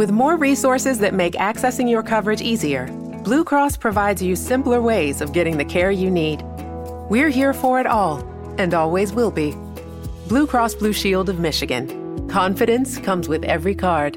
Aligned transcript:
With 0.00 0.12
more 0.12 0.36
resources 0.36 0.98
that 1.00 1.12
make 1.12 1.34
accessing 1.34 1.90
your 1.90 2.02
coverage 2.02 2.40
easier, 2.40 2.86
Blue 3.22 3.44
Cross 3.44 3.76
provides 3.76 4.22
you 4.22 4.34
simpler 4.34 4.80
ways 4.80 5.20
of 5.20 5.34
getting 5.34 5.58
the 5.58 5.64
care 5.66 5.90
you 5.90 6.10
need. 6.10 6.40
We're 7.10 7.28
here 7.28 7.52
for 7.52 7.78
it 7.80 7.86
all 7.86 8.20
and 8.56 8.72
always 8.72 9.12
will 9.12 9.30
be. 9.30 9.54
Blue 10.26 10.46
Cross 10.46 10.76
Blue 10.76 10.94
Shield 10.94 11.28
of 11.28 11.38
Michigan. 11.38 12.26
Confidence 12.30 12.96
comes 12.96 13.28
with 13.28 13.44
every 13.44 13.74
card. 13.74 14.16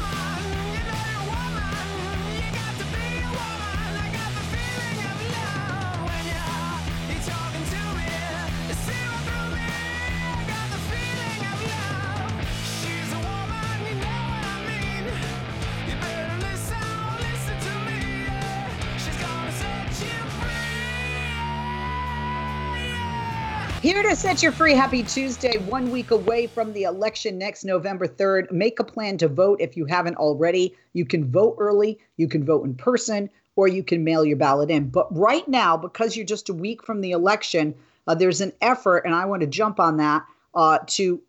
Here 23.91 24.03
to 24.03 24.15
set 24.15 24.41
you 24.41 24.51
free. 24.51 24.73
Happy 24.73 25.03
Tuesday. 25.03 25.57
One 25.57 25.91
week 25.91 26.11
away 26.11 26.47
from 26.47 26.71
the 26.71 26.83
election 26.83 27.37
next 27.37 27.65
November 27.65 28.07
3rd. 28.07 28.49
Make 28.49 28.79
a 28.79 28.85
plan 28.85 29.17
to 29.17 29.27
vote 29.27 29.59
if 29.59 29.75
you 29.75 29.83
haven't 29.83 30.15
already. 30.15 30.77
You 30.93 31.03
can 31.03 31.29
vote 31.29 31.57
early, 31.59 31.99
you 32.15 32.29
can 32.29 32.45
vote 32.45 32.63
in 32.63 32.73
person, 32.73 33.29
or 33.57 33.67
you 33.67 33.83
can 33.83 34.05
mail 34.05 34.23
your 34.23 34.37
ballot 34.37 34.71
in. 34.71 34.87
But 34.87 35.13
right 35.13 35.45
now, 35.45 35.75
because 35.75 36.15
you're 36.15 36.25
just 36.25 36.47
a 36.47 36.53
week 36.53 36.85
from 36.85 37.01
the 37.01 37.11
election, 37.11 37.75
uh, 38.07 38.15
there's 38.15 38.39
an 38.39 38.53
effort, 38.61 38.99
and 38.99 39.13
I 39.13 39.25
want 39.25 39.41
to 39.41 39.47
jump 39.47 39.77
on 39.77 39.97
that, 39.97 40.25
uh, 40.55 40.79
to 40.87 41.21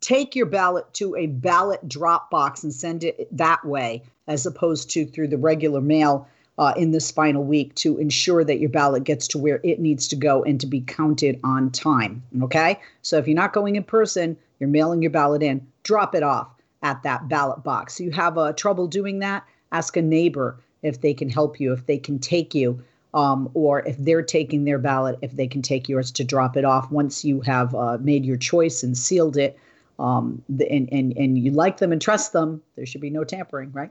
take 0.00 0.34
your 0.34 0.46
ballot 0.46 0.86
to 0.94 1.16
a 1.16 1.26
ballot 1.26 1.86
drop 1.86 2.30
box 2.30 2.64
and 2.64 2.72
send 2.72 3.04
it 3.04 3.28
that 3.36 3.62
way, 3.62 4.04
as 4.26 4.46
opposed 4.46 4.88
to 4.92 5.04
through 5.04 5.28
the 5.28 5.36
regular 5.36 5.82
mail 5.82 6.26
uh, 6.58 6.72
in 6.76 6.90
this 6.90 7.10
final 7.10 7.44
week 7.44 7.74
to 7.74 7.98
ensure 7.98 8.44
that 8.44 8.58
your 8.58 8.70
ballot 8.70 9.04
gets 9.04 9.28
to 9.28 9.38
where 9.38 9.60
it 9.62 9.78
needs 9.78 10.08
to 10.08 10.16
go 10.16 10.42
and 10.44 10.60
to 10.60 10.66
be 10.66 10.80
counted 10.80 11.38
on 11.44 11.70
time. 11.70 12.22
Okay. 12.42 12.80
So 13.02 13.18
if 13.18 13.26
you're 13.26 13.36
not 13.36 13.52
going 13.52 13.76
in 13.76 13.84
person, 13.84 14.36
you're 14.58 14.68
mailing 14.68 15.02
your 15.02 15.10
ballot 15.10 15.42
in, 15.42 15.66
drop 15.82 16.14
it 16.14 16.22
off 16.22 16.48
at 16.82 17.02
that 17.02 17.28
ballot 17.28 17.62
box. 17.62 18.00
You 18.00 18.10
have 18.12 18.38
uh, 18.38 18.52
trouble 18.52 18.86
doing 18.86 19.18
that? 19.18 19.44
Ask 19.72 19.96
a 19.96 20.02
neighbor 20.02 20.58
if 20.82 21.00
they 21.00 21.12
can 21.12 21.28
help 21.28 21.60
you, 21.60 21.72
if 21.72 21.84
they 21.86 21.98
can 21.98 22.18
take 22.18 22.54
you, 22.54 22.82
um, 23.12 23.50
or 23.54 23.80
if 23.86 23.96
they're 23.98 24.22
taking 24.22 24.64
their 24.64 24.78
ballot, 24.78 25.18
if 25.20 25.32
they 25.32 25.46
can 25.46 25.62
take 25.62 25.88
yours 25.88 26.10
to 26.12 26.24
drop 26.24 26.56
it 26.56 26.64
off 26.64 26.90
once 26.90 27.24
you 27.24 27.40
have 27.40 27.74
uh, 27.74 27.98
made 28.00 28.24
your 28.24 28.36
choice 28.36 28.82
and 28.82 28.96
sealed 28.96 29.36
it. 29.36 29.58
Um, 29.98 30.42
and, 30.48 30.88
and, 30.92 31.16
and 31.16 31.38
you 31.38 31.50
like 31.50 31.78
them 31.78 31.90
and 31.90 32.00
trust 32.00 32.34
them, 32.34 32.62
there 32.76 32.84
should 32.84 33.00
be 33.00 33.08
no 33.08 33.24
tampering, 33.24 33.72
right? 33.72 33.90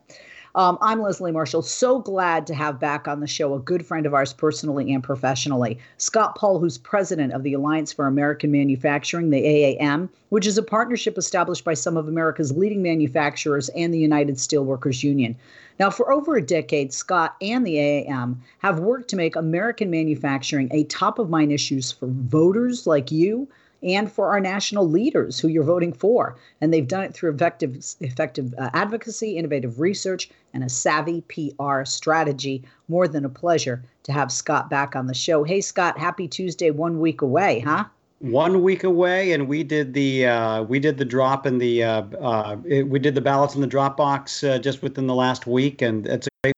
Um, 0.56 0.78
I'm 0.80 1.02
Leslie 1.02 1.34
Marshall. 1.34 1.64
So 1.64 2.00
glad 2.00 2.48
to 2.48 2.56
have 2.56 2.80
back 2.80 3.10
on 3.10 3.20
the 3.20 3.28
show 3.28 3.54
a 3.54 3.60
good 3.60 3.86
friend 3.86 4.06
of 4.06 4.14
ours 4.14 4.32
personally 4.32 4.94
and 4.94 5.04
professionally, 5.04 5.78
Scott 5.98 6.38
Paul, 6.38 6.60
who's 6.60 6.78
president 6.78 7.34
of 7.34 7.44
the 7.44 7.54
Alliance 7.54 7.92
for 7.92 8.08
American 8.08 8.54
Manufacturing, 8.54 9.32
the 9.32 9.44
AAM, 9.44 10.08
which 10.30 10.48
is 10.48 10.58
a 10.58 10.64
partnership 10.64 11.18
established 11.18 11.66
by 11.66 11.74
some 11.74 11.98
of 11.98 12.08
America's 12.08 12.54
leading 12.54 12.82
manufacturers 12.82 13.68
and 13.70 13.94
the 13.94 14.00
United 14.00 14.36
Steelworkers 14.36 15.04
Union. 15.04 15.36
Now, 15.78 15.90
for 15.90 16.10
over 16.10 16.38
a 16.38 16.42
decade, 16.42 16.94
Scott 16.94 17.36
and 17.42 17.68
the 17.68 17.76
AAM 17.76 18.38
have 18.60 18.80
worked 18.80 19.10
to 19.10 19.18
make 19.18 19.36
American 19.36 19.90
manufacturing 19.90 20.70
a 20.72 20.86
top 20.86 21.20
of 21.20 21.30
mind 21.30 21.52
issue 21.52 21.82
for 21.82 22.08
voters 22.08 22.88
like 22.88 23.12
you 23.12 23.50
and 23.86 24.12
for 24.12 24.30
our 24.30 24.40
national 24.40 24.90
leaders 24.90 25.40
who 25.40 25.48
you're 25.48 25.64
voting 25.64 25.94
for. 25.94 26.36
And 26.60 26.74
they've 26.74 26.88
done 26.88 27.04
it 27.04 27.14
through 27.14 27.34
effective, 27.34 27.78
effective 28.02 28.54
uh, 28.58 28.72
advocacy, 28.74 29.38
innovative 29.38 29.80
research, 29.80 30.30
and 30.54 30.64
a 30.64 30.70
savvy 30.70 31.22
PR 31.22 31.86
strategy. 31.86 32.64
More 32.88 33.08
than 33.08 33.24
a 33.24 33.30
pleasure 33.30 33.84
to 34.04 34.12
have 34.12 34.32
Scott 34.32 34.70
back 34.70 34.96
on 34.96 35.08
the 35.08 35.14
show. 35.14 35.44
Hey, 35.44 35.62
Scott, 35.62 35.98
happy 35.98 36.28
Tuesday, 36.28 36.72
one 36.72 37.00
week 37.00 37.22
away, 37.22 37.60
huh? 37.60 37.86
One 38.20 38.64
week 38.64 38.84
away, 38.84 39.34
and 39.34 39.48
we 39.48 39.64
did 39.64 39.94
the 39.94 40.26
uh, 40.26 40.64
we 40.64 40.80
did 40.80 40.98
the 40.98 41.06
drop 41.06 41.46
in 41.46 41.58
the 41.58 41.84
uh, 41.84 42.02
uh, 42.20 42.58
it, 42.66 42.88
we 42.88 42.98
did 42.98 43.14
the 43.14 43.22
ballots 43.22 43.56
in 43.56 43.62
the 43.62 43.68
Dropbox 43.68 44.50
uh, 44.50 44.58
just 44.58 44.82
within 44.82 45.06
the 45.06 45.14
last 45.14 45.46
week, 45.46 45.82
and 45.82 46.08
it's 46.08 46.26
a 46.26 46.30
great 46.44 46.56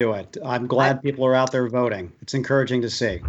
do 0.00 0.12
it. 0.12 0.36
I'm 0.44 0.66
glad 0.66 1.02
people 1.02 1.24
are 1.26 1.34
out 1.34 1.52
there 1.52 1.68
voting. 1.68 2.10
It's 2.22 2.34
encouraging 2.34 2.82
to 2.82 2.90
see. 2.90 3.20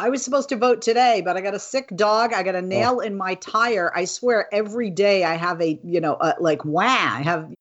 I 0.00 0.08
was 0.08 0.24
supposed 0.24 0.48
to 0.48 0.56
vote 0.56 0.80
today, 0.80 1.20
but 1.22 1.36
I 1.36 1.42
got 1.42 1.52
a 1.52 1.58
sick 1.58 1.94
dog. 1.94 2.32
I 2.32 2.42
got 2.42 2.54
a 2.54 2.58
oh. 2.58 2.62
nail 2.62 2.96
oh. 2.96 3.00
in 3.00 3.18
my 3.18 3.34
tire. 3.34 3.92
I 3.94 4.06
swear 4.06 4.48
every 4.50 4.88
day 4.88 5.24
I 5.24 5.34
have 5.34 5.60
a, 5.60 5.78
you 5.84 6.00
know, 6.00 6.14
uh, 6.14 6.32
like, 6.40 6.64
wow, 6.64 6.86
I 6.86 7.20
have 7.22 7.52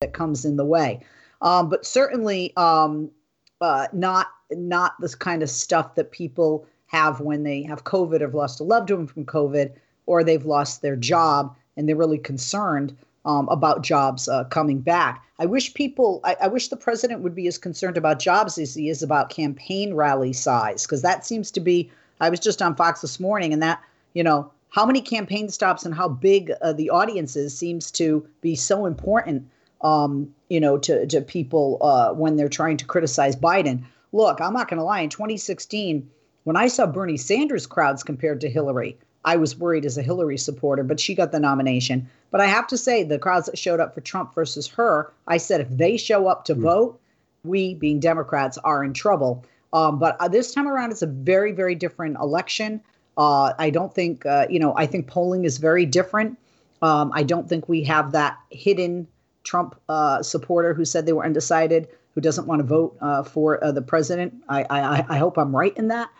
that 0.00 0.12
comes 0.12 0.44
in 0.44 0.56
the 0.56 0.64
way. 0.64 1.04
Um, 1.40 1.68
but 1.68 1.86
certainly 1.86 2.52
um, 2.56 3.12
uh, 3.60 3.86
not 3.92 4.28
not 4.50 5.00
this 5.00 5.14
kind 5.14 5.42
of 5.42 5.48
stuff 5.48 5.94
that 5.94 6.10
people 6.10 6.66
have 6.86 7.20
when 7.20 7.44
they 7.44 7.62
have 7.62 7.84
COVID 7.84 8.20
or 8.20 8.26
have 8.26 8.34
lost 8.34 8.60
a 8.60 8.64
loved 8.64 8.90
one 8.90 9.06
from 9.06 9.24
COVID 9.24 9.72
or 10.06 10.24
they've 10.24 10.44
lost 10.44 10.82
their 10.82 10.96
job 10.96 11.56
and 11.76 11.88
they're 11.88 11.96
really 11.96 12.18
concerned 12.18 12.96
um, 13.24 13.48
about 13.48 13.82
jobs 13.82 14.28
uh, 14.28 14.44
coming 14.44 14.80
back. 14.80 15.24
I 15.38 15.46
wish 15.46 15.74
people, 15.74 16.20
I, 16.24 16.36
I, 16.42 16.48
wish 16.48 16.68
the 16.68 16.76
president 16.76 17.20
would 17.20 17.34
be 17.34 17.46
as 17.46 17.58
concerned 17.58 17.96
about 17.96 18.18
jobs 18.18 18.58
as 18.58 18.74
he 18.74 18.88
is 18.88 19.02
about 19.02 19.30
campaign 19.30 19.94
rally 19.94 20.32
size, 20.32 20.82
because 20.84 21.02
that 21.02 21.24
seems 21.24 21.50
to 21.52 21.60
be. 21.60 21.90
I 22.20 22.30
was 22.30 22.40
just 22.40 22.62
on 22.62 22.76
Fox 22.76 23.00
this 23.00 23.18
morning, 23.18 23.52
and 23.52 23.62
that, 23.62 23.82
you 24.14 24.22
know, 24.22 24.50
how 24.70 24.86
many 24.86 25.00
campaign 25.00 25.48
stops 25.50 25.84
and 25.84 25.94
how 25.94 26.08
big 26.08 26.52
uh, 26.62 26.72
the 26.72 26.90
audience 26.90 27.36
is 27.36 27.56
seems 27.56 27.90
to 27.92 28.26
be 28.40 28.54
so 28.54 28.86
important, 28.86 29.48
um, 29.82 30.32
you 30.48 30.60
know, 30.60 30.78
to, 30.78 31.06
to 31.06 31.20
people 31.20 31.78
uh, 31.80 32.12
when 32.12 32.36
they're 32.36 32.48
trying 32.48 32.76
to 32.78 32.84
criticize 32.84 33.36
Biden. 33.36 33.84
Look, 34.12 34.40
I'm 34.40 34.52
not 34.52 34.68
going 34.68 34.78
to 34.78 34.84
lie. 34.84 35.00
In 35.00 35.10
2016, 35.10 36.08
when 36.44 36.56
I 36.56 36.68
saw 36.68 36.86
Bernie 36.86 37.16
Sanders 37.16 37.66
crowds 37.66 38.02
compared 38.02 38.40
to 38.40 38.48
Hillary, 38.48 38.98
I 39.24 39.36
was 39.36 39.56
worried 39.56 39.84
as 39.84 39.96
a 39.96 40.02
Hillary 40.02 40.38
supporter, 40.38 40.82
but 40.82 40.98
she 40.98 41.14
got 41.14 41.32
the 41.32 41.40
nomination. 41.40 42.08
But 42.30 42.40
I 42.40 42.46
have 42.46 42.66
to 42.68 42.76
say, 42.76 43.04
the 43.04 43.18
crowds 43.18 43.46
that 43.46 43.58
showed 43.58 43.80
up 43.80 43.94
for 43.94 44.00
Trump 44.00 44.34
versus 44.34 44.66
her, 44.68 45.12
I 45.26 45.36
said 45.36 45.60
if 45.60 45.68
they 45.68 45.96
show 45.96 46.26
up 46.26 46.44
to 46.46 46.54
mm. 46.54 46.62
vote, 46.62 47.00
we, 47.44 47.74
being 47.74 48.00
Democrats, 48.00 48.58
are 48.58 48.82
in 48.84 48.92
trouble. 48.92 49.44
Um, 49.72 49.98
but 49.98 50.16
uh, 50.20 50.28
this 50.28 50.52
time 50.52 50.68
around, 50.68 50.90
it's 50.90 51.02
a 51.02 51.06
very, 51.06 51.52
very 51.52 51.74
different 51.74 52.16
election. 52.18 52.80
Uh, 53.16 53.52
I 53.58 53.70
don't 53.70 53.94
think, 53.94 54.26
uh, 54.26 54.46
you 54.50 54.58
know, 54.58 54.74
I 54.76 54.86
think 54.86 55.06
polling 55.06 55.44
is 55.44 55.58
very 55.58 55.86
different. 55.86 56.38
Um, 56.80 57.12
I 57.14 57.22
don't 57.22 57.48
think 57.48 57.68
we 57.68 57.84
have 57.84 58.12
that 58.12 58.38
hidden 58.50 59.06
Trump 59.44 59.80
uh, 59.88 60.22
supporter 60.22 60.74
who 60.74 60.84
said 60.84 61.06
they 61.06 61.12
were 61.12 61.24
undecided, 61.24 61.88
who 62.14 62.20
doesn't 62.20 62.46
want 62.46 62.60
to 62.60 62.66
vote 62.66 62.96
uh, 63.00 63.22
for 63.22 63.62
uh, 63.62 63.72
the 63.72 63.82
president. 63.82 64.34
I, 64.48 64.64
I, 64.64 65.04
I 65.08 65.18
hope 65.18 65.36
I'm 65.36 65.54
right 65.54 65.76
in 65.76 65.88
that 65.88 66.10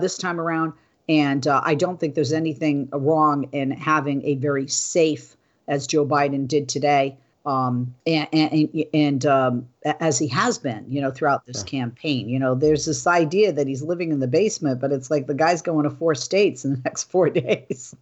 this 0.00 0.18
time 0.18 0.38
around. 0.38 0.74
And 1.08 1.46
uh, 1.46 1.62
I 1.64 1.74
don't 1.74 1.98
think 1.98 2.14
there's 2.14 2.32
anything 2.32 2.88
wrong 2.92 3.48
in 3.52 3.70
having 3.70 4.24
a 4.26 4.34
very 4.34 4.68
safe, 4.68 5.36
as 5.66 5.86
Joe 5.86 6.06
Biden 6.06 6.46
did 6.46 6.68
today, 6.68 7.16
um, 7.46 7.94
and 8.06 8.28
and, 8.32 8.84
and 8.92 9.26
um, 9.26 9.68
as 10.00 10.18
he 10.18 10.28
has 10.28 10.58
been, 10.58 10.84
you 10.88 11.00
know, 11.00 11.10
throughout 11.10 11.46
this 11.46 11.62
yeah. 11.62 11.70
campaign. 11.70 12.28
You 12.28 12.38
know, 12.38 12.54
there's 12.54 12.84
this 12.84 13.06
idea 13.06 13.52
that 13.52 13.66
he's 13.66 13.82
living 13.82 14.12
in 14.12 14.20
the 14.20 14.28
basement, 14.28 14.80
but 14.80 14.92
it's 14.92 15.10
like 15.10 15.26
the 15.26 15.34
guy's 15.34 15.62
going 15.62 15.84
to 15.84 15.90
four 15.90 16.14
states 16.14 16.64
in 16.64 16.72
the 16.72 16.80
next 16.84 17.04
four 17.04 17.30
days. 17.30 17.94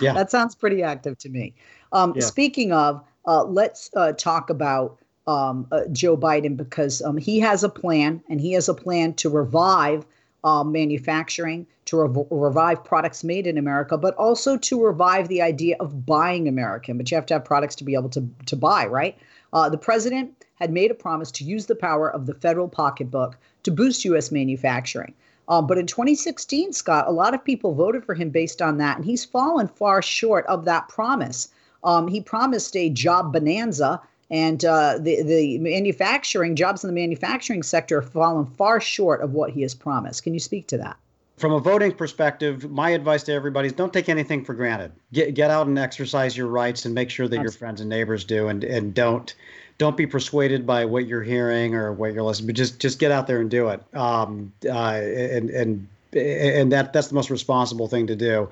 Yeah, 0.00 0.12
that 0.14 0.30
sounds 0.30 0.54
pretty 0.54 0.82
active 0.82 1.16
to 1.18 1.28
me. 1.28 1.54
Um, 1.92 2.12
yeah. 2.16 2.22
Speaking 2.24 2.72
of, 2.72 3.02
uh, 3.26 3.44
let's 3.44 3.88
uh, 3.94 4.12
talk 4.12 4.50
about 4.50 4.98
um, 5.28 5.68
uh, 5.70 5.82
Joe 5.92 6.16
Biden 6.16 6.56
because 6.56 7.00
um, 7.02 7.16
he 7.16 7.38
has 7.38 7.62
a 7.62 7.68
plan, 7.68 8.20
and 8.28 8.40
he 8.40 8.52
has 8.52 8.68
a 8.68 8.74
plan 8.74 9.14
to 9.14 9.30
revive 9.30 10.04
uh, 10.44 10.64
manufacturing, 10.64 11.66
to 11.84 11.98
rev- 11.98 12.26
revive 12.30 12.84
products 12.84 13.24
made 13.24 13.46
in 13.46 13.58
America, 13.58 13.96
but 13.96 14.14
also 14.16 14.56
to 14.56 14.84
revive 14.84 15.28
the 15.28 15.42
idea 15.42 15.76
of 15.80 16.06
buying 16.06 16.48
American. 16.48 16.96
But 16.96 17.10
you 17.10 17.14
have 17.16 17.26
to 17.26 17.34
have 17.34 17.44
products 17.44 17.74
to 17.76 17.84
be 17.84 17.94
able 17.94 18.08
to, 18.10 18.28
to 18.46 18.56
buy, 18.56 18.86
right? 18.86 19.16
Uh, 19.52 19.68
the 19.68 19.78
president 19.78 20.44
had 20.56 20.72
made 20.72 20.90
a 20.90 20.94
promise 20.94 21.30
to 21.32 21.44
use 21.44 21.66
the 21.66 21.74
power 21.74 22.10
of 22.10 22.26
the 22.26 22.34
federal 22.34 22.68
pocketbook 22.68 23.36
to 23.64 23.70
boost 23.70 24.04
U.S. 24.04 24.30
manufacturing. 24.30 25.14
Um, 25.48 25.66
but 25.66 25.78
in 25.78 25.86
2016, 25.86 26.72
Scott, 26.72 27.08
a 27.08 27.12
lot 27.12 27.34
of 27.34 27.44
people 27.44 27.74
voted 27.74 28.04
for 28.04 28.14
him 28.14 28.30
based 28.30 28.62
on 28.62 28.78
that, 28.78 28.96
and 28.96 29.04
he's 29.04 29.24
fallen 29.24 29.68
far 29.68 30.00
short 30.00 30.46
of 30.46 30.64
that 30.64 30.88
promise. 30.88 31.48
Um, 31.84 32.06
he 32.06 32.20
promised 32.20 32.76
a 32.76 32.90
job 32.90 33.32
bonanza 33.32 34.00
and 34.32 34.64
uh, 34.64 34.98
the 34.98 35.22
the 35.22 35.58
manufacturing 35.58 36.56
jobs 36.56 36.82
in 36.82 36.88
the 36.88 36.94
manufacturing 36.94 37.62
sector 37.62 38.00
have 38.00 38.10
fallen 38.10 38.46
far 38.46 38.80
short 38.80 39.20
of 39.22 39.32
what 39.34 39.50
he 39.50 39.62
has 39.62 39.74
promised. 39.74 40.24
Can 40.24 40.34
you 40.34 40.40
speak 40.40 40.66
to 40.68 40.78
that? 40.78 40.96
from 41.42 41.52
a 41.52 41.58
voting 41.58 41.90
perspective, 41.90 42.70
my 42.70 42.90
advice 42.90 43.24
to 43.24 43.32
everybody 43.32 43.66
is 43.66 43.72
don't 43.72 43.92
take 43.92 44.08
anything 44.08 44.44
for 44.44 44.54
granted. 44.54 44.92
Get 45.12 45.34
get 45.34 45.50
out 45.50 45.66
and 45.66 45.76
exercise 45.76 46.36
your 46.36 46.46
rights 46.46 46.84
and 46.84 46.94
make 46.94 47.10
sure 47.10 47.26
that 47.26 47.42
your 47.42 47.50
friends 47.50 47.80
and 47.80 47.90
neighbors 47.90 48.22
do, 48.24 48.46
and 48.46 48.62
and 48.62 48.94
don't 48.94 49.34
don't 49.76 49.96
be 49.96 50.06
persuaded 50.06 50.64
by 50.66 50.84
what 50.84 51.06
you're 51.08 51.22
hearing 51.22 51.74
or 51.74 51.92
what 51.92 52.12
you're 52.12 52.22
listening, 52.22 52.46
but 52.46 52.54
just 52.54 52.78
just 52.78 53.00
get 53.00 53.10
out 53.10 53.26
there 53.26 53.40
and 53.40 53.50
do 53.50 53.68
it. 53.70 53.82
Um, 53.92 54.52
uh, 54.64 55.00
and 55.02 55.50
and 55.50 55.88
and 56.12 56.70
that 56.70 56.92
that's 56.92 57.08
the 57.08 57.14
most 57.16 57.28
responsible 57.28 57.88
thing 57.88 58.06
to 58.06 58.14
do. 58.14 58.48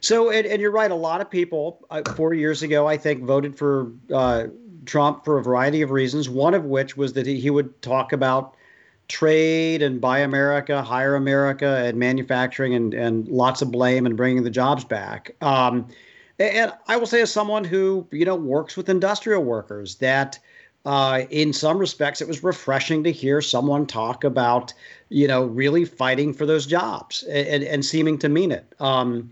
So, 0.00 0.30
and, 0.30 0.46
and 0.46 0.62
you're 0.62 0.70
right. 0.70 0.90
A 0.90 0.94
lot 0.94 1.20
of 1.20 1.28
people 1.28 1.84
uh, 1.90 2.02
four 2.14 2.32
years 2.32 2.62
ago, 2.62 2.86
I 2.86 2.96
think, 2.96 3.24
voted 3.24 3.58
for 3.58 3.90
uh, 4.10 4.44
Trump 4.86 5.24
for 5.24 5.38
a 5.38 5.42
variety 5.42 5.82
of 5.82 5.90
reasons. 5.90 6.28
One 6.28 6.54
of 6.54 6.64
which 6.64 6.96
was 6.96 7.12
that 7.14 7.26
he, 7.26 7.50
would 7.50 7.80
talk 7.82 8.12
about 8.12 8.54
trade 9.08 9.82
and 9.82 10.00
buy 10.00 10.20
America, 10.20 10.82
hire 10.82 11.14
America, 11.14 11.82
and 11.84 11.98
manufacturing, 11.98 12.74
and 12.74 12.94
and 12.94 13.28
lots 13.28 13.62
of 13.62 13.70
blame 13.70 14.06
and 14.06 14.16
bringing 14.16 14.42
the 14.42 14.50
jobs 14.50 14.84
back. 14.84 15.34
Um, 15.40 15.86
and 16.38 16.72
I 16.88 16.96
will 16.96 17.06
say, 17.06 17.20
as 17.20 17.32
someone 17.32 17.64
who 17.64 18.06
you 18.10 18.24
know 18.24 18.36
works 18.36 18.76
with 18.76 18.88
industrial 18.88 19.44
workers, 19.44 19.96
that 19.96 20.38
uh, 20.84 21.22
in 21.30 21.52
some 21.52 21.78
respects 21.78 22.20
it 22.20 22.28
was 22.28 22.44
refreshing 22.44 23.02
to 23.04 23.12
hear 23.12 23.42
someone 23.42 23.86
talk 23.86 24.24
about 24.24 24.72
you 25.08 25.26
know 25.26 25.44
really 25.44 25.84
fighting 25.84 26.32
for 26.32 26.46
those 26.46 26.66
jobs 26.66 27.22
and, 27.24 27.64
and 27.64 27.84
seeming 27.84 28.18
to 28.18 28.28
mean 28.28 28.52
it. 28.52 28.74
Um, 28.80 29.30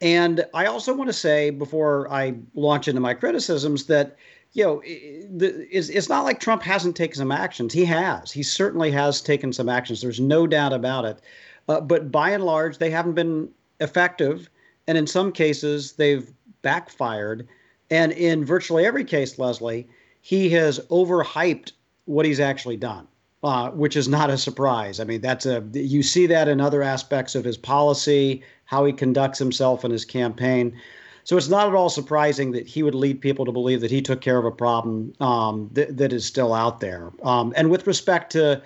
and 0.00 0.44
I 0.54 0.66
also 0.66 0.94
want 0.94 1.08
to 1.08 1.14
say 1.14 1.50
before 1.50 2.12
I 2.12 2.34
launch 2.54 2.88
into 2.88 3.00
my 3.00 3.14
criticisms 3.14 3.86
that 3.86 4.16
you 4.54 4.64
know, 4.64 4.80
it's, 4.84 5.88
it's 5.88 6.08
not 6.08 6.24
like 6.24 6.38
Trump 6.38 6.62
hasn't 6.62 6.96
taken 6.96 7.16
some 7.16 7.32
actions. 7.32 7.72
He 7.72 7.84
has. 7.84 8.30
He 8.30 8.44
certainly 8.44 8.90
has 8.92 9.20
taken 9.20 9.52
some 9.52 9.68
actions. 9.68 10.00
There's 10.00 10.20
no 10.20 10.46
doubt 10.46 10.72
about 10.72 11.04
it. 11.04 11.20
Uh, 11.68 11.80
but 11.80 12.12
by 12.12 12.30
and 12.30 12.44
large, 12.44 12.78
they 12.78 12.90
haven't 12.90 13.14
been 13.14 13.48
effective. 13.80 14.48
And 14.86 14.96
in 14.96 15.08
some 15.08 15.32
cases, 15.32 15.92
they've 15.94 16.32
backfired. 16.62 17.48
And 17.90 18.12
in 18.12 18.44
virtually 18.44 18.86
every 18.86 19.04
case, 19.04 19.38
Leslie, 19.40 19.88
he 20.20 20.48
has 20.50 20.78
overhyped 20.88 21.72
what 22.04 22.24
he's 22.24 22.40
actually 22.40 22.76
done, 22.76 23.08
uh, 23.42 23.70
which 23.70 23.96
is 23.96 24.06
not 24.06 24.30
a 24.30 24.38
surprise. 24.38 25.00
I 25.00 25.04
mean, 25.04 25.20
that's 25.20 25.46
a 25.46 25.64
you 25.72 26.02
see 26.02 26.26
that 26.26 26.48
in 26.48 26.60
other 26.60 26.82
aspects 26.82 27.34
of 27.34 27.44
his 27.44 27.56
policy, 27.56 28.42
how 28.66 28.84
he 28.84 28.92
conducts 28.92 29.38
himself 29.38 29.84
in 29.84 29.90
his 29.90 30.04
campaign. 30.04 30.78
So 31.24 31.38
it's 31.38 31.48
not 31.48 31.68
at 31.68 31.74
all 31.74 31.88
surprising 31.88 32.52
that 32.52 32.66
he 32.66 32.82
would 32.82 32.94
lead 32.94 33.20
people 33.20 33.46
to 33.46 33.52
believe 33.52 33.80
that 33.80 33.90
he 33.90 34.02
took 34.02 34.20
care 34.20 34.36
of 34.36 34.44
a 34.44 34.50
problem 34.50 35.14
um, 35.20 35.70
that, 35.72 36.12
is 36.12 36.24
still 36.24 36.52
out 36.52 36.80
there. 36.80 37.12
Um, 37.22 37.54
and 37.56 37.70
with 37.70 37.86
respect 37.86 38.30
to 38.32 38.62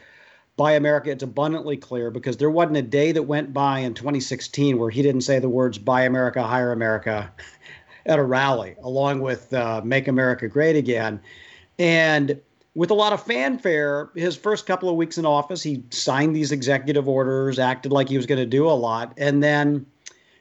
Buy 0.57 0.73
America, 0.73 1.11
it's 1.11 1.23
abundantly 1.23 1.77
clear 1.77 2.11
because 2.11 2.37
there 2.37 2.51
wasn't 2.51 2.77
a 2.77 2.83
day 2.83 3.13
that 3.13 3.23
went 3.23 3.55
by 3.55 3.79
in 3.79 3.95
2016 3.95 4.77
where 4.77 4.91
he 4.91 5.03
didn't 5.03 5.21
say 5.21 5.39
the 5.39 5.49
words 5.49 5.79
Buy 5.79 6.03
America, 6.03 6.43
Hire 6.43 6.73
America 6.73 7.33
at 8.07 8.19
a 8.19 8.25
rally, 8.25 8.75
along 8.83 9.21
with 9.21 9.53
uh, 9.55 9.81
Make 9.85 10.09
America 10.09 10.49
Great 10.49 10.75
Again. 10.75 11.21
And 11.79 12.41
with 12.75 12.91
a 12.91 12.95
lot 12.95 13.13
of 13.13 13.23
fanfare, 13.23 14.11
his 14.17 14.37
first 14.37 14.67
couple 14.67 14.89
of 14.89 14.97
weeks 14.97 15.17
in 15.17 15.25
office, 15.25 15.63
he 15.63 15.85
signed 15.91 16.35
these 16.35 16.51
executive 16.51 17.09
orders, 17.09 17.61
acted 17.61 17.93
like 17.93 18.09
he 18.09 18.17
was 18.17 18.27
going 18.27 18.41
to 18.41 18.47
do 18.47 18.69
a 18.69 18.75
lot. 18.75 19.13
And 19.17 19.45
then 19.45 19.87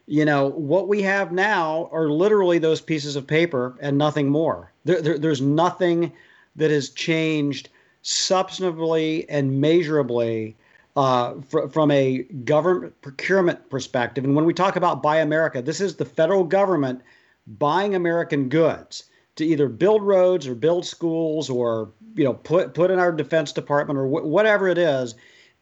you 0.08 0.26
know 0.26 0.48
what 0.48 0.88
we 0.88 1.02
have 1.04 1.32
now 1.32 1.90
are 1.92 2.10
literally 2.10 2.58
those 2.58 2.82
pieces 2.82 3.16
of 3.16 3.28
paper 3.28 3.78
and 3.82 3.98
nothing 3.98 4.30
more. 4.30 4.72
There, 4.86 5.02
there, 5.02 5.18
there's 5.18 5.42
nothing 5.42 6.12
that 6.56 6.72
has 6.72 6.90
changed 6.90 7.70
substantively 8.04 9.26
and 9.30 9.62
measurably 9.62 10.56
uh, 10.96 11.36
fr- 11.42 11.68
from 11.68 11.92
a 11.92 12.24
government 12.46 13.00
procurement 13.02 13.70
perspective. 13.70 14.24
And 14.24 14.36
when 14.36 14.46
we 14.46 14.54
talk 14.54 14.76
about 14.76 15.04
buy 15.04 15.18
america 15.18 15.62
this 15.62 15.82
is 15.82 15.96
the 15.96 16.06
federal 16.06 16.44
government 16.44 17.02
buying 17.46 17.94
american 17.94 18.50
goods 18.50 19.04
to 19.38 19.46
either 19.46 19.70
build 19.70 20.02
roads 20.02 20.48
or 20.48 20.56
build 20.56 20.86
schools 20.86 21.50
or 21.50 21.90
you 22.16 22.24
know 22.24 22.34
put 22.34 22.74
put 22.74 22.92
in 22.92 23.00
our 23.00 23.12
defense 23.12 23.54
department 23.54 23.98
or 23.98 24.08
wh- 24.08 24.26
whatever 24.26 24.68
it 24.68 24.78
is. 24.78 25.16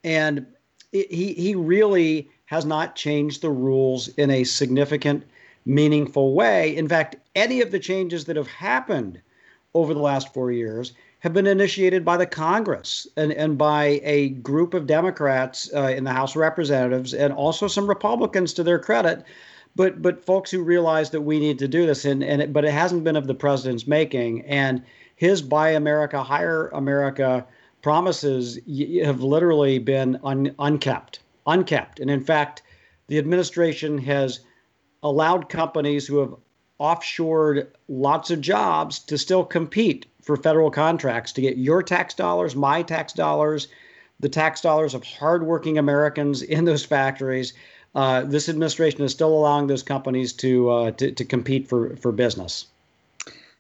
And 0.04 0.48
it, 0.92 1.12
he 1.12 1.34
he 1.34 1.54
really 1.54 2.30
has 2.46 2.66
not 2.66 2.96
changed 2.96 3.42
the 3.42 3.50
rules 3.50 4.08
in 4.10 4.30
a 4.30 4.44
significant, 4.44 5.24
meaningful 5.66 6.34
way. 6.34 6.76
In 6.76 6.88
fact, 6.88 7.16
any 7.36 7.62
of 7.62 7.72
the 7.72 7.80
changes 7.80 8.26
that 8.26 8.36
have 8.36 8.48
happened 8.48 9.20
over 9.74 9.94
the 9.94 10.00
last 10.02 10.34
four 10.34 10.52
years 10.52 10.94
have 11.20 11.34
been 11.34 11.48
initiated 11.48 12.06
by 12.06 12.18
the 12.18 12.26
Congress 12.26 13.08
and, 13.18 13.32
and 13.34 13.58
by 13.58 14.00
a 14.04 14.30
group 14.30 14.76
of 14.76 14.86
Democrats 14.86 15.70
uh, 15.74 15.88
in 15.88 16.04
the 16.04 16.14
House 16.14 16.32
of 16.32 16.42
Representatives 16.42 17.16
and 17.16 17.34
also 17.34 17.68
some 17.68 17.88
Republicans 17.88 18.54
to 18.54 18.64
their 18.64 18.78
credit. 18.78 19.24
But 19.76 20.02
but 20.02 20.24
folks 20.24 20.52
who 20.52 20.64
realize 20.64 21.10
that 21.10 21.22
we 21.22 21.40
need 21.40 21.60
to 21.60 21.68
do 21.68 21.86
this 21.86 22.06
and, 22.06 22.24
and 22.24 22.44
it, 22.44 22.54
but 22.54 22.64
it 22.64 22.72
hasn't 22.72 23.04
been 23.04 23.16
of 23.16 23.28
the 23.28 23.34
president's 23.34 23.88
making 23.88 24.44
and 24.46 24.84
his 25.16 25.42
buy 25.42 25.72
America, 25.72 26.24
hire 26.24 26.68
America 26.70 27.46
promises 27.82 28.60
have 29.04 29.22
literally 29.22 29.80
been 29.80 30.20
un, 30.24 30.54
unkept 30.60 31.20
unkept. 31.46 32.00
And 32.00 32.10
in 32.10 32.22
fact, 32.24 32.62
the 33.08 33.18
administration 33.18 33.98
has 34.00 34.40
allowed 35.04 35.50
companies 35.50 36.08
who 36.08 36.18
have 36.18 36.36
offshored 36.80 37.68
lots 37.88 38.32
of 38.32 38.42
jobs 38.42 39.00
to 39.00 39.18
still 39.18 39.46
compete 39.46 40.06
for 40.22 40.36
federal 40.36 40.72
contracts 40.72 41.32
to 41.34 41.42
get 41.42 41.58
your 41.58 41.84
tax 41.84 42.14
dollars, 42.14 42.56
my 42.56 42.82
tax 42.82 43.14
dollars, 43.14 43.68
the 44.20 44.30
tax 44.30 44.62
dollars 44.62 44.94
of 44.94 45.04
hardworking 45.04 45.78
Americans 45.78 46.42
in 46.42 46.66
those 46.66 46.84
factories. 46.84 47.54
Uh, 47.94 48.24
this 48.24 48.50
administration 48.50 49.04
is 49.04 49.12
still 49.12 49.34
allowing 49.34 49.68
those 49.68 49.84
companies 49.84 50.34
to, 50.34 50.70
uh, 50.70 50.92
to, 50.92 51.12
to 51.12 51.24
compete 51.24 51.68
for 51.68 51.96
for 51.98 52.12
business 52.12 52.68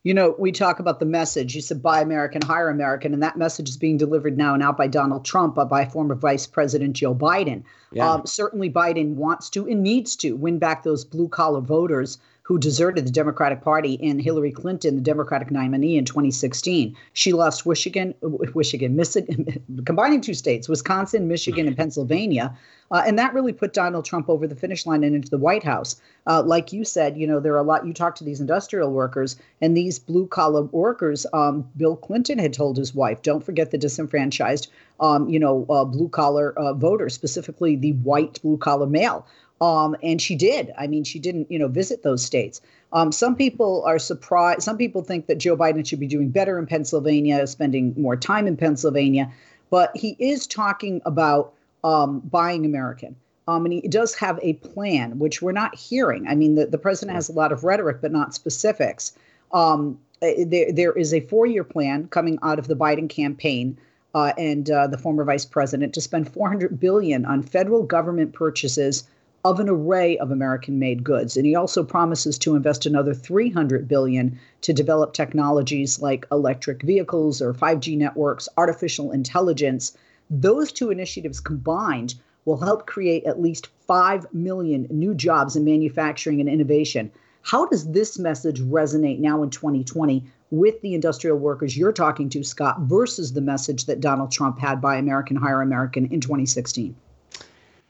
you 0.05 0.13
know, 0.13 0.35
we 0.37 0.51
talk 0.51 0.79
about 0.79 0.99
the 0.99 1.05
message. 1.05 1.55
You 1.55 1.61
said 1.61 1.81
buy 1.81 1.99
American, 1.99 2.43
hire 2.43 2.69
American, 2.69 3.11
and 3.11 3.23
that 3.23 3.37
message 3.37 3.67
is 3.67 3.75
being 3.75 3.97
delivered 3.97 4.37
now 4.37 4.53
and 4.53 4.61
out 4.61 4.77
by 4.77 4.85
Donald 4.85 5.25
Trump, 5.25 5.57
uh, 5.57 5.65
by 5.65 5.83
former 5.83 6.13
Vice 6.13 6.45
President 6.45 6.95
Joe 6.95 7.15
Biden. 7.15 7.63
Yeah. 7.91 8.11
Um, 8.11 8.25
certainly, 8.27 8.69
Biden 8.69 9.15
wants 9.15 9.49
to 9.49 9.67
and 9.67 9.81
needs 9.81 10.15
to 10.17 10.33
win 10.33 10.59
back 10.59 10.83
those 10.83 11.03
blue 11.03 11.27
collar 11.27 11.59
voters 11.59 12.19
who 12.45 12.59
deserted 12.59 13.07
the 13.07 13.11
Democratic 13.11 13.61
Party 13.61 13.99
and 14.03 14.21
Hillary 14.21 14.51
Clinton, 14.51 14.95
the 14.95 15.01
Democratic 15.01 15.49
nominee 15.49 15.97
in 15.97 16.05
2016. 16.05 16.95
She 17.13 17.33
lost 17.33 17.65
Michigan, 17.65 18.13
Michigan, 18.53 18.95
Michigan, 18.95 19.63
combining 19.83 20.21
two 20.21 20.35
states, 20.35 20.69
Wisconsin, 20.69 21.27
Michigan, 21.27 21.65
and 21.65 21.75
Pennsylvania. 21.75 22.55
Uh, 22.91 23.01
and 23.07 23.17
that 23.17 23.33
really 23.33 23.51
put 23.51 23.73
Donald 23.73 24.05
Trump 24.05 24.29
over 24.29 24.45
the 24.45 24.55
finish 24.55 24.85
line 24.85 25.03
and 25.03 25.15
into 25.15 25.29
the 25.29 25.39
White 25.39 25.63
House. 25.63 25.99
Uh, 26.27 26.43
like 26.45 26.71
you 26.71 26.85
said, 26.85 27.17
you 27.17 27.25
know, 27.25 27.39
there 27.39 27.53
are 27.53 27.59
a 27.59 27.63
lot, 27.63 27.87
you 27.87 27.93
talk 27.93 28.13
to 28.13 28.23
these 28.23 28.39
industrial 28.39 28.91
workers 28.91 29.37
and 29.59 29.75
these 29.75 29.97
blue 29.97 30.27
collar 30.27 30.61
workers. 30.61 31.25
Um, 31.33 31.67
Bill 31.75 31.95
Clinton 31.95 32.37
had 32.37 32.53
told 32.53 32.77
his 32.77 32.93
wife, 32.93 33.23
don't 33.23 33.43
forget 33.43 33.71
the 33.71 33.79
disenfranchised, 33.79 34.69
um, 34.99 35.27
you 35.29 35.39
know, 35.39 35.65
uh, 35.67 35.83
blue 35.83 36.09
collar 36.09 36.53
uh, 36.59 36.73
voters, 36.73 37.15
specifically 37.15 37.75
the 37.75 37.93
white 37.93 38.39
blue 38.43 38.57
collar 38.57 38.85
male. 38.85 39.25
Um, 39.61 39.95
and 40.03 40.21
she 40.21 40.35
did. 40.35 40.73
I 40.77 40.87
mean, 40.87 41.03
she 41.03 41.17
didn't, 41.17 41.49
you 41.49 41.57
know, 41.57 41.67
visit 41.67 42.03
those 42.03 42.23
states. 42.23 42.61
Um, 42.91 43.11
some 43.11 43.35
people 43.35 43.83
are 43.85 43.99
surprised. 43.99 44.63
Some 44.63 44.77
people 44.77 45.01
think 45.01 45.27
that 45.27 45.37
Joe 45.37 45.55
Biden 45.55 45.85
should 45.85 45.99
be 45.99 46.07
doing 46.07 46.29
better 46.29 46.59
in 46.59 46.65
Pennsylvania, 46.65 47.47
spending 47.47 47.93
more 47.97 48.15
time 48.15 48.47
in 48.47 48.57
Pennsylvania. 48.57 49.31
But 49.69 49.95
he 49.95 50.15
is 50.19 50.45
talking 50.45 51.01
about 51.05 51.53
um, 51.83 52.19
buying 52.19 52.65
American. 52.65 53.15
Um, 53.47 53.65
and 53.65 53.73
he 53.73 53.81
does 53.81 54.15
have 54.15 54.39
a 54.41 54.53
plan, 54.53 55.19
which 55.19 55.41
we're 55.41 55.51
not 55.51 55.75
hearing. 55.75 56.27
I 56.27 56.35
mean, 56.35 56.55
the, 56.55 56.65
the 56.65 56.77
president 56.77 57.15
has 57.15 57.29
a 57.29 57.33
lot 57.33 57.51
of 57.51 57.63
rhetoric, 57.63 58.01
but 58.01 58.11
not 58.11 58.33
specifics. 58.33 59.13
Um, 59.51 59.99
eh, 60.21 60.45
there, 60.47 60.71
there 60.71 60.91
is 60.93 61.13
a 61.13 61.19
four 61.21 61.45
year 61.45 61.63
plan 61.63 62.07
coming 62.07 62.39
out 62.41 62.57
of 62.57 62.67
the 62.67 62.75
Biden 62.75 63.07
campaign 63.07 63.77
uh, 64.15 64.33
and 64.37 64.71
uh, 64.71 64.87
the 64.87 64.97
former 64.97 65.23
vice 65.23 65.45
president 65.45 65.93
to 65.93 66.01
spend 66.01 66.31
400 66.31 66.79
billion 66.79 67.25
on 67.25 67.43
federal 67.43 67.83
government 67.83 68.33
purchases 68.33 69.03
of 69.45 69.59
an 69.59 69.69
array 69.69 70.17
of 70.17 70.31
American-made 70.31 71.03
goods. 71.03 71.37
And 71.37 71.45
he 71.45 71.53
also 71.53 71.83
promises 71.83 72.39
to 72.39 72.55
invest 72.55 72.87
another 72.87 73.13
300 73.13 73.87
billion 73.87 74.39
to 74.61 74.73
develop 74.73 75.13
technologies 75.13 76.01
like 76.01 76.25
electric 76.31 76.81
vehicles 76.81 77.43
or 77.43 77.53
5G 77.53 77.95
networks, 77.95 78.49
artificial 78.57 79.11
intelligence. 79.11 79.95
Those 80.31 80.71
two 80.71 80.89
initiatives 80.89 81.39
combined 81.39 82.15
will 82.45 82.57
help 82.57 82.87
create 82.87 83.23
at 83.25 83.39
least 83.39 83.67
5 83.85 84.33
million 84.33 84.87
new 84.89 85.13
jobs 85.13 85.55
in 85.55 85.63
manufacturing 85.63 86.39
and 86.39 86.49
innovation. 86.49 87.11
How 87.43 87.67
does 87.67 87.91
this 87.91 88.17
message 88.17 88.59
resonate 88.59 89.19
now 89.19 89.43
in 89.43 89.51
2020 89.51 90.23
with 90.49 90.81
the 90.81 90.95
industrial 90.95 91.37
workers 91.37 91.77
you're 91.77 91.93
talking 91.93 92.29
to, 92.29 92.43
Scott, 92.43 92.79
versus 92.79 93.33
the 93.33 93.41
message 93.41 93.85
that 93.85 93.99
Donald 93.99 94.31
Trump 94.31 94.57
had 94.57 94.81
Buy 94.81 94.95
American 94.95 95.37
Hire 95.37 95.61
American 95.61 96.05
in 96.05 96.19
2016? 96.19 96.95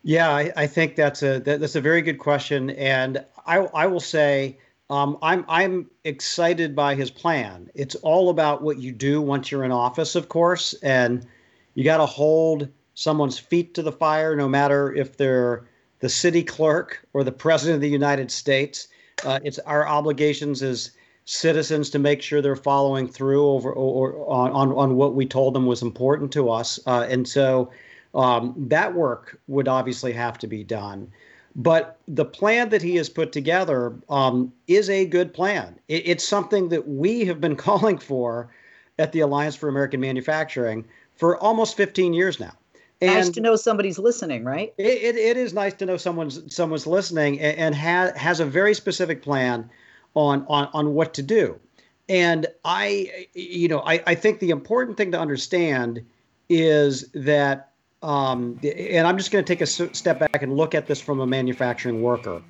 Yeah, 0.08 0.30
I, 0.30 0.54
I 0.56 0.68
think 0.68 0.96
that's 0.96 1.24
a 1.24 1.40
that, 1.40 1.60
that's 1.60 1.76
a 1.76 1.82
very 1.82 2.04
good 2.04 2.20
question, 2.20 2.70
and 2.70 3.26
I 3.48 3.58
I 3.58 3.88
will 3.88 4.00
say 4.00 4.60
um, 4.92 5.18
I'm 5.24 5.44
I'm 5.48 5.90
excited 6.04 6.76
by 6.76 6.94
his 6.94 7.10
plan. 7.10 7.72
It's 7.74 7.96
all 7.96 8.30
about 8.30 8.62
what 8.62 8.78
you 8.78 8.92
do 8.92 9.20
once 9.20 9.50
you're 9.52 9.64
in 9.64 9.72
office, 9.72 10.14
of 10.14 10.30
course, 10.30 10.76
and 10.84 11.26
you 11.74 11.84
got 11.84 11.98
to 11.98 12.06
hold 12.06 12.70
someone's 12.94 13.40
feet 13.40 13.74
to 13.74 13.82
the 13.82 13.92
fire, 13.92 14.36
no 14.36 14.48
matter 14.48 14.94
if 14.94 15.18
they're 15.18 15.66
the 16.02 16.10
city 16.10 16.44
clerk 16.44 17.04
or 17.14 17.24
the 17.24 17.32
president 17.32 17.78
of 17.78 17.82
the 17.82 17.90
United 17.90 18.30
States. 18.30 18.88
Uh, 19.26 19.40
it's 19.44 19.58
our 19.60 19.88
obligations 19.88 20.62
as 20.62 20.92
citizens 21.26 21.90
to 21.90 21.98
make 21.98 22.22
sure 22.22 22.44
they're 22.44 22.56
following 22.56 23.08
through 23.08 23.44
over 23.44 23.72
or, 23.72 24.12
or 24.12 24.32
on, 24.32 24.72
on 24.72 24.96
what 24.98 25.16
we 25.16 25.26
told 25.26 25.56
them 25.56 25.66
was 25.66 25.82
important 25.82 26.32
to 26.34 26.52
us. 26.52 26.80
Uh, 26.86 27.08
and 27.10 27.28
so 27.28 27.72
um, 28.16 28.54
that 28.58 28.94
work 28.94 29.40
would 29.48 29.68
obviously 29.68 30.14
have 30.14 30.38
to 30.40 30.48
be 30.48 30.64
done. 30.64 31.12
But 31.56 32.00
the 32.08 32.26
plan 32.26 32.70
that 32.70 32.82
he 32.82 32.96
has 32.96 33.08
put 33.08 33.32
together 33.32 33.94
um, 34.10 34.52
is 34.68 34.90
a 34.90 35.06
good 35.06 35.34
plan. 35.34 35.80
It, 35.88 36.04
it's 36.06 36.28
something 36.28 36.70
that 36.70 36.88
we 36.88 37.26
have 37.26 37.40
been 37.40 37.56
calling 37.68 37.98
for 37.98 38.50
at 38.98 39.12
the 39.12 39.20
Alliance 39.20 39.56
for 39.56 39.70
American 39.70 40.00
Manufacturing 40.00 40.86
for 41.16 41.38
almost 41.38 41.78
15 41.78 42.14
years 42.14 42.40
now. 42.40 42.54
And 43.02 43.16
nice 43.16 43.30
to 43.30 43.42
know 43.42 43.58
somebody's 43.58 44.00
listening, 44.00 44.46
right? 44.46 44.74
It, 44.78 44.86
it, 44.86 45.16
it 45.18 45.38
is 45.38 45.54
nice 45.54 45.74
to 45.76 45.86
know 45.86 45.98
someone's 45.98 46.42
someone's 46.54 46.88
listening 46.88 47.40
and, 47.42 47.58
and 47.58 47.76
has 47.76 48.16
has 48.16 48.40
a 48.40 48.46
very 48.46 48.74
specific 48.74 49.22
plan 49.22 49.70
on 50.14 50.46
on 50.48 50.70
on 50.74 50.94
what 50.94 51.14
to 51.16 51.22
do. 51.22 51.60
And 52.08 52.48
I, 52.64 53.28
you 53.34 53.68
know, 53.68 53.82
I, 53.86 54.02
I 54.08 54.16
think 54.16 54.40
the 54.40 54.52
important 54.52 54.96
thing 54.96 55.12
to 55.12 55.20
understand 55.20 56.06
is 56.50 57.10
that, 57.14 57.72
um, 58.02 58.60
and 58.64 59.08
I'm 59.08 59.18
just 59.18 59.32
going 59.32 59.44
to 59.44 59.48
take 59.48 59.62
a 59.62 59.66
step 59.66 60.20
back 60.20 60.42
and 60.42 60.56
look 60.56 60.76
at 60.76 60.88
this 60.88 61.02
from 61.02 61.20
a 61.20 61.28
manufacturing 61.28 62.02
worker. 62.02 62.42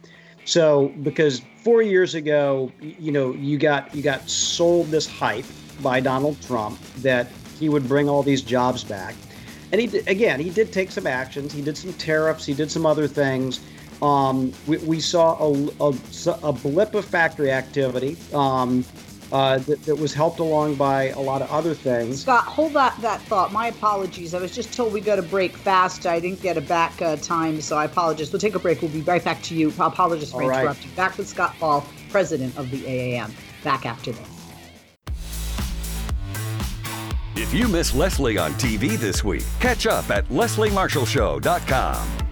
So, 0.45 0.89
because 1.01 1.41
four 1.63 1.81
years 1.81 2.13
ago, 2.13 2.71
you 2.79 3.11
know, 3.11 3.33
you 3.33 3.57
got 3.57 3.93
you 3.95 4.03
got 4.03 4.29
sold 4.29 4.87
this 4.87 5.07
hype 5.07 5.45
by 5.81 5.99
Donald 5.99 6.39
Trump 6.41 6.79
that 6.97 7.27
he 7.59 7.69
would 7.69 7.87
bring 7.87 8.07
all 8.07 8.21
these 8.21 8.43
jobs 8.43 8.83
back, 8.83 9.15
and 9.71 9.81
he 9.81 9.97
again 9.99 10.39
he 10.39 10.51
did 10.51 10.71
take 10.71 10.91
some 10.91 11.07
actions. 11.07 11.51
He 11.51 11.63
did 11.63 11.75
some 11.75 11.93
tariffs. 11.93 12.45
He 12.45 12.53
did 12.53 12.69
some 12.69 12.85
other 12.85 13.07
things. 13.07 13.59
Um, 14.01 14.51
we, 14.67 14.77
we, 14.79 14.99
saw 14.99 15.37
a, 15.39 15.71
a, 15.79 15.93
a, 16.43 16.51
blip 16.51 16.93
of 16.95 17.05
factory 17.05 17.49
activity 17.49 18.17
um, 18.33 18.83
uh, 19.35 19.57
that, 19.57 19.83
that, 19.83 19.95
was 19.97 20.13
helped 20.13 20.39
along 20.39 20.75
by 20.75 21.09
a 21.09 21.19
lot 21.19 21.41
of 21.41 21.51
other 21.51 21.73
things. 21.73 22.21
Scott, 22.21 22.45
hold 22.45 22.71
that, 22.71 22.97
that 23.01 23.21
thought. 23.23 23.51
My 23.51 23.67
apologies. 23.67 24.33
I 24.33 24.39
was 24.39 24.55
just 24.55 24.73
told 24.73 24.93
we 24.93 25.01
got 25.01 25.17
to 25.17 25.23
break 25.23 25.57
fast. 25.57 26.05
I 26.05 26.21
didn't 26.21 26.41
get 26.41 26.55
a 26.55 26.61
back 26.61 27.01
uh, 27.01 27.17
time, 27.17 27.59
so 27.59 27.75
I 27.75 27.83
apologize. 27.83 28.31
We'll 28.31 28.39
take 28.39 28.55
a 28.55 28.59
break. 28.59 28.81
We'll 28.81 28.91
be 28.91 29.01
right 29.01 29.21
back 29.21 29.41
to 29.43 29.55
you. 29.55 29.73
I 29.77 29.87
apologize 29.87 30.31
for 30.31 30.41
All 30.41 30.49
interrupting. 30.49 30.87
Right. 30.87 30.95
Back 30.95 31.17
with 31.17 31.27
Scott 31.27 31.53
Paul, 31.59 31.85
president 32.09 32.57
of 32.57 32.71
the 32.71 32.81
AAM. 32.83 33.33
Back 33.61 33.85
after 33.85 34.13
this. 34.13 34.27
If 37.35 37.53
you 37.53 37.67
miss 37.67 37.93
Leslie 37.93 38.37
on 38.37 38.53
TV 38.53 38.95
this 38.95 39.21
week, 39.21 39.43
catch 39.59 39.85
up 39.85 40.09
at 40.09 40.25
lesliemarshallshow.com. 40.29 42.24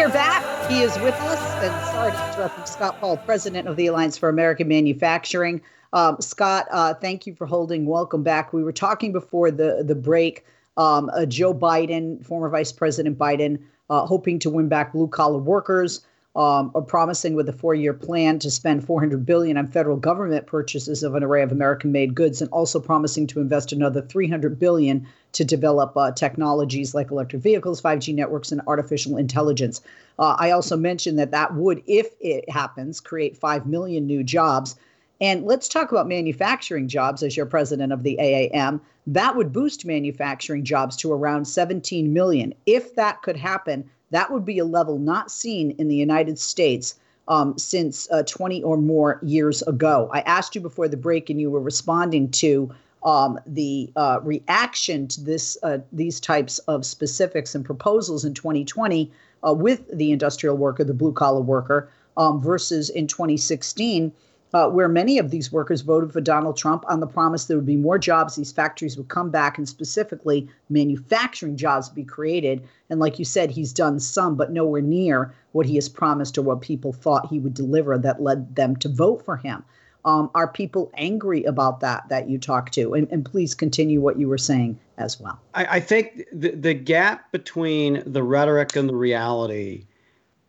Are 0.00 0.08
back. 0.08 0.70
He 0.70 0.80
is 0.80 0.98
with 1.00 1.14
us. 1.16 1.38
And 1.62 1.86
sorry 1.88 2.10
to 2.12 2.28
interrupt 2.28 2.66
Scott 2.66 2.98
Paul, 3.00 3.18
president 3.18 3.68
of 3.68 3.76
the 3.76 3.88
Alliance 3.88 4.16
for 4.16 4.30
American 4.30 4.66
Manufacturing. 4.66 5.60
Um, 5.92 6.16
Scott, 6.20 6.66
uh, 6.70 6.94
thank 6.94 7.26
you 7.26 7.34
for 7.34 7.46
holding. 7.46 7.84
Welcome 7.84 8.22
back. 8.22 8.54
We 8.54 8.64
were 8.64 8.72
talking 8.72 9.12
before 9.12 9.50
the 9.50 9.84
the 9.86 9.94
break. 9.94 10.46
Um, 10.78 11.10
uh, 11.12 11.26
Joe 11.26 11.52
Biden, 11.52 12.24
former 12.24 12.48
Vice 12.48 12.72
President 12.72 13.18
Biden, 13.18 13.60
uh, 13.90 14.06
hoping 14.06 14.38
to 14.38 14.48
win 14.48 14.68
back 14.68 14.94
blue 14.94 15.06
collar 15.06 15.36
workers 15.36 16.00
um, 16.36 16.70
are 16.76 16.82
promising 16.82 17.34
with 17.34 17.48
a 17.48 17.52
four-year 17.52 17.92
plan 17.92 18.38
to 18.38 18.50
spend 18.50 18.86
400 18.86 19.26
billion 19.26 19.56
on 19.56 19.66
federal 19.66 19.96
government 19.96 20.46
purchases 20.46 21.02
of 21.02 21.16
an 21.16 21.24
array 21.24 21.42
of 21.42 21.50
American-made 21.50 22.14
goods, 22.14 22.40
and 22.40 22.50
also 22.52 22.78
promising 22.78 23.26
to 23.26 23.40
invest 23.40 23.72
another 23.72 24.00
300 24.00 24.58
billion 24.58 25.06
to 25.32 25.44
develop 25.44 25.96
uh, 25.96 26.12
technologies 26.12 26.94
like 26.94 27.10
electric 27.10 27.42
vehicles, 27.42 27.82
5G 27.82 28.14
networks, 28.14 28.52
and 28.52 28.60
artificial 28.68 29.16
intelligence. 29.16 29.80
Uh, 30.18 30.36
I 30.38 30.52
also 30.52 30.76
mentioned 30.76 31.18
that 31.18 31.32
that 31.32 31.54
would, 31.54 31.82
if 31.86 32.14
it 32.20 32.48
happens, 32.48 33.00
create 33.00 33.36
five 33.36 33.66
million 33.66 34.06
new 34.06 34.22
jobs. 34.22 34.76
And 35.20 35.44
let's 35.44 35.68
talk 35.68 35.90
about 35.90 36.08
manufacturing 36.08 36.88
jobs 36.88 37.22
as 37.22 37.36
your 37.36 37.46
president 37.46 37.92
of 37.92 38.04
the 38.04 38.16
AAM. 38.20 38.80
That 39.06 39.36
would 39.36 39.52
boost 39.52 39.84
manufacturing 39.84 40.64
jobs 40.64 40.96
to 40.98 41.12
around 41.12 41.46
17 41.46 42.12
million. 42.12 42.54
If 42.66 42.94
that 42.94 43.20
could 43.22 43.36
happen, 43.36 43.90
that 44.10 44.32
would 44.32 44.44
be 44.44 44.58
a 44.58 44.64
level 44.64 44.98
not 44.98 45.30
seen 45.30 45.72
in 45.72 45.88
the 45.88 45.96
United 45.96 46.38
States 46.38 46.94
um, 47.28 47.56
since 47.58 48.10
uh, 48.10 48.22
20 48.24 48.62
or 48.62 48.76
more 48.76 49.20
years 49.22 49.62
ago. 49.62 50.10
I 50.12 50.20
asked 50.20 50.54
you 50.54 50.60
before 50.60 50.88
the 50.88 50.96
break, 50.96 51.30
and 51.30 51.40
you 51.40 51.50
were 51.50 51.60
responding 51.60 52.30
to 52.32 52.74
um, 53.02 53.38
the 53.46 53.90
uh, 53.96 54.20
reaction 54.22 55.08
to 55.08 55.20
this 55.22 55.56
uh, 55.62 55.78
these 55.92 56.20
types 56.20 56.58
of 56.60 56.84
specifics 56.84 57.54
and 57.54 57.64
proposals 57.64 58.24
in 58.24 58.34
2020 58.34 59.10
uh, 59.46 59.54
with 59.54 59.86
the 59.96 60.12
industrial 60.12 60.56
worker, 60.56 60.84
the 60.84 60.92
blue 60.92 61.12
collar 61.12 61.40
worker, 61.40 61.88
um, 62.16 62.40
versus 62.42 62.90
in 62.90 63.06
2016 63.06 64.12
uh, 64.52 64.68
where 64.68 64.88
many 64.88 65.18
of 65.18 65.30
these 65.30 65.52
workers 65.52 65.80
voted 65.80 66.12
for 66.12 66.20
Donald 66.20 66.56
Trump 66.56 66.84
on 66.88 67.00
the 67.00 67.06
promise 67.06 67.44
there 67.44 67.56
would 67.56 67.66
be 67.66 67.76
more 67.76 67.98
jobs, 67.98 68.36
these 68.36 68.52
factories 68.52 68.96
would 68.96 69.08
come 69.08 69.30
back, 69.30 69.58
and 69.58 69.68
specifically 69.68 70.48
manufacturing 70.68 71.56
jobs 71.56 71.88
would 71.88 71.94
be 71.94 72.04
created. 72.04 72.62
And 72.88 73.00
like 73.00 73.18
you 73.18 73.24
said, 73.24 73.50
he's 73.50 73.72
done 73.72 74.00
some, 74.00 74.36
but 74.36 74.52
nowhere 74.52 74.82
near 74.82 75.32
what 75.52 75.66
he 75.66 75.76
has 75.76 75.88
promised 75.88 76.36
or 76.38 76.42
what 76.42 76.60
people 76.60 76.92
thought 76.92 77.28
he 77.28 77.38
would 77.38 77.54
deliver 77.54 77.98
that 77.98 78.22
led 78.22 78.56
them 78.56 78.76
to 78.76 78.88
vote 78.88 79.24
for 79.24 79.36
him. 79.36 79.64
Um, 80.04 80.30
are 80.34 80.48
people 80.48 80.90
angry 80.94 81.44
about 81.44 81.80
that 81.80 82.08
that 82.08 82.28
you 82.28 82.38
talk 82.38 82.70
to? 82.70 82.94
And, 82.94 83.06
and 83.10 83.24
please 83.24 83.54
continue 83.54 84.00
what 84.00 84.18
you 84.18 84.28
were 84.28 84.38
saying 84.38 84.78
as 84.96 85.20
well. 85.20 85.38
I, 85.54 85.76
I 85.76 85.80
think 85.80 86.24
the, 86.32 86.52
the 86.52 86.74
gap 86.74 87.30
between 87.32 88.02
the 88.06 88.22
rhetoric 88.22 88.76
and 88.76 88.88
the 88.88 88.94
reality 88.94 89.84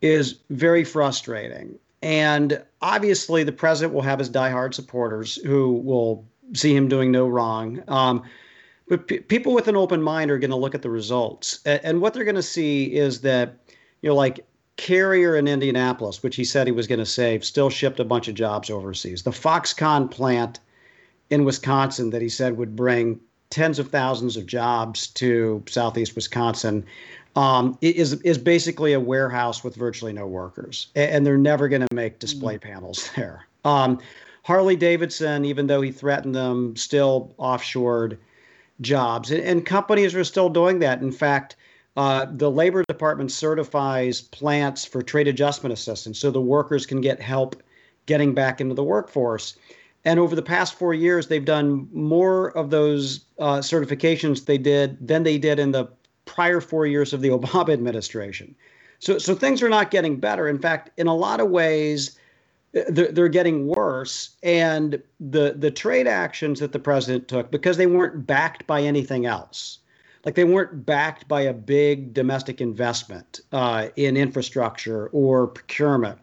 is 0.00 0.38
very 0.50 0.84
frustrating. 0.84 1.78
And 2.02 2.62
obviously, 2.80 3.44
the 3.44 3.52
president 3.52 3.94
will 3.94 4.02
have 4.02 4.18
his 4.18 4.28
diehard 4.28 4.74
supporters 4.74 5.36
who 5.36 5.74
will 5.74 6.26
see 6.52 6.74
him 6.74 6.88
doing 6.88 7.12
no 7.12 7.28
wrong. 7.28 7.82
Um, 7.88 8.22
but 8.88 9.06
p- 9.06 9.20
people 9.20 9.54
with 9.54 9.68
an 9.68 9.76
open 9.76 10.02
mind 10.02 10.30
are 10.30 10.38
going 10.38 10.50
to 10.50 10.56
look 10.56 10.74
at 10.74 10.82
the 10.82 10.90
results. 10.90 11.60
A- 11.64 11.84
and 11.86 12.00
what 12.00 12.12
they're 12.12 12.24
going 12.24 12.34
to 12.34 12.42
see 12.42 12.94
is 12.94 13.20
that, 13.20 13.56
you 14.02 14.10
know, 14.10 14.16
like 14.16 14.44
Carrier 14.76 15.36
in 15.36 15.46
Indianapolis, 15.46 16.22
which 16.22 16.36
he 16.36 16.44
said 16.44 16.66
he 16.66 16.72
was 16.72 16.88
going 16.88 16.98
to 16.98 17.06
save, 17.06 17.44
still 17.44 17.70
shipped 17.70 18.00
a 18.00 18.04
bunch 18.04 18.26
of 18.26 18.34
jobs 18.34 18.68
overseas. 18.68 19.22
The 19.22 19.30
Foxconn 19.30 20.10
plant 20.10 20.58
in 21.30 21.44
Wisconsin 21.44 22.10
that 22.10 22.20
he 22.20 22.28
said 22.28 22.56
would 22.56 22.74
bring 22.74 23.20
tens 23.50 23.78
of 23.78 23.90
thousands 23.90 24.36
of 24.36 24.46
jobs 24.46 25.06
to 25.06 25.62
southeast 25.68 26.16
Wisconsin 26.16 26.84
um, 27.36 27.78
is 27.80 28.14
is 28.22 28.38
basically 28.38 28.92
a 28.92 29.00
warehouse 29.00 29.64
with 29.64 29.74
virtually 29.74 30.12
no 30.12 30.26
workers, 30.26 30.88
and 30.94 31.26
they're 31.26 31.38
never 31.38 31.68
going 31.68 31.82
to 31.82 31.94
make 31.94 32.18
display 32.18 32.56
mm-hmm. 32.56 32.72
panels 32.72 33.10
there. 33.16 33.46
Um, 33.64 34.00
Harley 34.44 34.76
Davidson, 34.76 35.44
even 35.44 35.66
though 35.66 35.80
he 35.80 35.92
threatened 35.92 36.34
them, 36.34 36.74
still 36.76 37.34
offshored 37.38 38.18
jobs, 38.80 39.30
and, 39.30 39.42
and 39.42 39.64
companies 39.64 40.14
are 40.14 40.24
still 40.24 40.48
doing 40.48 40.80
that. 40.80 41.00
In 41.00 41.12
fact, 41.12 41.56
uh, 41.96 42.26
the 42.30 42.50
Labor 42.50 42.84
Department 42.88 43.30
certifies 43.30 44.20
plants 44.20 44.84
for 44.84 45.02
trade 45.02 45.28
adjustment 45.28 45.72
assistance, 45.72 46.18
so 46.18 46.30
the 46.30 46.40
workers 46.40 46.86
can 46.86 47.00
get 47.00 47.20
help 47.20 47.62
getting 48.06 48.34
back 48.34 48.60
into 48.60 48.74
the 48.74 48.84
workforce. 48.84 49.56
And 50.04 50.18
over 50.18 50.34
the 50.34 50.42
past 50.42 50.74
four 50.74 50.94
years, 50.94 51.28
they've 51.28 51.44
done 51.44 51.88
more 51.92 52.48
of 52.56 52.70
those 52.70 53.20
uh, 53.38 53.58
certifications 53.58 54.46
they 54.46 54.58
did 54.58 55.06
than 55.06 55.22
they 55.22 55.38
did 55.38 55.60
in 55.60 55.70
the 55.70 55.86
prior 56.24 56.60
four 56.60 56.86
years 56.86 57.12
of 57.12 57.20
the 57.20 57.28
Obama 57.38 57.72
administration. 57.72 58.54
So, 58.98 59.18
so 59.18 59.34
things 59.34 59.62
are 59.62 59.68
not 59.68 59.90
getting 59.90 60.20
better. 60.20 60.48
In 60.48 60.58
fact, 60.58 60.90
in 60.96 61.06
a 61.06 61.14
lot 61.14 61.40
of 61.40 61.50
ways, 61.50 62.18
they're, 62.72 63.10
they're 63.10 63.28
getting 63.28 63.66
worse. 63.66 64.36
And 64.42 65.02
the 65.20 65.54
the 65.56 65.70
trade 65.70 66.06
actions 66.06 66.60
that 66.60 66.72
the 66.72 66.78
president 66.78 67.28
took, 67.28 67.50
because 67.50 67.76
they 67.76 67.86
weren't 67.86 68.26
backed 68.26 68.66
by 68.66 68.80
anything 68.82 69.26
else, 69.26 69.78
like 70.24 70.34
they 70.34 70.44
weren't 70.44 70.86
backed 70.86 71.28
by 71.28 71.42
a 71.42 71.52
big 71.52 72.14
domestic 72.14 72.60
investment 72.60 73.40
uh, 73.52 73.88
in 73.96 74.16
infrastructure 74.16 75.08
or 75.08 75.48
procurement, 75.48 76.18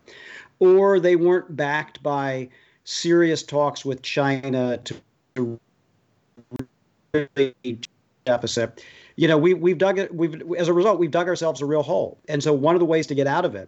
or 0.60 1.00
they 1.00 1.16
weren't 1.16 1.56
backed 1.56 2.02
by 2.02 2.50
serious 2.86 3.44
talks 3.44 3.86
with 3.86 4.02
China 4.02 4.78
to 4.78 5.60
really 7.14 7.78
deficit 8.26 8.84
you 9.20 9.28
know, 9.28 9.38
we 9.38 9.54
we've 9.54 9.78
dug 9.78 10.00
it. 10.00 10.16
We've 10.16 10.42
as 10.54 10.70
a 10.70 10.74
result, 10.74 10.98
we've 10.98 11.12
dug 11.12 11.28
ourselves 11.28 11.62
a 11.62 11.66
real 11.66 11.84
hole. 11.84 12.18
And 12.30 12.42
so 12.42 12.54
one 12.54 12.74
of 12.74 12.80
the 12.80 12.86
ways 12.86 13.06
to 13.08 13.16
get 13.16 13.28
out 13.28 13.44
of 13.44 13.54
it 13.54 13.68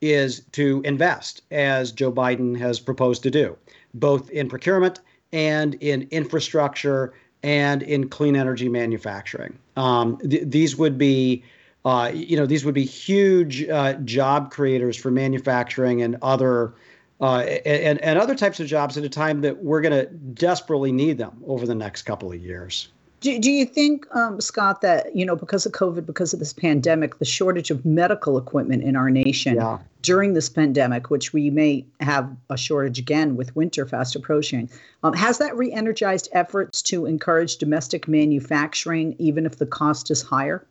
is 0.00 0.42
to 0.52 0.80
invest, 0.84 1.42
as 1.50 1.90
Joe 1.90 2.12
Biden 2.12 2.56
has 2.56 2.78
proposed 2.78 3.24
to 3.24 3.30
do, 3.30 3.56
both 3.94 4.30
in 4.30 4.48
procurement 4.48 5.00
and 5.32 5.74
in 5.80 6.06
infrastructure 6.12 7.14
and 7.42 7.82
in 7.82 8.10
clean 8.10 8.36
energy 8.36 8.68
manufacturing. 8.68 9.58
Um, 9.76 10.18
th- 10.18 10.44
these 10.46 10.76
would 10.76 10.98
be, 10.98 11.42
uh, 11.84 12.12
you 12.14 12.36
know, 12.36 12.46
these 12.46 12.64
would 12.64 12.74
be 12.74 12.84
huge 12.84 13.68
uh, 13.68 13.94
job 14.04 14.52
creators 14.52 14.96
for 14.96 15.10
manufacturing 15.10 16.00
and 16.02 16.16
other 16.22 16.74
uh, 17.20 17.40
and, 17.66 18.00
and 18.02 18.20
other 18.20 18.36
types 18.36 18.60
of 18.60 18.68
jobs 18.68 18.96
at 18.96 19.02
a 19.02 19.08
time 19.08 19.40
that 19.40 19.64
we're 19.64 19.80
going 19.80 19.92
to 19.92 20.06
desperately 20.34 20.92
need 20.92 21.18
them 21.18 21.42
over 21.48 21.66
the 21.66 21.74
next 21.74 22.02
couple 22.02 22.30
of 22.30 22.40
years. 22.40 22.88
Do, 23.22 23.38
do 23.38 23.52
you 23.52 23.64
think, 23.64 24.04
um, 24.16 24.40
Scott, 24.40 24.80
that, 24.80 25.14
you 25.14 25.24
know, 25.24 25.36
because 25.36 25.64
of 25.64 25.70
COVID, 25.70 26.04
because 26.04 26.32
of 26.32 26.40
this 26.40 26.52
pandemic, 26.52 27.20
the 27.20 27.24
shortage 27.24 27.70
of 27.70 27.84
medical 27.84 28.36
equipment 28.36 28.82
in 28.82 28.96
our 28.96 29.10
nation 29.10 29.54
yeah. 29.54 29.78
during 30.02 30.34
this 30.34 30.48
pandemic, 30.48 31.08
which 31.08 31.32
we 31.32 31.48
may 31.48 31.86
have 32.00 32.28
a 32.50 32.56
shortage 32.56 32.98
again 32.98 33.36
with 33.36 33.54
winter 33.54 33.86
fast 33.86 34.16
approaching, 34.16 34.68
um, 35.04 35.12
has 35.14 35.38
that 35.38 35.56
re 35.56 35.72
energized 35.72 36.28
efforts 36.32 36.82
to 36.82 37.06
encourage 37.06 37.58
domestic 37.58 38.08
manufacturing, 38.08 39.14
even 39.20 39.46
if 39.46 39.56
the 39.56 39.66
cost 39.66 40.10
is 40.10 40.20
higher? 40.20 40.66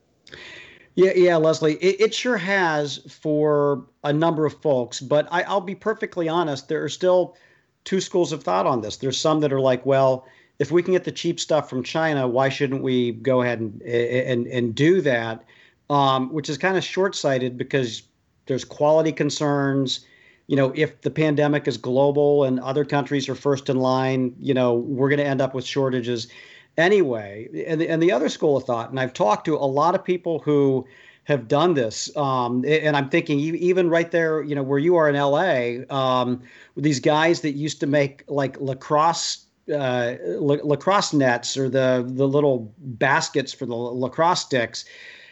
Yeah, 0.96 1.13
yeah, 1.15 1.38
Leslie, 1.38 1.75
it, 1.75 2.01
it 2.01 2.13
sure 2.13 2.36
has 2.36 2.98
for 3.22 3.86
a 4.03 4.12
number 4.12 4.46
of 4.46 4.62
folks. 4.62 5.00
But 5.00 5.25
I, 5.31 5.43
I'll 5.43 5.62
be 5.62 5.75
perfectly 5.75 6.27
honest, 6.27 6.67
there 6.67 6.84
are 6.84 6.89
still 6.89 7.38
two 7.86 8.01
schools 8.01 8.34
of 8.34 8.43
thought 8.43 8.65
on 8.65 8.81
this. 8.81 8.98
There's 8.98 9.17
some 9.17 9.39
that 9.39 9.53
are 9.53 9.62
like, 9.62 9.86
well, 9.86 10.27
if 10.62 10.70
we 10.70 10.84
can 10.84 10.94
get 10.94 11.06
the 11.06 11.12
cheap 11.12 11.39
stuff 11.39 11.68
from 11.68 11.82
China, 11.82 12.27
why 12.27 12.48
shouldn't 12.48 12.84
we 12.84 13.13
go 13.13 13.41
ahead 13.41 13.60
and 13.60 13.82
and 13.82 14.46
and 14.46 14.75
do 14.75 15.01
that? 15.01 15.44
Um, 15.89 16.32
which 16.32 16.50
is 16.50 16.58
kind 16.60 16.77
of 16.77 16.84
short-sighted 16.84 17.58
because 17.58 18.03
there's 18.46 18.63
quality 18.63 19.12
concerns. 19.12 20.06
You 20.46 20.56
know, 20.56 20.72
if 20.75 21.01
the 21.01 21.10
pandemic 21.10 21.68
is 21.68 21.77
global 21.77 22.44
and 22.44 22.60
other 22.60 22.86
countries 22.86 23.27
are 23.27 23.34
first 23.34 23.70
in 23.70 23.77
line, 23.77 24.36
you 24.39 24.53
know, 24.53 24.75
we're 24.75 25.10
going 25.10 25.20
to 25.20 25.25
end 25.25 25.41
up 25.41 25.56
with 25.56 25.65
shortages 25.65 26.27
anyway. 26.77 27.50
And 27.68 27.82
the, 27.82 27.89
and 27.89 28.01
the 28.01 28.12
other 28.12 28.30
school 28.30 28.56
of 28.56 28.63
thought, 28.63 28.91
and 28.91 29.00
I've 29.00 29.13
talked 29.13 29.46
to 29.46 29.56
a 29.56 29.65
lot 29.65 29.96
of 29.96 30.03
people 30.03 30.39
who 30.39 30.86
have 31.24 31.48
done 31.48 31.74
this. 31.74 32.15
Um, 32.15 32.63
and 32.68 32.96
I'm 32.96 33.10
thinking 33.10 33.39
even 33.39 33.89
right 33.89 34.12
there, 34.12 34.44
you 34.44 34.53
know, 34.53 34.63
where 34.63 34.80
you 34.80 34.96
are 34.96 35.10
in 35.10 35.15
LA, 35.15 35.84
um, 35.94 36.41
these 36.77 37.00
guys 37.00 37.41
that 37.41 37.53
used 37.53 37.80
to 37.80 37.88
make 37.88 38.24
like 38.27 38.60
lacrosse 38.62 39.46
uh, 39.74 40.15
lacrosse 40.39 41.13
nets 41.13 41.58
or 41.58 41.70
the 41.70 42.03
the 42.08 42.27
little 42.27 42.74
baskets 42.77 43.53
for 43.53 43.65
the 43.65 43.75
lacrosse 43.75 44.41
sticks, 44.41 44.86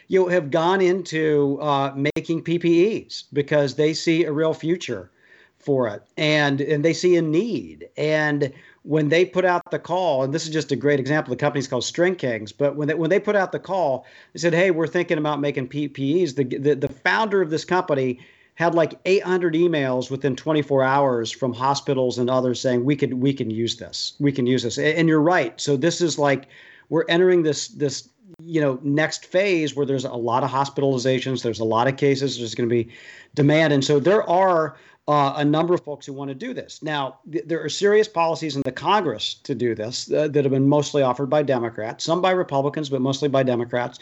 you 0.08 0.20
know, 0.20 0.28
have 0.28 0.50
gone 0.50 0.80
into 0.80 1.58
uh, 1.60 1.92
making 1.96 2.42
PPEs 2.42 3.24
because 3.32 3.74
they 3.74 3.94
see 3.94 4.24
a 4.24 4.32
real 4.32 4.54
future 4.54 5.10
for 5.58 5.88
it. 5.88 6.02
And 6.16 6.60
and 6.60 6.84
they 6.84 6.92
see 6.92 7.16
a 7.16 7.22
need. 7.22 7.88
And 7.96 8.52
when 8.82 9.10
they 9.10 9.24
put 9.24 9.44
out 9.44 9.62
the 9.70 9.78
call 9.78 10.22
and 10.22 10.32
this 10.32 10.44
is 10.44 10.52
just 10.52 10.72
a 10.72 10.76
great 10.76 10.98
example 10.98 11.30
the 11.30 11.36
company's 11.36 11.68
called 11.68 11.84
string 11.84 12.16
kings 12.16 12.50
but 12.50 12.76
when 12.76 12.88
they 12.88 12.94
when 12.94 13.10
they 13.10 13.20
put 13.20 13.36
out 13.36 13.52
the 13.52 13.58
call 13.58 14.06
they 14.32 14.38
said 14.38 14.54
hey 14.54 14.70
we're 14.70 14.86
thinking 14.86 15.18
about 15.18 15.40
making 15.40 15.68
ppes 15.68 16.34
the 16.34 16.44
the, 16.44 16.74
the 16.74 16.88
founder 16.88 17.42
of 17.42 17.50
this 17.50 17.64
company 17.64 18.18
had 18.60 18.74
like 18.74 19.00
800 19.06 19.54
emails 19.54 20.10
within 20.10 20.36
24 20.36 20.84
hours 20.84 21.30
from 21.30 21.54
hospitals 21.54 22.18
and 22.18 22.28
others 22.28 22.60
saying 22.60 22.84
we 22.84 22.94
could 22.94 23.14
we 23.14 23.32
can 23.32 23.50
use 23.50 23.76
this 23.76 24.12
we 24.20 24.30
can 24.30 24.46
use 24.46 24.62
this 24.62 24.76
and 24.76 25.08
you're 25.08 25.22
right 25.22 25.58
so 25.58 25.78
this 25.78 26.02
is 26.02 26.18
like 26.18 26.46
we're 26.90 27.06
entering 27.08 27.42
this 27.42 27.68
this 27.68 28.10
you 28.42 28.60
know 28.60 28.78
next 28.82 29.24
phase 29.24 29.74
where 29.74 29.86
there's 29.86 30.04
a 30.04 30.12
lot 30.12 30.44
of 30.44 30.50
hospitalizations 30.50 31.42
there's 31.42 31.58
a 31.58 31.64
lot 31.64 31.88
of 31.88 31.96
cases 31.96 32.36
there's 32.36 32.54
going 32.54 32.68
to 32.68 32.72
be 32.72 32.86
demand 33.34 33.72
and 33.72 33.82
so 33.82 33.98
there 33.98 34.28
are 34.28 34.76
uh, 35.08 35.32
a 35.36 35.44
number 35.44 35.72
of 35.72 35.82
folks 35.82 36.04
who 36.06 36.12
want 36.12 36.28
to 36.28 36.34
do 36.36 36.54
this. 36.54 36.82
Now, 36.84 37.18
th- 37.32 37.44
there 37.46 37.60
are 37.64 37.70
serious 37.70 38.06
policies 38.06 38.54
in 38.54 38.62
the 38.64 38.70
Congress 38.70 39.34
to 39.42 39.56
do 39.56 39.74
this 39.74 40.12
uh, 40.12 40.28
that 40.28 40.44
have 40.44 40.52
been 40.52 40.68
mostly 40.68 41.02
offered 41.02 41.28
by 41.28 41.42
Democrats, 41.42 42.04
some 42.04 42.20
by 42.20 42.30
Republicans, 42.30 42.90
but 42.90 43.00
mostly 43.00 43.28
by 43.28 43.42
Democrats. 43.42 43.98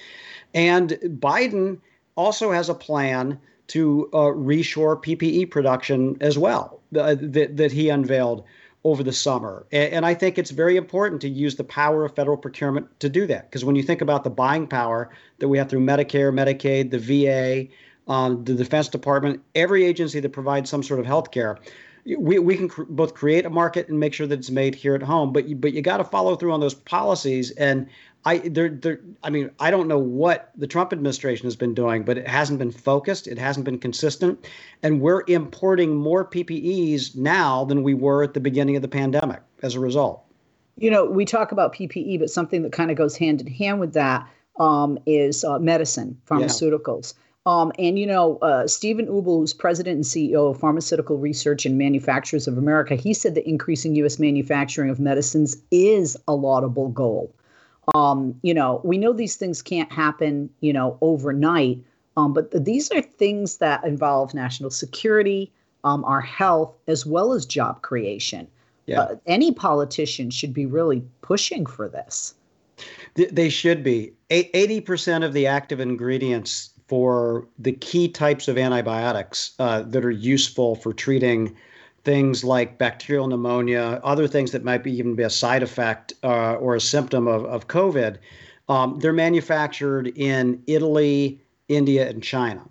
And 0.53 0.99
Biden 1.05 1.79
also 2.17 2.53
has 2.53 2.69
a 2.69 2.75
plan 2.75 3.41
to 3.69 4.09
uh, 4.13 4.19
reshore 4.19 5.03
PPE 5.03 5.51
production 5.51 6.17
as 6.21 6.37
well 6.37 6.81
uh, 6.97 7.15
that, 7.21 7.57
that 7.57 7.73
he 7.73 7.89
unveiled 7.89 8.45
over 8.85 9.03
the 9.03 9.13
summer. 9.13 9.67
And, 9.73 9.93
and, 9.93 10.07
I 10.07 10.15
think 10.15 10.39
it's 10.39 10.51
very 10.51 10.77
important 10.77 11.21
to 11.23 11.29
use 11.29 11.57
the 11.57 11.65
power 11.65 12.05
of 12.05 12.15
federal 12.15 12.37
procurement 12.37 12.87
to 13.01 13.09
do 13.09 13.27
that. 13.27 13.51
Because 13.51 13.65
when 13.65 13.77
you 13.77 13.83
think 13.83 14.01
about 14.01 14.25
the 14.25 14.31
buying 14.31 14.67
power 14.67 15.11
that 15.39 15.49
we 15.49 15.59
have 15.59 15.69
through 15.69 15.85
Medicare, 15.85 16.33
Medicaid, 16.33 16.91
the 16.91 16.99
VA, 16.99 17.69
um, 18.11 18.45
the 18.45 18.55
Defense 18.55 18.89
Department, 18.89 19.43
every 19.55 19.85
agency 19.85 20.21
that 20.21 20.31
provides 20.31 20.71
some 20.71 20.83
sort 20.83 21.01
of 21.01 21.07
health 21.07 21.31
care. 21.31 21.59
We, 22.07 22.39
we 22.39 22.57
can 22.57 22.69
cr- 22.69 22.85
both 22.85 23.13
create 23.13 23.45
a 23.45 23.51
market 23.51 23.89
and 23.89 24.01
make 24.01 24.15
sure 24.15 24.27
that 24.27 24.39
it's 24.39 24.51
made 24.51 24.75
here 24.75 24.95
at 24.95 25.03
home, 25.03 25.33
but 25.33 25.47
you, 25.47 25.57
but 25.57 25.75
you 25.75 25.83
got 25.83 25.99
to 25.99 26.05
follow 26.05 26.37
through 26.37 26.53
on 26.53 26.61
those 26.61 26.73
policies. 26.73 27.51
And 27.53 27.87
I 28.25 28.39
there 28.39 28.69
there 28.69 29.01
I 29.23 29.31
mean 29.31 29.51
I 29.61 29.71
don't 29.71 29.89
know 29.89 29.99
what 29.99 30.51
the 30.57 30.67
Trump 30.67 30.93
administration 30.93 31.47
has 31.47 31.57
been 31.57 31.75
doing, 31.75 32.03
but 32.03 32.19
it 32.19 32.27
hasn't 32.27 32.59
been 32.59 32.73
focused. 32.73 33.27
It 33.27 33.39
hasn't 33.39 33.65
been 33.65 33.79
consistent, 33.79 34.45
and 34.83 35.01
we're 35.01 35.23
importing 35.29 35.97
more 35.97 36.25
PPEs 36.25 37.17
now 37.17 37.65
than 37.65 37.83
we 37.83 37.95
were 37.95 38.23
at 38.23 38.35
the 38.35 38.41
beginning 38.41 38.77
of 38.77 38.83
the 38.83 38.89
pandemic. 38.89 39.41
As 39.63 39.75
a 39.75 39.81
result, 39.81 40.25
you 40.77 40.91
know 40.91 41.05
we 41.05 41.25
talk 41.25 41.53
about 41.53 41.75
PPE, 41.75 42.19
but 42.19 42.31
something 42.31 42.63
that 42.63 42.73
kind 42.73 42.91
of 42.91 42.97
goes 42.97 43.17
hand 43.17 43.41
in 43.41 43.47
hand 43.47 43.81
with 43.81 43.95
that 43.95 44.29
um, 44.59 44.99
is 45.07 45.45
uh, 45.45 45.59
medicine, 45.59 46.21
pharmaceuticals. 46.29 47.15
Yeah. 47.15 47.23
Um, 47.47 47.73
and 47.79 47.99
you 47.99 48.07
know, 48.07 48.37
uh, 48.43 48.67
Stephen 48.67 49.07
Ubl, 49.07 49.39
who's 49.39 49.55
president 49.55 49.95
and 49.95 50.05
CEO 50.05 50.51
of 50.51 50.61
Pharmaceutical 50.61 51.17
Research 51.17 51.65
and 51.65 51.79
Manufacturers 51.79 52.47
of 52.47 52.59
America, 52.59 52.95
he 52.95 53.15
said 53.15 53.35
that 53.37 53.49
increasing 53.49 53.95
U.S. 53.97 54.19
manufacturing 54.19 54.91
of 54.91 55.01
medicines 55.01 55.57
is 55.71 56.15
a 56.27 56.35
laudable 56.35 56.89
goal. 56.89 57.33
Um, 57.95 58.39
you 58.43 58.55
know, 58.55 58.81
we 58.85 58.99
know 58.99 59.13
these 59.13 59.37
things 59.37 59.63
can't 59.63 59.91
happen, 59.91 60.51
you 60.61 60.73
know, 60.73 60.99
overnight, 61.01 61.83
um, 62.17 62.33
but 62.33 62.51
th- 62.51 62.65
these 62.65 62.91
are 62.91 63.01
things 63.01 63.59
that 63.59 63.85
involve 63.85 64.35
national 64.35 64.71
security, 64.71 65.53
um, 65.85 66.05
our 66.05 66.21
health, 66.21 66.75
as 66.87 67.07
well 67.07 67.33
as 67.33 67.47
job 67.47 67.83
creation. 67.83 68.47
Yeah. 68.87 69.03
Uh, 69.03 69.17
any 69.27 69.53
politician 69.53 70.31
should 70.31 70.53
be 70.53 70.67
really 70.67 71.05
pushing 71.21 71.67
for 71.67 71.89
this. 71.89 72.35
They 73.15 73.49
should 73.49 73.83
be. 73.83 74.13
80% 74.31 75.25
of 75.25 75.33
the 75.33 75.47
active 75.47 75.81
ingredients 75.81 76.71
for 76.89 77.47
the 77.59 77.73
key 77.73 78.09
types 78.09 78.49
of 78.49 78.57
antibiotics 78.57 79.53
uh, 79.59 79.83
that 79.83 80.05
are 80.05 80.11
useful 80.11 80.75
for 80.77 80.93
treating 80.93 81.55
things 82.09 82.43
like 82.43 82.79
bacterial 82.79 83.27
pneumonia, 83.27 84.01
other 84.03 84.27
things 84.27 84.51
that 84.53 84.65
might 84.65 84.83
be 84.83 84.91
even 84.97 85.15
be 85.15 85.25
a 85.25 85.29
side 85.29 85.63
effect 85.63 86.15
uh, 86.25 86.55
or 86.55 86.75
a 86.75 86.81
symptom 86.81 87.29
of, 87.29 87.45
of 87.45 87.69
COVID. 87.69 88.17
Um, 88.71 88.99
they're 88.99 89.13
manufactured 89.13 90.07
in 90.17 90.63
Italy, 90.67 91.39
India, 91.69 92.09
and 92.09 92.23
China. 92.23 92.63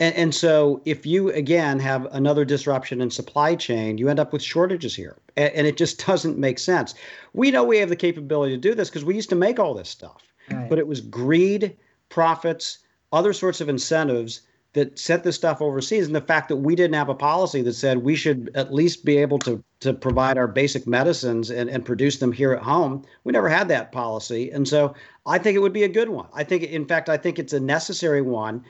And, 0.00 0.16
and, 0.16 0.34
so, 0.34 0.82
if 0.84 1.06
you 1.06 1.30
again 1.30 1.78
have 1.78 2.08
another 2.10 2.44
disruption 2.44 3.00
in 3.00 3.08
supply 3.08 3.54
chain, 3.54 3.98
you 3.98 4.08
end 4.08 4.18
up 4.18 4.32
with 4.32 4.42
shortages 4.42 4.96
here. 4.96 5.16
And, 5.36 5.54
and 5.54 5.66
it 5.68 5.76
just 5.76 6.04
doesn't 6.04 6.36
make 6.36 6.58
sense. 6.58 6.96
We 7.34 7.52
know 7.52 7.62
we 7.62 7.78
have 7.78 7.88
the 7.88 7.94
capability 7.94 8.52
to 8.56 8.60
do 8.60 8.74
this 8.74 8.90
because 8.90 9.04
we 9.04 9.14
used 9.14 9.28
to 9.28 9.36
make 9.36 9.60
all 9.60 9.74
this 9.74 9.90
stuff, 9.90 10.24
right. 10.50 10.68
but 10.68 10.80
it 10.80 10.88
was 10.88 11.00
greed, 11.00 11.76
profits, 12.08 12.78
other 13.12 13.32
sorts 13.32 13.60
of 13.60 13.68
incentives 13.68 14.40
that 14.74 14.98
sent 14.98 15.22
this 15.22 15.36
stuff 15.36 15.60
overseas. 15.60 16.06
And 16.06 16.16
the 16.16 16.20
fact 16.20 16.48
that 16.48 16.56
we 16.56 16.74
didn't 16.74 16.94
have 16.94 17.08
a 17.08 17.14
policy 17.14 17.62
that 17.62 17.74
said 17.74 17.98
we 17.98 18.16
should 18.16 18.50
at 18.54 18.72
least 18.72 19.04
be 19.04 19.18
able 19.18 19.38
to 19.40 19.62
to 19.80 19.92
provide 19.92 20.38
our 20.38 20.46
basic 20.46 20.86
medicines 20.86 21.50
and, 21.50 21.68
and 21.68 21.84
produce 21.84 22.18
them 22.18 22.30
here 22.30 22.52
at 22.52 22.62
home 22.62 23.04
we 23.24 23.32
never 23.32 23.48
had 23.48 23.68
that 23.68 23.92
policy. 23.92 24.50
And 24.50 24.66
so 24.66 24.94
i 25.26 25.38
think 25.38 25.56
it 25.56 25.60
would 25.60 25.72
be 25.72 25.84
a 25.84 25.88
good 25.88 26.08
one. 26.08 26.28
I 26.32 26.44
think 26.44 26.62
in 26.62 26.86
fact 26.86 27.08
i 27.08 27.16
think 27.16 27.38
it's 27.38 27.52
a 27.52 27.60
necessary 27.60 28.22
one 28.22 28.64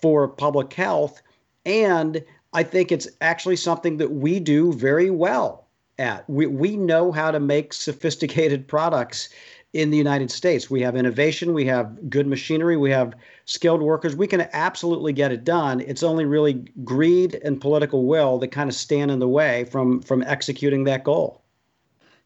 for 0.00 0.28
public 0.28 0.72
health. 0.72 1.20
And 1.66 2.24
i 2.52 2.62
think 2.62 2.90
it's 2.92 3.08
actually 3.20 3.56
something 3.56 3.98
that 3.98 4.12
we 4.12 4.40
do 4.40 4.72
very 4.72 5.10
well 5.10 5.66
at. 5.98 6.28
We, 6.28 6.46
we 6.46 6.76
know 6.76 7.12
how 7.12 7.30
to 7.30 7.40
make 7.40 7.72
sophisticated 7.72 8.66
products 8.66 9.28
in 9.74 9.90
the 9.90 9.98
United 9.98 10.30
States. 10.30 10.70
We 10.70 10.80
have 10.82 10.96
innovation, 10.96 11.52
we 11.52 11.66
have 11.66 12.08
good 12.08 12.26
machinery, 12.26 12.76
we 12.76 12.90
have 12.92 13.14
skilled 13.44 13.82
workers. 13.82 14.16
We 14.16 14.28
can 14.28 14.48
absolutely 14.52 15.12
get 15.12 15.32
it 15.32 15.44
done. 15.44 15.80
It's 15.80 16.02
only 16.02 16.24
really 16.24 16.64
greed 16.84 17.40
and 17.44 17.60
political 17.60 18.06
will 18.06 18.38
that 18.38 18.48
kind 18.48 18.70
of 18.70 18.76
stand 18.76 19.10
in 19.10 19.18
the 19.18 19.28
way 19.28 19.64
from 19.64 20.00
from 20.00 20.22
executing 20.22 20.84
that 20.84 21.04
goal. 21.04 21.43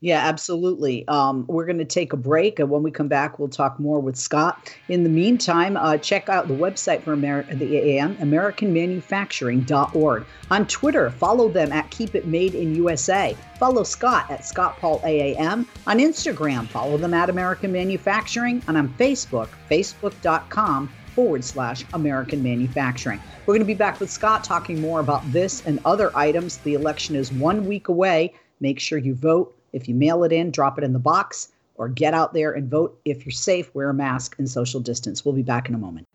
Yeah, 0.00 0.20
absolutely. 0.20 1.06
Um, 1.08 1.44
we're 1.48 1.66
going 1.66 1.78
to 1.78 1.84
take 1.84 2.12
a 2.12 2.16
break, 2.16 2.61
and 2.61 2.70
when 2.70 2.84
we 2.84 2.92
come 2.92 3.08
back, 3.08 3.40
we'll 3.40 3.48
talk 3.48 3.80
more 3.80 3.98
with 3.98 4.14
Scott. 4.14 4.72
In 4.88 5.02
the 5.02 5.11
meantime, 5.11 5.76
uh, 5.76 5.98
check 5.98 6.28
out 6.28 6.46
the 6.46 6.54
website 6.54 7.02
for 7.02 7.16
the 7.16 7.26
AAM, 7.26 8.14
AmericanManufacturing.org. 8.18 10.24
On 10.52 10.66
Twitter, 10.68 11.11
follow 11.11 11.48
them 11.48 11.72
at 11.72 11.90
Keep 11.90 12.14
It 12.14 12.28
Made 12.28 12.54
in 12.54 12.76
USA. 12.76 13.37
Follow 13.58 13.82
Scott 13.82 14.30
at 14.30 14.44
Scott 14.44 14.78
Paul 14.78 15.00
AAM. 15.00 15.66
On 15.88 15.98
Instagram, 15.98 16.68
follow 16.68 16.96
them 16.96 17.12
at 17.12 17.28
American 17.28 17.72
Manufacturing, 17.72 18.62
and 18.68 18.76
on 18.76 18.88
Facebook, 18.90 19.48
Facebook.com 19.68 20.88
forward 21.16 21.42
slash 21.42 21.84
American 21.92 22.40
Manufacturing. 22.40 23.20
We're 23.46 23.54
going 23.54 23.62
to 23.62 23.66
be 23.66 23.74
back 23.74 23.98
with 23.98 24.12
Scott 24.12 24.44
talking 24.44 24.80
more 24.80 25.00
about 25.00 25.28
this 25.32 25.66
and 25.66 25.80
other 25.84 26.16
items. 26.16 26.58
The 26.58 26.74
election 26.74 27.16
is 27.16 27.32
one 27.32 27.66
week 27.66 27.88
away. 27.88 28.32
Make 28.61 28.78
sure 28.78 28.98
you 28.98 29.16
vote 29.16 29.58
if 29.72 29.88
you 29.88 29.94
mail 29.94 30.24
it 30.24 30.33
in, 30.33 30.50
drop 30.50 30.78
it 30.78 30.85
in 30.85 30.92
the 30.92 30.98
box 30.98 31.52
or 31.76 31.88
get 31.88 32.14
out 32.14 32.35
there 32.35 32.52
and 32.52 32.68
vote. 32.68 32.98
If 33.04 33.24
you're 33.24 33.33
safe, 33.33 33.72
wear 33.74 33.90
a 33.90 33.94
mask 33.94 34.37
and 34.38 34.48
social 34.48 34.81
distance. 34.81 35.24
We'll 35.24 35.35
be 35.35 35.42
back 35.42 35.68
in 35.68 35.74
a 35.74 35.78
moment. 35.78 36.07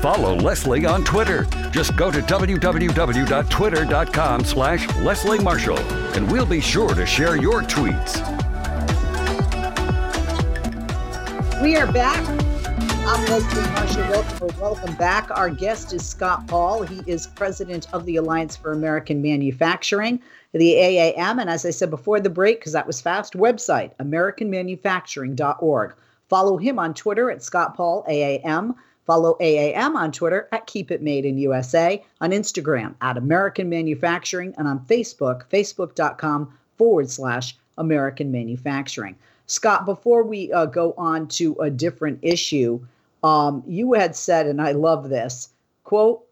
Follow 0.00 0.36
Leslie 0.36 0.86
on 0.86 1.04
Twitter. 1.04 1.46
Just 1.70 1.96
go 1.96 2.10
to 2.10 2.20
www.twitter.com 2.20 4.44
slash 4.44 4.96
Leslie 4.98 5.40
Marshall, 5.40 5.78
and 5.78 6.30
we'll 6.30 6.46
be 6.46 6.60
sure 6.60 6.94
to 6.94 7.04
share 7.04 7.36
your 7.36 7.62
tweets. 7.62 8.22
We 11.62 11.76
are 11.76 11.90
back. 11.90 12.47
I'm 13.10 13.24
Leslie. 13.24 14.02
Welcome, 14.10 14.60
welcome 14.60 14.94
back. 14.96 15.30
Our 15.30 15.48
guest 15.48 15.94
is 15.94 16.06
Scott 16.06 16.46
Paul. 16.46 16.82
He 16.82 17.00
is 17.06 17.26
president 17.26 17.88
of 17.94 18.04
the 18.04 18.16
Alliance 18.16 18.54
for 18.54 18.72
American 18.72 19.22
Manufacturing, 19.22 20.20
the 20.52 20.74
AAM. 20.74 21.40
And 21.40 21.48
as 21.48 21.64
I 21.64 21.70
said 21.70 21.88
before 21.88 22.20
the 22.20 22.28
break, 22.28 22.60
because 22.60 22.74
that 22.74 22.86
was 22.86 23.00
fast, 23.00 23.32
website, 23.32 23.92
AmericanManufacturing.org. 23.96 25.94
Follow 26.28 26.58
him 26.58 26.78
on 26.78 26.92
Twitter 26.92 27.30
at 27.30 27.42
Scott 27.42 27.74
Paul 27.74 28.04
AAM. 28.10 28.74
Follow 29.06 29.38
AAM 29.40 29.94
on 29.94 30.12
Twitter 30.12 30.46
at 30.52 30.66
Keep 30.66 30.90
It 30.90 31.00
Made 31.00 31.24
in 31.24 31.38
USA, 31.38 32.04
on 32.20 32.32
Instagram 32.32 32.94
at 33.00 33.16
American 33.16 33.70
Manufacturing, 33.70 34.54
and 34.58 34.68
on 34.68 34.80
Facebook, 34.80 35.44
facebook.com 35.50 36.52
forward 36.76 37.08
slash 37.08 37.56
American 37.78 38.30
Manufacturing. 38.30 39.16
Scott, 39.46 39.86
before 39.86 40.24
we 40.24 40.52
uh, 40.52 40.66
go 40.66 40.92
on 40.98 41.26
to 41.28 41.54
a 41.54 41.70
different 41.70 42.18
issue, 42.20 42.78
um, 43.22 43.62
you 43.66 43.94
had 43.94 44.14
said, 44.14 44.46
and 44.46 44.60
I 44.60 44.72
love 44.72 45.08
this 45.08 45.50
quote, 45.84 46.22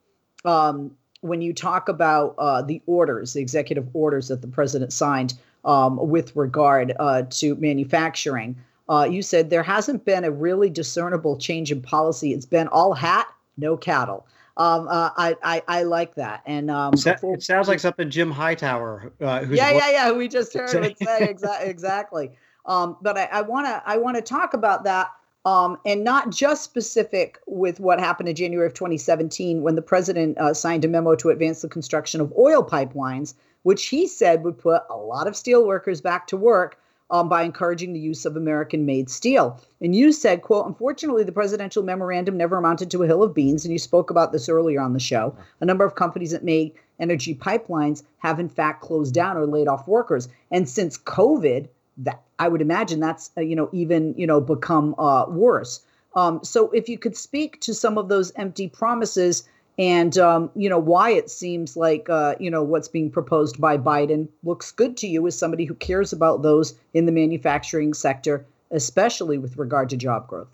um, 0.45 0.95
when 1.23 1.41
you 1.41 1.53
talk 1.55 1.89
about 1.89 2.35
uh, 2.39 2.61
the 2.63 2.83
orders, 2.87 3.33
the 3.33 3.41
executive 3.41 3.89
orders 3.95 4.29
that 4.29 4.43
the 4.43 4.49
president 4.49 4.93
signed 4.93 5.35
um, 5.65 5.97
with 6.09 6.37
regard 6.37 6.93
uh, 7.01 7.23
to 7.31 7.55
manufacturing, 7.57 8.55
uh, 8.89 9.09
you 9.11 9.23
said 9.23 9.51
there 9.51 9.63
hasn't 9.63 10.05
been 10.05 10.25
a 10.25 10.31
really 10.31 10.71
discernible 10.71 11.37
change 11.39 11.73
in 11.73 11.81
policy. 11.81 12.33
It's 12.33 12.47
been 12.47 12.69
all 12.69 12.93
hat, 12.93 13.27
no 13.57 13.77
cattle. 13.77 14.27
Um, 14.59 14.89
uh, 14.89 15.11
I, 15.17 15.37
I, 15.43 15.63
I 15.69 15.83
like 15.83 16.15
that. 16.15 16.43
And 16.47 16.71
um, 16.71 16.93
before, 16.93 17.35
it 17.35 17.43
sounds 17.43 17.69
like 17.69 17.81
something 17.81 18.09
Jim 18.09 18.31
Hightower. 18.31 19.13
Uh, 19.21 19.45
yeah, 19.51 19.73
yeah, 19.73 19.91
yeah. 19.91 20.13
We 20.13 20.29
just 20.29 20.55
heard 20.55 20.85
him 20.85 20.95
say 20.95 21.35
exa- 21.35 21.63
exactly. 21.67 22.31
Um, 22.65 22.97
but 23.03 23.19
I 23.19 23.43
want 23.43 23.67
to 23.67 23.83
I 23.87 23.97
want 23.97 24.17
to 24.17 24.23
talk 24.23 24.55
about 24.55 24.85
that. 24.85 25.09
Um, 25.47 25.79
and 25.87 26.03
not 26.03 26.31
just 26.31 26.65
specific 26.65 27.39
with 27.47 27.79
what 27.79 28.01
happened 28.01 28.29
in 28.29 28.35
January 28.35 28.67
of 28.67 28.75
2017 28.75 29.63
when 29.63 29.77
the 29.77 29.83
president 29.83 30.37
uh, 30.39 30.53
signed 30.53 30.85
a 30.85 30.89
memo 30.89 31.15
to 31.15 31.31
advance 31.31 31.63
the 31.63 31.69
construction 31.69 32.21
of 32.21 32.35
oil 32.37 32.65
pipelines, 32.65 33.35
which 33.63 33.87
he 33.87 34.09
said 34.09 34.43
would 34.43 34.59
put 34.59 34.83
a 34.91 34.97
lot 34.97 35.29
of 35.29 35.37
steel 35.37 35.65
workers 35.65 36.01
back 36.01 36.27
to 36.27 36.37
work 36.37 36.81
um, 37.13 37.29
by 37.29 37.45
encouraging 37.45 37.93
the 37.93 38.01
use 38.01 38.27
of 38.27 38.37
American-made 38.37 39.09
steel. 39.09 39.61
And 39.81 39.95
you 39.95 40.11
said, 40.11 40.43
"quote 40.43 40.67
Unfortunately, 40.67 41.23
the 41.23 41.31
presidential 41.31 41.85
memorandum 41.85 42.37
never 42.37 42.57
amounted 42.57 42.91
to 42.91 43.05
a 43.05 43.07
hill 43.07 43.23
of 43.23 43.33
beans." 43.33 43.65
And 43.65 43.73
you 43.73 43.79
spoke 43.79 44.11
about 44.11 44.33
this 44.33 44.49
earlier 44.49 44.81
on 44.81 44.95
the 44.95 44.99
show. 44.99 45.33
A 45.61 45.65
number 45.65 45.85
of 45.85 45.95
companies 45.95 46.33
that 46.33 46.43
made 46.43 46.73
energy 46.99 47.37
pipelines 47.37 48.03
have 48.19 48.41
in 48.41 48.49
fact 48.49 48.83
closed 48.83 49.15
down 49.15 49.37
or 49.37 49.47
laid 49.47 49.69
off 49.69 49.87
workers. 49.87 50.29
And 50.51 50.69
since 50.69 50.99
COVID, 50.99 51.69
that 51.99 52.23
I 52.39 52.49
would 52.49 52.61
imagine 52.61 53.01
that's 53.01 53.31
uh, 53.37 53.41
you 53.41 53.57
know 53.57 53.69
even 53.73 54.15
you 54.17 54.27
know 54.27 54.41
become 54.41 54.95
uh, 54.99 55.27
worse. 55.29 55.81
Um, 56.15 56.43
so 56.43 56.71
if 56.71 56.89
you 56.89 56.99
could 56.99 57.17
speak 57.17 57.61
to 57.61 57.75
some 57.75 57.99
of 57.99 58.09
those 58.09 58.33
empty 58.37 58.69
promises 58.69 59.47
and 59.79 60.17
um, 60.17 60.51
you 60.55 60.69
know 60.69 60.79
why 60.79 61.11
it 61.11 61.31
seems 61.31 61.77
like 61.77 62.09
uh, 62.09 62.35
you 62.41 62.51
know 62.51 62.63
what's 62.63 62.89
being 62.89 63.11
proposed 63.11 63.61
by 63.61 63.77
Biden 63.77 64.29
looks 64.43 64.73
good 64.73 64.97
to 64.99 65.07
you 65.07 65.27
as 65.27 65.39
somebody 65.39 65.65
who 65.65 65.75
cares 65.75 66.13
about 66.13 66.43
those 66.43 66.75
in 66.95 67.07
the 67.07 67.13
manufacturing 67.13 67.95
sector, 67.95 68.45
especially 68.71 69.39
with 69.39 69.57
regard 69.57 69.91
to 69.91 69.97
job 69.97 70.27
growth. 70.29 70.49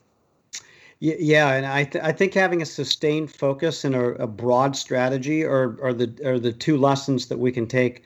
Yeah, 1.05 1.55
and 1.55 1.67
I 1.67 1.83
th- 1.83 2.05
I 2.05 2.13
think 2.13 2.33
having 2.35 2.63
a 2.63 2.67
sustained 2.67 3.33
focus 3.33 3.85
and 3.85 3.97
a, 3.97 4.11
a 4.23 4.27
broad 4.29 4.77
strategy 4.77 5.45
are 5.45 5.77
are 5.83 5.93
the 5.93 6.13
are 6.25 6.39
the 6.39 6.53
two 6.53 6.77
lessons 6.77 7.27
that 7.27 7.39
we 7.39 7.51
can 7.51 7.67
take 7.67 8.05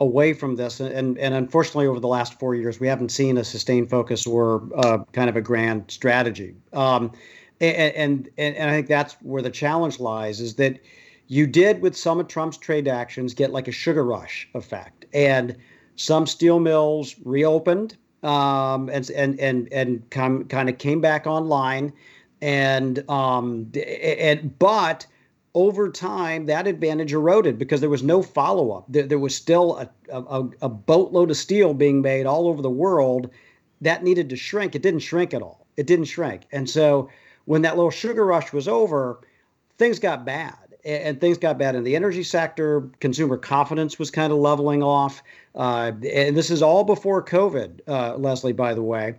away 0.00 0.32
from 0.32 0.56
this. 0.56 0.80
And, 0.80 1.18
and 1.18 1.34
unfortunately, 1.34 1.86
over 1.86 2.00
the 2.00 2.08
last 2.08 2.38
four 2.40 2.54
years, 2.54 2.80
we 2.80 2.88
haven't 2.88 3.10
seen 3.10 3.38
a 3.38 3.44
sustained 3.44 3.90
focus 3.90 4.26
or 4.26 4.62
uh, 4.76 4.98
kind 5.12 5.30
of 5.30 5.36
a 5.36 5.40
grand 5.40 5.84
strategy. 5.88 6.54
Um, 6.72 7.12
and, 7.60 8.28
and, 8.36 8.56
and 8.56 8.70
I 8.70 8.72
think 8.74 8.88
that's 8.88 9.14
where 9.22 9.42
the 9.42 9.50
challenge 9.50 10.00
lies 10.00 10.40
is 10.40 10.56
that 10.56 10.80
you 11.28 11.46
did 11.46 11.80
with 11.80 11.96
some 11.96 12.20
of 12.20 12.28
Trump's 12.28 12.58
trade 12.58 12.88
actions 12.88 13.34
get 13.34 13.52
like 13.52 13.68
a 13.68 13.72
sugar 13.72 14.04
rush 14.04 14.48
effect. 14.54 15.04
And 15.14 15.56
some 15.96 16.26
steel 16.26 16.58
mills 16.58 17.14
reopened 17.24 17.96
um, 18.24 18.88
and, 18.88 19.08
and, 19.10 19.38
and, 19.38 19.72
and 19.72 20.10
kind 20.10 20.68
of 20.68 20.78
came 20.78 21.00
back 21.00 21.26
online. 21.26 21.92
And, 22.42 23.08
um, 23.08 23.70
and, 23.74 24.58
but, 24.58 25.06
over 25.54 25.88
time, 25.88 26.46
that 26.46 26.66
advantage 26.66 27.12
eroded 27.12 27.58
because 27.58 27.80
there 27.80 27.90
was 27.90 28.02
no 28.02 28.22
follow 28.22 28.72
up. 28.72 28.84
There, 28.88 29.04
there, 29.04 29.18
was 29.18 29.36
still 29.36 29.76
a, 29.76 29.88
a, 30.10 30.48
a, 30.62 30.68
boatload 30.68 31.30
of 31.30 31.36
steel 31.36 31.74
being 31.74 32.02
made 32.02 32.26
all 32.26 32.48
over 32.48 32.60
the 32.60 32.70
world 32.70 33.30
that 33.80 34.02
needed 34.02 34.30
to 34.30 34.36
shrink. 34.36 34.74
It 34.74 34.82
didn't 34.82 35.00
shrink 35.00 35.32
at 35.32 35.42
all. 35.42 35.66
It 35.76 35.86
didn't 35.86 36.06
shrink. 36.06 36.42
And 36.50 36.68
so 36.68 37.08
when 37.44 37.62
that 37.62 37.76
little 37.76 37.90
sugar 37.90 38.24
rush 38.24 38.52
was 38.52 38.66
over, 38.66 39.20
things 39.78 39.98
got 39.98 40.24
bad. 40.24 40.56
And 40.84 41.18
things 41.18 41.38
got 41.38 41.56
bad 41.56 41.76
in 41.76 41.84
the 41.84 41.96
energy 41.96 42.22
sector. 42.22 42.90
Consumer 43.00 43.38
confidence 43.38 43.98
was 43.98 44.10
kind 44.10 44.32
of 44.32 44.38
leveling 44.38 44.82
off. 44.82 45.22
Uh, 45.54 45.92
and 46.12 46.36
this 46.36 46.50
is 46.50 46.60
all 46.60 46.84
before 46.84 47.24
COVID, 47.24 47.80
uh, 47.88 48.16
Leslie, 48.16 48.52
by 48.52 48.74
the 48.74 48.82
way. 48.82 49.14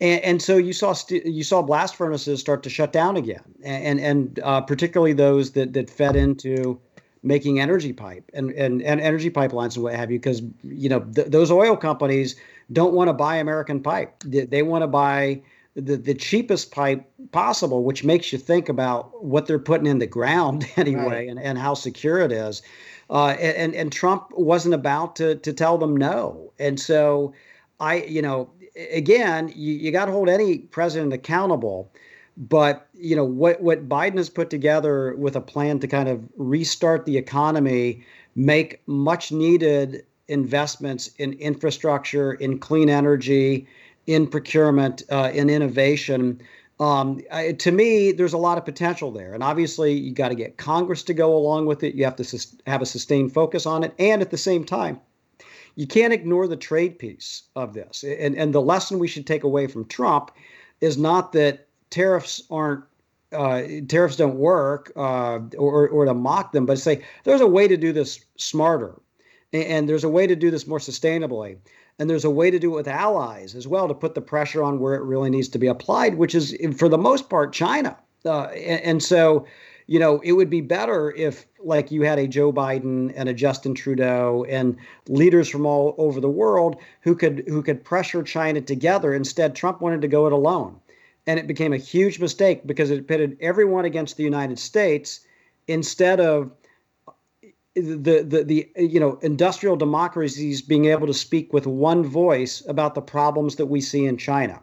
And, 0.00 0.20
and, 0.22 0.42
so 0.42 0.56
you 0.56 0.72
saw 0.72 0.92
st- 0.92 1.24
you 1.24 1.44
saw 1.44 1.62
blast 1.62 1.94
furnaces 1.94 2.40
start 2.40 2.62
to 2.64 2.70
shut 2.70 2.92
down 2.92 3.16
again, 3.16 3.42
and 3.62 4.00
and 4.00 4.40
uh, 4.42 4.60
particularly 4.60 5.12
those 5.12 5.52
that 5.52 5.72
that 5.74 5.88
fed 5.88 6.16
into 6.16 6.80
making 7.22 7.58
energy 7.58 7.92
pipe 7.92 8.30
and, 8.34 8.50
and, 8.50 8.82
and 8.82 9.00
energy 9.00 9.30
pipelines 9.30 9.74
and 9.74 9.82
what 9.82 9.94
have 9.94 10.10
you, 10.10 10.18
because 10.18 10.42
you 10.62 10.88
know 10.88 11.00
th- 11.00 11.28
those 11.28 11.50
oil 11.50 11.76
companies 11.76 12.36
don't 12.72 12.92
want 12.92 13.08
to 13.08 13.12
buy 13.12 13.36
American 13.36 13.80
pipe. 13.80 14.14
They, 14.24 14.44
they 14.44 14.62
want 14.62 14.82
to 14.82 14.86
buy 14.86 15.42
the, 15.74 15.96
the 15.96 16.14
cheapest 16.14 16.70
pipe 16.70 17.04
possible, 17.32 17.82
which 17.82 18.04
makes 18.04 18.32
you 18.32 18.38
think 18.38 18.68
about 18.68 19.24
what 19.24 19.46
they're 19.46 19.58
putting 19.58 19.86
in 19.86 19.98
the 19.98 20.06
ground 20.06 20.66
anyway 20.76 21.04
right. 21.04 21.28
and, 21.28 21.40
and 21.40 21.58
how 21.58 21.74
secure 21.74 22.20
it 22.20 22.30
is. 22.30 22.62
Uh, 23.10 23.28
and, 23.40 23.74
and 23.74 23.92
Trump 23.92 24.28
wasn't 24.32 24.74
about 24.74 25.16
to, 25.16 25.36
to 25.36 25.52
tell 25.52 25.76
them 25.76 25.96
no. 25.96 26.52
And 26.58 26.80
so 26.80 27.34
I, 27.80 27.96
you 28.04 28.22
know, 28.22 28.48
again, 28.76 29.52
you, 29.54 29.74
you 29.74 29.92
got 29.92 30.06
to 30.06 30.12
hold 30.12 30.28
any 30.28 30.58
president 30.58 31.12
accountable. 31.12 31.90
But 32.36 32.88
you 32.94 33.14
know 33.14 33.24
what 33.24 33.60
what 33.62 33.88
Biden 33.88 34.16
has 34.16 34.28
put 34.28 34.50
together 34.50 35.14
with 35.16 35.36
a 35.36 35.40
plan 35.40 35.78
to 35.78 35.86
kind 35.86 36.08
of 36.08 36.20
restart 36.36 37.06
the 37.06 37.16
economy, 37.16 38.04
make 38.34 38.82
much 38.86 39.30
needed 39.30 40.04
investments 40.26 41.10
in 41.18 41.34
infrastructure, 41.34 42.32
in 42.32 42.58
clean 42.58 42.90
energy, 42.90 43.68
in 44.08 44.26
procurement, 44.26 45.04
uh, 45.10 45.30
in 45.32 45.48
innovation. 45.48 46.40
Um, 46.80 47.20
I, 47.30 47.52
to 47.52 47.70
me, 47.70 48.10
there's 48.10 48.32
a 48.32 48.38
lot 48.38 48.58
of 48.58 48.64
potential 48.64 49.12
there, 49.12 49.32
and 49.32 49.44
obviously, 49.44 49.92
you 49.92 50.12
got 50.12 50.30
to 50.30 50.34
get 50.34 50.56
Congress 50.56 51.04
to 51.04 51.14
go 51.14 51.36
along 51.36 51.66
with 51.66 51.84
it. 51.84 51.94
You 51.94 52.02
have 52.02 52.16
to 52.16 52.24
sus- 52.24 52.56
have 52.66 52.82
a 52.82 52.86
sustained 52.86 53.32
focus 53.32 53.64
on 53.64 53.84
it, 53.84 53.94
and 54.00 54.20
at 54.20 54.32
the 54.32 54.38
same 54.38 54.64
time, 54.64 55.00
you 55.76 55.86
can't 55.86 56.12
ignore 56.12 56.46
the 56.46 56.56
trade 56.56 56.98
piece 56.98 57.42
of 57.56 57.74
this. 57.74 58.04
And, 58.04 58.36
and 58.36 58.54
the 58.54 58.60
lesson 58.60 58.98
we 58.98 59.08
should 59.08 59.26
take 59.26 59.44
away 59.44 59.66
from 59.66 59.86
Trump 59.86 60.30
is 60.80 60.96
not 60.96 61.32
that 61.32 61.66
tariffs 61.90 62.42
aren't 62.50 62.84
uh, 63.32 63.62
tariffs 63.88 64.16
don't 64.16 64.36
work 64.36 64.92
uh, 64.96 65.40
or, 65.58 65.88
or 65.88 66.04
to 66.04 66.14
mock 66.14 66.52
them, 66.52 66.66
but 66.66 66.78
say 66.78 67.04
there's 67.24 67.40
a 67.40 67.46
way 67.46 67.66
to 67.66 67.76
do 67.76 67.92
this 67.92 68.24
smarter, 68.36 69.00
and, 69.52 69.64
and 69.64 69.88
there's 69.88 70.04
a 70.04 70.08
way 70.08 70.24
to 70.26 70.36
do 70.36 70.52
this 70.52 70.68
more 70.68 70.78
sustainably, 70.78 71.56
and 71.98 72.08
there's 72.08 72.24
a 72.24 72.30
way 72.30 72.48
to 72.48 72.60
do 72.60 72.72
it 72.72 72.76
with 72.76 72.86
allies 72.88 73.56
as 73.56 73.66
well 73.66 73.88
to 73.88 73.94
put 73.94 74.14
the 74.14 74.20
pressure 74.20 74.62
on 74.62 74.78
where 74.78 74.94
it 74.94 75.02
really 75.02 75.30
needs 75.30 75.48
to 75.48 75.58
be 75.58 75.66
applied, 75.66 76.14
which 76.14 76.34
is 76.34 76.56
for 76.76 76.88
the 76.88 76.98
most 76.98 77.28
part 77.28 77.52
China. 77.52 77.96
Uh, 78.24 78.44
and, 78.44 78.80
and 78.82 79.02
so 79.02 79.44
you 79.86 79.98
know, 79.98 80.20
it 80.20 80.32
would 80.32 80.48
be 80.48 80.60
better 80.60 81.12
if, 81.12 81.46
like, 81.58 81.90
you 81.90 82.02
had 82.02 82.18
a 82.18 82.26
Joe 82.26 82.52
Biden 82.52 83.12
and 83.14 83.28
a 83.28 83.34
Justin 83.34 83.74
Trudeau 83.74 84.44
and 84.48 84.76
leaders 85.08 85.48
from 85.48 85.66
all 85.66 85.94
over 85.98 86.20
the 86.20 86.28
world 86.28 86.76
who 87.02 87.14
could 87.14 87.44
who 87.46 87.62
could 87.62 87.84
pressure 87.84 88.22
China 88.22 88.60
together. 88.60 89.12
Instead, 89.12 89.54
Trump 89.54 89.80
wanted 89.80 90.00
to 90.00 90.08
go 90.08 90.26
it 90.26 90.32
alone, 90.32 90.80
and 91.26 91.38
it 91.38 91.46
became 91.46 91.72
a 91.72 91.78
huge 91.78 92.18
mistake 92.18 92.66
because 92.66 92.90
it 92.90 93.06
pitted 93.06 93.36
everyone 93.40 93.84
against 93.84 94.16
the 94.16 94.24
United 94.24 94.58
States 94.58 95.20
instead 95.66 96.20
of 96.20 96.50
the, 97.74 98.22
the 98.22 98.44
the 98.44 98.70
you 98.76 99.00
know 99.00 99.18
industrial 99.22 99.76
democracies 99.76 100.62
being 100.62 100.86
able 100.86 101.06
to 101.06 101.14
speak 101.14 101.52
with 101.52 101.66
one 101.66 102.04
voice 102.04 102.64
about 102.68 102.94
the 102.94 103.02
problems 103.02 103.56
that 103.56 103.66
we 103.66 103.80
see 103.80 104.06
in 104.06 104.16
China. 104.16 104.60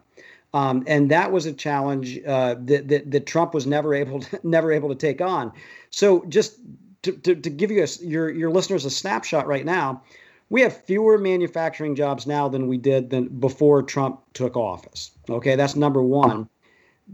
Um, 0.53 0.83
and 0.85 1.09
that 1.11 1.31
was 1.31 1.45
a 1.45 1.53
challenge 1.53 2.19
uh, 2.25 2.55
that, 2.59 2.87
that, 2.89 3.11
that 3.11 3.25
Trump 3.25 3.53
was 3.53 3.65
never 3.65 3.93
able 3.93 4.19
to, 4.19 4.39
never 4.47 4.71
able 4.71 4.89
to 4.89 4.95
take 4.95 5.21
on. 5.21 5.51
So 5.89 6.25
just 6.27 6.57
to, 7.03 7.13
to, 7.13 7.35
to 7.35 7.49
give 7.49 7.71
you 7.71 7.83
a, 7.83 7.87
your 8.05 8.29
your 8.29 8.51
listeners 8.51 8.85
a 8.85 8.89
snapshot 8.89 9.47
right 9.47 9.65
now, 9.65 10.03
we 10.49 10.61
have 10.61 10.75
fewer 10.85 11.17
manufacturing 11.17 11.95
jobs 11.95 12.27
now 12.27 12.49
than 12.49 12.67
we 12.67 12.77
did 12.77 13.09
than 13.09 13.27
before 13.39 13.81
Trump 13.81 14.21
took 14.33 14.57
office. 14.57 15.11
Okay, 15.29 15.55
that's 15.55 15.75
number 15.75 16.01
one. 16.01 16.49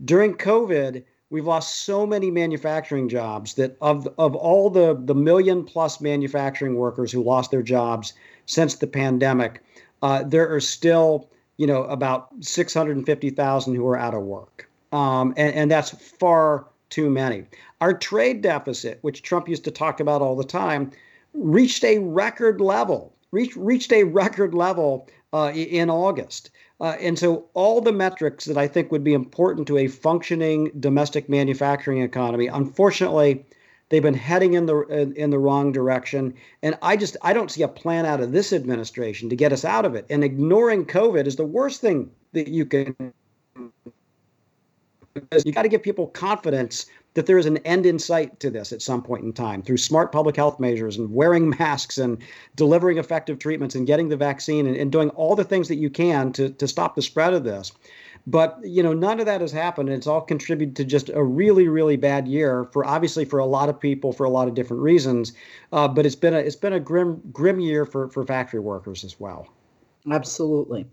During 0.04 0.34
COVID, 0.34 1.04
We've 1.30 1.46
lost 1.46 1.84
so 1.84 2.06
many 2.06 2.32
manufacturing 2.32 3.10
jobs 3.10 3.56
that 3.56 3.76
of 3.82 4.08
of 4.18 4.34
all 4.34 4.70
the 4.70 4.98
the 4.98 5.16
million 5.16 5.66
plus 5.66 6.00
manufacturing 6.00 6.76
workers 6.76 7.12
who 7.12 7.22
lost 7.22 7.52
their 7.52 7.62
jobs 7.62 8.14
since 8.46 8.76
the 8.76 8.88
pandemic, 8.88 9.62
uh, 10.02 10.24
there 10.24 10.54
are 10.54 10.62
still 10.62 11.30
you 11.58 11.68
know 11.68 11.84
about 11.86 12.30
650,000 12.42 13.76
who 13.76 13.88
are 13.88 13.98
out 13.98 14.14
of 14.14 14.24
work, 14.24 14.70
um, 14.92 15.34
and, 15.38 15.54
and 15.54 15.72
that's 15.72 15.90
far 15.90 16.66
too 16.90 17.10
many. 17.10 17.46
Our 17.82 17.94
trade 17.94 18.42
deficit, 18.42 19.00
which 19.02 19.22
Trump 19.22 19.50
used 19.50 19.64
to 19.66 19.72
talk 19.72 20.00
about 20.00 20.22
all 20.22 20.36
the 20.36 20.44
time, 20.44 20.92
reached 21.34 21.84
a 21.84 22.00
record 22.00 22.62
level. 22.62 23.14
Reached 23.32 23.58
reached 23.58 23.92
a 23.92 24.04
record 24.04 24.54
level 24.54 25.10
uh, 25.34 25.52
in 25.54 25.90
August. 25.90 26.50
Uh, 26.80 26.96
and 27.02 27.18
so, 27.18 27.46
all 27.54 27.82
the 27.82 27.92
metrics 27.92 28.46
that 28.46 28.58
I 28.58 28.68
think 28.68 28.92
would 28.92 29.04
be 29.04 29.14
important 29.14 29.68
to 29.68 29.78
a 29.80 29.88
functioning 29.88 30.72
domestic 30.80 31.28
manufacturing 31.28 32.02
economy, 32.02 32.48
unfortunately, 32.48 33.44
they've 33.90 34.04
been 34.04 34.14
heading 34.14 34.54
in 34.54 34.66
the 34.66 34.82
in 35.16 35.30
the 35.30 35.40
wrong 35.40 35.72
direction. 35.72 36.34
And 36.64 36.78
I 36.82 36.98
just 36.98 37.18
I 37.22 37.34
don't 37.34 37.52
see 37.52 37.64
a 37.64 37.68
plan 37.68 38.06
out 38.06 38.22
of 38.22 38.32
this 38.32 38.54
administration 38.54 39.30
to 39.30 39.36
get 39.36 39.54
us 39.54 39.66
out 39.66 39.86
of 39.86 39.96
it. 39.96 40.06
And 40.10 40.24
ignoring 40.24 40.86
COVID 40.86 41.26
is 41.26 41.36
the 41.36 41.46
worst 41.46 41.82
thing 41.82 42.12
that 42.34 42.48
you 42.48 42.66
can. 42.66 42.96
Because 45.14 45.46
You 45.46 45.52
got 45.52 45.64
to 45.64 45.70
give 45.70 45.82
people 45.82 46.08
confidence 46.08 46.86
that 47.16 47.26
there 47.26 47.40
is 47.40 47.48
an 47.48 47.58
end 47.60 47.88
in 47.88 47.98
sight 47.98 48.40
to 48.40 48.52
this 48.52 48.72
at 48.72 48.80
some 48.84 49.02
point 49.02 49.24
in 49.24 49.34
time 49.34 49.64
through 49.64 49.78
smart 49.78 50.12
public 50.12 50.36
health 50.36 50.60
measures 50.60 50.98
and 50.98 51.12
wearing 51.12 51.50
masks 51.60 51.98
and 51.98 52.20
delivering 52.56 53.00
effective 53.00 53.40
treatments 53.40 53.74
and 53.74 53.88
getting 53.88 54.10
the 54.10 54.16
vaccine 54.16 54.68
and, 54.68 54.76
and 54.76 54.92
doing 54.92 55.10
all 55.12 55.36
the 55.36 55.44
things 55.44 55.68
that 55.68 55.78
you 55.78 55.90
can 55.90 56.32
to, 56.34 56.50
to 56.50 56.68
stop 56.68 56.94
the 56.94 57.02
spread 57.02 57.34
of 57.34 57.44
this. 57.44 57.72
But 58.30 58.60
you 58.62 58.84
know, 58.84 58.92
none 58.92 59.22
of 59.22 59.26
that 59.26 59.40
has 59.40 59.54
happened. 59.54 59.90
It's 59.90 60.06
all 60.06 60.20
contributed 60.22 60.76
to 60.76 60.84
just 60.84 61.10
a 61.10 61.24
really, 61.24 61.70
really 61.70 61.96
bad 61.96 62.28
year 62.28 62.66
for 62.74 62.86
obviously 62.86 63.24
for 63.24 63.40
a 63.40 63.46
lot 63.46 63.70
of 63.70 63.80
people 63.80 64.12
for 64.12 64.26
a 64.26 64.30
lot 64.30 64.50
of 64.50 64.54
different 64.54 64.84
reasons. 64.84 65.32
Uh, 65.72 65.88
but 65.88 66.06
it's 66.06 66.16
been 66.16 66.34
a 66.34 66.40
it's 66.40 66.58
been 66.58 66.74
a 66.74 66.80
grim 66.80 67.22
grim 67.32 67.62
year 67.62 67.86
for 67.86 68.10
for 68.10 68.26
factory 68.26 68.60
workers 68.60 69.06
as 69.06 69.18
well. 69.18 69.48
Absolutely. 70.12 70.86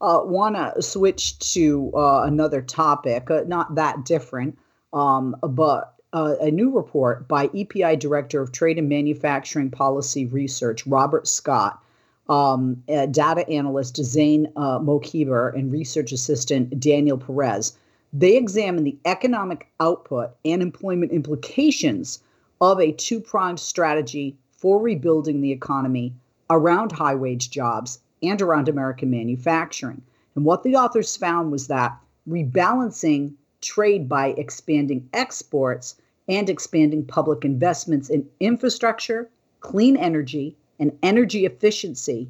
Uh, 0.00 0.20
Want 0.24 0.56
to 0.56 0.82
switch 0.82 1.38
to 1.52 1.92
uh, 1.94 2.22
another 2.24 2.60
topic, 2.60 3.30
uh, 3.30 3.42
not 3.46 3.74
that 3.76 4.04
different. 4.04 4.58
Um, 4.92 5.36
but 5.42 5.94
uh, 6.12 6.34
a 6.40 6.50
new 6.50 6.74
report 6.74 7.28
by 7.28 7.48
EPI 7.54 7.96
Director 7.96 8.42
of 8.42 8.50
Trade 8.50 8.78
and 8.78 8.88
Manufacturing 8.88 9.70
Policy 9.70 10.26
Research, 10.26 10.84
Robert 10.86 11.28
Scott, 11.28 11.80
um, 12.28 12.82
data 13.10 13.48
analyst 13.48 13.96
Zane 13.96 14.46
uh, 14.56 14.78
Mokhiber, 14.78 15.54
and 15.54 15.72
research 15.72 16.12
assistant 16.12 16.78
Daniel 16.78 17.18
Perez, 17.18 17.76
they 18.12 18.36
examine 18.36 18.84
the 18.84 18.98
economic 19.04 19.68
output 19.80 20.30
and 20.44 20.62
employment 20.62 21.12
implications 21.12 22.22
of 22.60 22.80
a 22.80 22.92
two 22.92 23.20
pronged 23.20 23.60
strategy 23.60 24.36
for 24.52 24.80
rebuilding 24.80 25.40
the 25.40 25.52
economy 25.52 26.12
around 26.50 26.92
high 26.92 27.14
wage 27.14 27.50
jobs 27.50 28.00
and 28.22 28.42
around 28.42 28.68
American 28.68 29.10
manufacturing. 29.10 30.02
And 30.34 30.44
what 30.44 30.62
the 30.62 30.76
authors 30.76 31.16
found 31.16 31.50
was 31.50 31.68
that 31.68 31.96
rebalancing 32.28 33.34
trade 33.60 34.08
by 34.08 34.28
expanding 34.36 35.08
exports 35.12 35.96
and 36.28 36.48
expanding 36.48 37.04
public 37.04 37.44
investments 37.44 38.08
in 38.08 38.28
infrastructure, 38.40 39.28
clean 39.60 39.96
energy, 39.96 40.56
and 40.80 40.96
energy 41.02 41.46
efficiency 41.46 42.28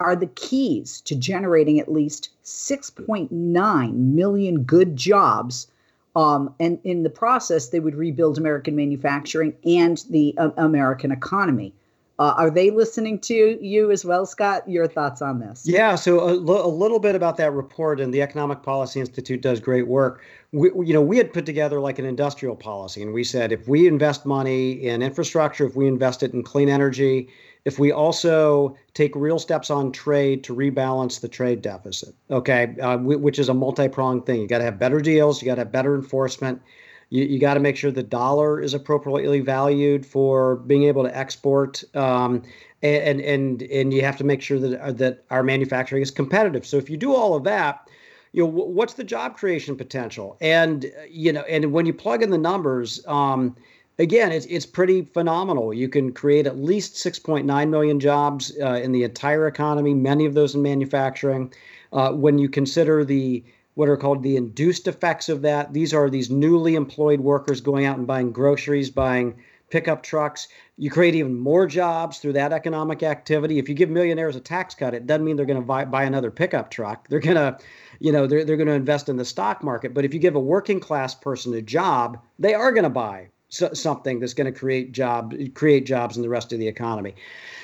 are 0.00 0.14
the 0.16 0.26
keys 0.26 1.00
to 1.02 1.14
generating 1.14 1.80
at 1.80 1.90
least 1.90 2.28
6.9 2.44 3.94
million 3.94 4.62
good 4.64 4.96
jobs. 4.96 5.68
Um, 6.14 6.54
and 6.60 6.78
in 6.84 7.02
the 7.02 7.10
process, 7.10 7.68
they 7.68 7.80
would 7.80 7.94
rebuild 7.94 8.36
American 8.36 8.76
manufacturing 8.76 9.54
and 9.64 10.04
the 10.10 10.34
uh, 10.36 10.50
American 10.56 11.12
economy. 11.12 11.72
Uh, 12.18 12.34
are 12.38 12.50
they 12.50 12.70
listening 12.70 13.18
to 13.18 13.58
you 13.62 13.90
as 13.90 14.02
well, 14.02 14.24
Scott? 14.24 14.66
Your 14.66 14.88
thoughts 14.88 15.20
on 15.20 15.38
this? 15.38 15.64
Yeah, 15.66 15.96
so 15.96 16.26
a, 16.26 16.32
little 16.32 16.98
bit 16.98 17.14
about 17.14 17.36
that 17.36 17.52
report, 17.52 18.00
and 18.00 18.12
the 18.12 18.22
Economic 18.22 18.62
Policy 18.62 19.00
Institute 19.00 19.42
does 19.42 19.60
great 19.60 19.86
work. 19.86 20.22
We, 20.52 20.70
you 20.86 20.94
know, 20.94 21.02
we 21.02 21.18
had 21.18 21.34
put 21.34 21.44
together 21.44 21.78
like 21.78 21.98
an 21.98 22.06
industrial 22.06 22.56
policy, 22.56 23.02
and 23.02 23.12
we 23.12 23.22
said 23.22 23.52
if 23.52 23.68
we 23.68 23.86
invest 23.86 24.24
money 24.24 24.72
in 24.72 25.02
infrastructure, 25.02 25.66
if 25.66 25.76
we 25.76 25.86
invest 25.86 26.22
it 26.22 26.32
in 26.32 26.42
clean 26.42 26.70
energy, 26.70 27.28
if 27.66 27.78
we 27.78 27.92
also 27.92 28.76
take 28.94 29.14
real 29.14 29.38
steps 29.38 29.68
on 29.68 29.92
trade 29.92 30.42
to 30.44 30.54
rebalance 30.54 31.20
the 31.20 31.28
trade 31.28 31.60
deficit, 31.60 32.14
okay, 32.30 32.74
uh, 32.80 32.96
which 32.98 33.38
is 33.38 33.48
a 33.48 33.54
multi-pronged 33.54 34.24
thing. 34.24 34.40
You 34.40 34.48
got 34.48 34.58
to 34.58 34.64
have 34.64 34.78
better 34.78 35.00
deals, 35.00 35.42
you 35.42 35.46
got 35.46 35.56
to 35.56 35.62
have 35.62 35.72
better 35.72 35.94
enforcement 35.94 36.62
you, 37.10 37.24
you 37.24 37.38
got 37.38 37.54
to 37.54 37.60
make 37.60 37.76
sure 37.76 37.90
the 37.90 38.02
dollar 38.02 38.60
is 38.60 38.74
appropriately 38.74 39.40
valued 39.40 40.04
for 40.04 40.56
being 40.56 40.84
able 40.84 41.04
to 41.04 41.16
export. 41.16 41.84
Um, 41.94 42.42
and, 42.82 43.20
and 43.20 43.62
and 43.62 43.92
you 43.92 44.02
have 44.02 44.16
to 44.18 44.24
make 44.24 44.42
sure 44.42 44.58
that 44.58 44.80
uh, 44.80 44.92
that 44.92 45.24
our 45.30 45.42
manufacturing 45.42 46.02
is 46.02 46.10
competitive. 46.10 46.66
So 46.66 46.76
if 46.76 46.90
you 46.90 46.96
do 46.96 47.14
all 47.14 47.34
of 47.34 47.44
that, 47.44 47.88
you 48.32 48.44
know 48.44 48.50
what's 48.50 48.94
the 48.94 49.04
job 49.04 49.36
creation 49.36 49.76
potential? 49.76 50.36
And 50.40 50.92
you 51.08 51.32
know, 51.32 51.40
and 51.42 51.72
when 51.72 51.86
you 51.86 51.94
plug 51.94 52.22
in 52.22 52.30
the 52.30 52.38
numbers, 52.38 53.04
um, 53.06 53.56
again, 53.98 54.32
it's 54.32 54.46
it's 54.46 54.66
pretty 54.66 55.02
phenomenal. 55.02 55.72
You 55.72 55.88
can 55.88 56.12
create 56.12 56.46
at 56.46 56.58
least 56.58 56.94
6.9 56.94 57.68
million 57.68 58.00
jobs 58.00 58.52
uh, 58.60 58.80
in 58.82 58.92
the 58.92 59.04
entire 59.04 59.46
economy. 59.46 59.94
Many 59.94 60.26
of 60.26 60.34
those 60.34 60.54
in 60.54 60.62
manufacturing. 60.62 61.52
Uh, 61.92 62.12
when 62.12 62.36
you 62.36 62.48
consider 62.48 63.04
the 63.04 63.44
what 63.76 63.90
are 63.90 63.96
called 63.96 64.22
the 64.22 64.36
induced 64.36 64.88
effects 64.88 65.28
of 65.28 65.42
that. 65.42 65.72
These 65.72 65.92
are 65.92 66.08
these 66.08 66.30
newly 66.30 66.74
employed 66.74 67.20
workers 67.20 67.60
going 67.60 67.84
out 67.84 67.98
and 67.98 68.06
buying 68.06 68.32
groceries, 68.32 68.90
buying 68.90 69.36
pickup 69.68 70.02
trucks. 70.02 70.48
You 70.78 70.90
create 70.90 71.14
even 71.14 71.38
more 71.38 71.66
jobs 71.66 72.18
through 72.18 72.32
that 72.34 72.54
economic 72.54 73.02
activity. 73.02 73.58
If 73.58 73.68
you 73.68 73.74
give 73.74 73.90
millionaires 73.90 74.34
a 74.34 74.40
tax 74.40 74.74
cut, 74.74 74.94
it 74.94 75.06
doesn't 75.06 75.26
mean 75.26 75.36
they're 75.36 75.44
going 75.44 75.60
to 75.60 75.66
buy, 75.66 75.84
buy 75.84 76.04
another 76.04 76.30
pickup 76.30 76.70
truck. 76.70 77.06
They're 77.08 77.20
going 77.20 77.36
to, 77.36 77.58
you 78.00 78.12
know, 78.12 78.26
they're, 78.26 78.46
they're 78.46 78.56
going 78.56 78.68
to 78.68 78.72
invest 78.72 79.10
in 79.10 79.18
the 79.18 79.26
stock 79.26 79.62
market. 79.62 79.92
But 79.92 80.06
if 80.06 80.14
you 80.14 80.20
give 80.20 80.36
a 80.36 80.40
working 80.40 80.80
class 80.80 81.14
person 81.14 81.52
a 81.52 81.60
job, 81.60 82.18
they 82.38 82.54
are 82.54 82.72
going 82.72 82.84
to 82.84 82.90
buy 82.90 83.28
so, 83.56 83.72
something 83.72 84.20
that's 84.20 84.34
going 84.34 84.52
to 84.52 84.58
create 84.58 84.92
job 84.92 85.34
create 85.54 85.86
jobs 85.86 86.16
in 86.16 86.22
the 86.22 86.28
rest 86.28 86.52
of 86.52 86.58
the 86.58 86.68
economy. 86.68 87.14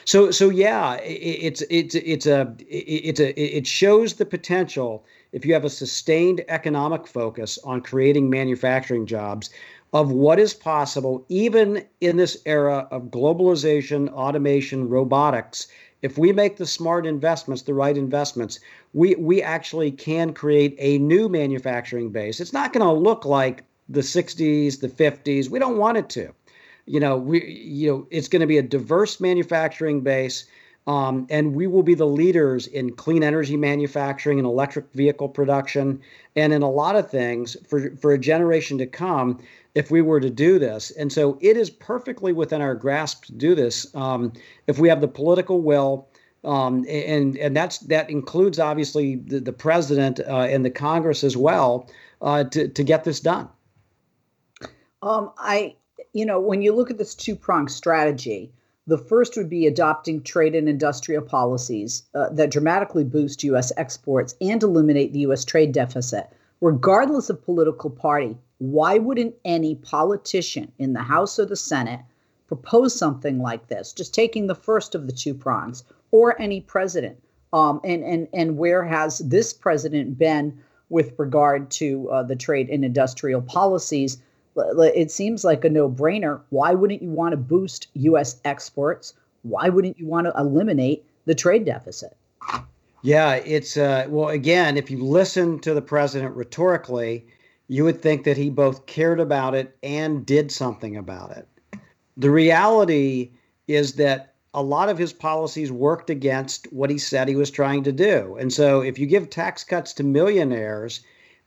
So 0.05 0.31
so 0.31 0.48
yeah, 0.48 0.94
it, 0.96 1.12
it's 1.48 1.62
it's 1.70 1.94
it's 1.94 2.26
a 2.26 2.55
it's 2.68 3.20
a 3.20 3.57
it 3.57 3.66
shows 3.66 4.14
the 4.14 4.26
potential 4.26 5.05
if 5.33 5.44
you 5.44 5.52
have 5.55 5.64
a 5.64 5.70
sustained 5.70 6.44
economic 6.48 7.07
focus 7.07 7.59
on 7.64 7.83
creating 7.83 8.31
manufacturing 8.31 9.07
jobs 9.07 9.50
of 9.92 10.11
what 10.11 10.38
is 10.38 10.55
possible, 10.55 11.24
even 11.28 11.85
in 12.00 12.16
this 12.16 12.38
era 12.46 12.88
of 12.90 13.11
globalization, 13.11 14.09
automation, 14.11 14.88
robotics, 14.88 15.66
if 16.00 16.16
we 16.16 16.33
make 16.33 16.57
the 16.57 16.66
smart 16.66 17.07
investments, 17.07 17.62
the 17.62 17.74
right 17.74 17.96
investments, 17.96 18.59
we, 18.94 19.14
we 19.16 19.42
actually 19.42 19.90
can 19.90 20.33
create 20.33 20.74
a 20.78 20.98
new 20.98 21.28
manufacturing 21.28 22.11
base. 22.11 22.40
It's 22.40 22.52
not 22.52 22.72
going 22.72 22.85
to 22.85 22.92
look 22.92 23.24
like 23.24 23.64
the 23.92 24.00
60s, 24.00 24.81
the 24.81 24.88
50s. 24.88 25.48
We 25.48 25.59
don't 25.59 25.78
want 25.78 25.98
it 25.98 26.09
to. 26.11 26.33
You 26.87 27.00
know, 27.00 27.16
we 27.16 27.44
you 27.44 27.90
know, 27.90 28.07
it's 28.11 28.28
going 28.28 28.40
to 28.40 28.46
be 28.46 28.59
a 28.59 28.62
diverse 28.62 29.20
manufacturing 29.20 30.00
base 30.00 30.46
um, 30.87 31.26
and 31.31 31.55
we 31.55 31.66
will 31.66 31.83
be 31.83 31.94
the 31.94 32.07
leaders 32.07 32.66
in 32.66 32.90
clean 32.94 33.22
energy 33.22 33.57
manufacturing 33.57 34.38
and 34.38 34.46
electric 34.46 34.92
vehicle 34.92 35.28
production 35.28 36.00
and 36.35 36.52
in 36.52 36.62
a 36.62 36.70
lot 36.70 36.96
of 36.96 37.09
things 37.09 37.57
for, 37.68 37.94
for 37.96 38.12
a 38.12 38.18
generation 38.18 38.78
to 38.78 38.87
come 38.87 39.38
if 39.74 39.90
we 39.90 40.02
were 40.02 40.20
to 40.20 40.31
do 40.31 40.59
this. 40.59 40.90
And 40.92 41.12
so 41.12 41.38
it 41.40 41.57
is 41.57 41.70
perfectly 41.70 42.33
within 42.33 42.61
our 42.61 42.74
grasp 42.74 43.26
to 43.26 43.33
do 43.33 43.55
this 43.55 43.94
um, 43.94 44.33
if 44.66 44.78
we 44.78 44.88
have 44.88 45.00
the 45.00 45.09
political 45.09 45.61
will. 45.61 46.09
Um, 46.44 46.85
and 46.88 47.37
and 47.37 47.57
that's 47.57 47.78
that 47.78 48.11
includes 48.11 48.59
obviously 48.59 49.14
the, 49.14 49.38
the 49.38 49.52
president 49.52 50.18
uh, 50.18 50.38
and 50.38 50.64
the 50.64 50.70
Congress 50.70 51.22
as 51.22 51.37
well 51.37 51.88
uh, 52.20 52.42
to 52.44 52.66
to 52.66 52.83
get 52.83 53.05
this 53.05 53.20
done. 53.20 53.48
Um, 55.03 55.33
I 55.37 55.77
you 56.12 56.25
know 56.25 56.41
when 56.41 56.62
you 56.62 56.75
look 56.75 56.91
at 56.91 56.99
this 56.99 57.15
two 57.15 57.35
pronged 57.35 57.71
strategy, 57.71 58.53
the 58.87 58.99
first 58.99 59.37
would 59.37 59.51
be 59.51 59.67
adopting 59.67 60.23
trade 60.23 60.55
and 60.55 60.69
industrial 60.69 61.23
policies 61.23 62.05
uh, 62.15 62.29
that 62.31 62.51
dramatically 62.51 63.05
boost 63.05 63.45
U.S. 63.45 63.73
exports 63.77 64.35
and 64.41 64.62
eliminate 64.62 65.12
the 65.12 65.21
U.S. 65.21 65.45
trade 65.45 65.73
deficit. 65.73 66.29
Regardless 66.61 67.29
of 67.29 67.45
political 67.45 67.91
party, 67.91 68.37
why 68.59 68.99
wouldn't 68.99 69.35
any 69.45 69.75
politician 69.75 70.71
in 70.79 70.93
the 70.93 71.03
House 71.03 71.38
or 71.38 71.45
the 71.45 71.57
Senate 71.57 72.01
propose 72.47 72.95
something 72.95 73.41
like 73.41 73.67
this? 73.67 73.93
Just 73.93 74.15
taking 74.15 74.47
the 74.47 74.55
first 74.55 74.95
of 74.95 75.07
the 75.07 75.12
two 75.12 75.35
prongs, 75.35 75.83
or 76.12 76.41
any 76.41 76.61
president. 76.61 77.19
Um, 77.53 77.81
and 77.83 78.05
and 78.05 78.29
and 78.33 78.57
where 78.57 78.85
has 78.85 79.19
this 79.19 79.53
president 79.53 80.17
been 80.17 80.61
with 80.88 81.19
regard 81.19 81.71
to 81.73 82.09
uh, 82.11 82.23
the 82.23 82.37
trade 82.37 82.69
and 82.71 82.85
industrial 82.85 83.43
policies? 83.43 84.19
It 84.57 85.11
seems 85.11 85.45
like 85.45 85.65
a 85.65 85.71
no-brainer. 85.71 86.41
Why 86.51 86.75
wouldn't 86.75 87.03
you 87.03 87.11
want 87.11 87.33
to 87.33 87.37
boost 87.37 87.88
U.S. 87.95 88.41
exports? 88.45 89.15
Why 89.43 89.69
wouldn't 89.69 89.99
you 89.99 90.07
want 90.07 90.27
to 90.27 90.33
eliminate 90.38 91.05
the 91.25 91.35
trade 91.35 91.65
deficit? 91.65 92.17
Yeah, 93.03 93.35
it's 93.35 93.77
uh, 93.77 94.07
well. 94.09 94.29
Again, 94.29 94.77
if 94.77 94.91
you 94.91 95.03
listen 95.05 95.59
to 95.61 95.75
the 95.75 95.83
president 95.83 96.37
rhetorically, 96.37 97.27
you 97.67 97.85
would 97.85 98.01
think 98.01 98.25
that 98.25 98.37
he 98.37 98.49
both 98.49 98.87
cared 98.87 99.19
about 99.19 99.55
it 99.55 99.77
and 99.83 100.25
did 100.25 100.53
something 100.53 100.97
about 100.97 101.37
it. 101.37 101.49
The 102.17 102.31
reality 102.31 103.31
is 103.67 103.95
that 103.95 104.35
a 104.55 104.62
lot 104.62 104.88
of 104.88 104.99
his 104.99 105.12
policies 105.12 105.73
worked 105.73 106.11
against 106.11 106.71
what 106.73 106.91
he 106.91 106.99
said 106.99 107.27
he 107.27 107.37
was 107.37 107.51
trying 107.51 107.83
to 107.85 107.93
do. 107.93 108.37
And 108.38 108.53
so 108.53 108.83
if 108.83 108.99
you 108.99 109.07
give 109.07 109.31
tax 109.31 109.65
cuts 109.65 109.95
to 109.95 110.05
millionaires, 110.05 111.01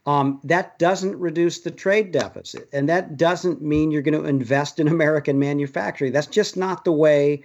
um, 0.06 0.40
that 0.44 0.78
doesn't 0.78 1.18
reduce 1.18 1.60
the 1.60 1.70
trade 1.70 2.12
deficit. 2.12 2.68
And 2.72 2.88
that 2.88 3.16
doesn't 3.16 3.60
mean 3.60 3.90
you're 3.90 4.02
going 4.02 4.20
to 4.20 4.28
invest 4.28 4.78
in 4.78 4.88
American 4.96 5.38
manufacturing. 5.38 6.12
That's 6.12 6.28
just 6.28 6.56
not 6.56 6.84
the 6.84 6.92
way 6.92 7.42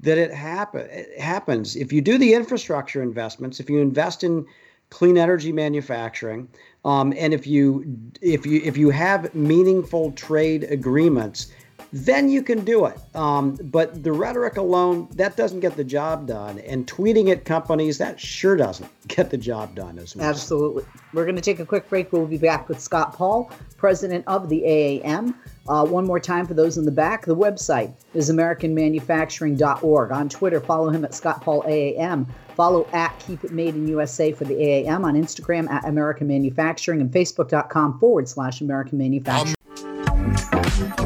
that 0.00 0.18
it, 0.18 0.32
happen, 0.32 0.88
it 0.90 1.18
happens. 1.18 1.76
If 1.76 1.92
you 1.92 2.00
do 2.00 2.18
the 2.18 2.34
infrastructure 2.34 3.02
investments, 3.02 3.60
if 3.60 3.68
you 3.70 3.80
invest 3.80 4.24
in 4.24 4.46
clean 4.88 5.16
energy 5.16 5.52
manufacturing, 5.52 6.48
um, 6.84 7.12
and 7.16 7.34
if 7.34 7.46
you 7.46 7.84
if 8.22 8.46
you 8.46 8.62
if 8.64 8.78
you 8.78 8.88
have 8.90 9.32
meaningful 9.34 10.12
trade 10.12 10.64
agreements, 10.64 11.52
then 11.92 12.28
you 12.28 12.42
can 12.42 12.64
do 12.64 12.86
it. 12.86 12.98
Um, 13.14 13.58
but 13.64 14.02
the 14.02 14.12
rhetoric 14.12 14.56
alone, 14.56 15.08
that 15.12 15.36
doesn't 15.36 15.60
get 15.60 15.76
the 15.76 15.84
job 15.84 16.26
done. 16.26 16.58
And 16.60 16.86
tweeting 16.86 17.30
at 17.30 17.44
companies, 17.44 17.98
that 17.98 18.20
sure 18.20 18.56
doesn't 18.56 18.90
get 19.08 19.30
the 19.30 19.36
job 19.36 19.74
done 19.74 19.98
as 19.98 20.14
well. 20.14 20.26
Absolutely. 20.26 20.84
We're 21.12 21.24
going 21.24 21.36
to 21.36 21.42
take 21.42 21.58
a 21.58 21.66
quick 21.66 21.88
break. 21.88 22.12
We'll 22.12 22.26
be 22.26 22.38
back 22.38 22.68
with 22.68 22.80
Scott 22.80 23.14
Paul, 23.14 23.50
president 23.76 24.24
of 24.26 24.48
the 24.48 24.62
AAM. 24.62 25.34
Uh, 25.68 25.84
one 25.84 26.06
more 26.06 26.20
time 26.20 26.46
for 26.46 26.54
those 26.54 26.78
in 26.78 26.84
the 26.84 26.90
back, 26.90 27.26
the 27.26 27.36
website 27.36 27.92
is 28.14 28.30
AmericanManufacturing.org. 28.30 30.10
On 30.10 30.28
Twitter, 30.28 30.60
follow 30.60 30.90
him 30.90 31.04
at 31.04 31.14
Scott 31.14 31.42
Paul 31.42 31.62
AAM. 31.64 32.26
Follow 32.56 32.86
at 32.92 33.18
Keep 33.20 33.44
It 33.44 33.52
Made 33.52 33.74
in 33.74 33.88
USA 33.88 34.32
for 34.32 34.44
the 34.44 34.54
AAM 34.54 35.04
on 35.04 35.14
Instagram 35.14 35.70
at 35.70 35.84
American 35.86 36.28
Manufacturing 36.28 37.00
and 37.00 37.10
Facebook.com 37.10 37.98
forward 37.98 38.28
slash 38.28 38.60
American 38.60 38.98
Manufacturing. 38.98 39.54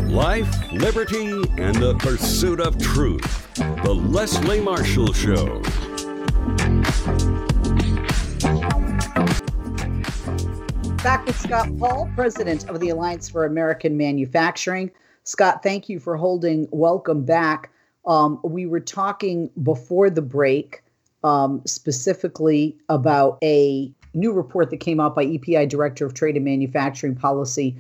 Life, 0.09 0.73
liberty, 0.73 1.33
and 1.59 1.75
the 1.77 1.97
pursuit 1.99 2.61
of 2.61 2.79
truth. 2.79 3.53
The 3.57 3.95
Leslie 3.95 4.61
Marshall 4.61 5.13
Show. 5.13 5.61
Back 11.03 11.27
with 11.27 11.39
Scott 11.41 11.69
Paul, 11.79 12.11
president 12.15 12.69
of 12.69 12.81
the 12.81 12.91
Alliance 12.91 13.29
for 13.29 13.45
American 13.45 13.97
Manufacturing. 13.97 14.91
Scott, 15.25 15.63
thank 15.63 15.89
you 15.89 15.99
for 15.99 16.17
holding. 16.17 16.69
Welcome 16.71 17.25
back. 17.25 17.71
Um, 18.07 18.41
we 18.45 18.67
were 18.67 18.81
talking 18.81 19.51
before 19.63 20.11
the 20.11 20.23
break 20.23 20.83
um, 21.25 21.63
specifically 21.67 22.77
about 22.89 23.39
a 23.43 23.93
new 24.13 24.33
report 24.33 24.71
that 24.71 24.79
came 24.79 25.01
out 25.01 25.15
by 25.15 25.25
EPI 25.25 25.67
Director 25.67 26.07
of 26.07 26.15
Trade 26.15 26.37
and 26.37 26.45
Manufacturing 26.45 27.17
Policy 27.17 27.77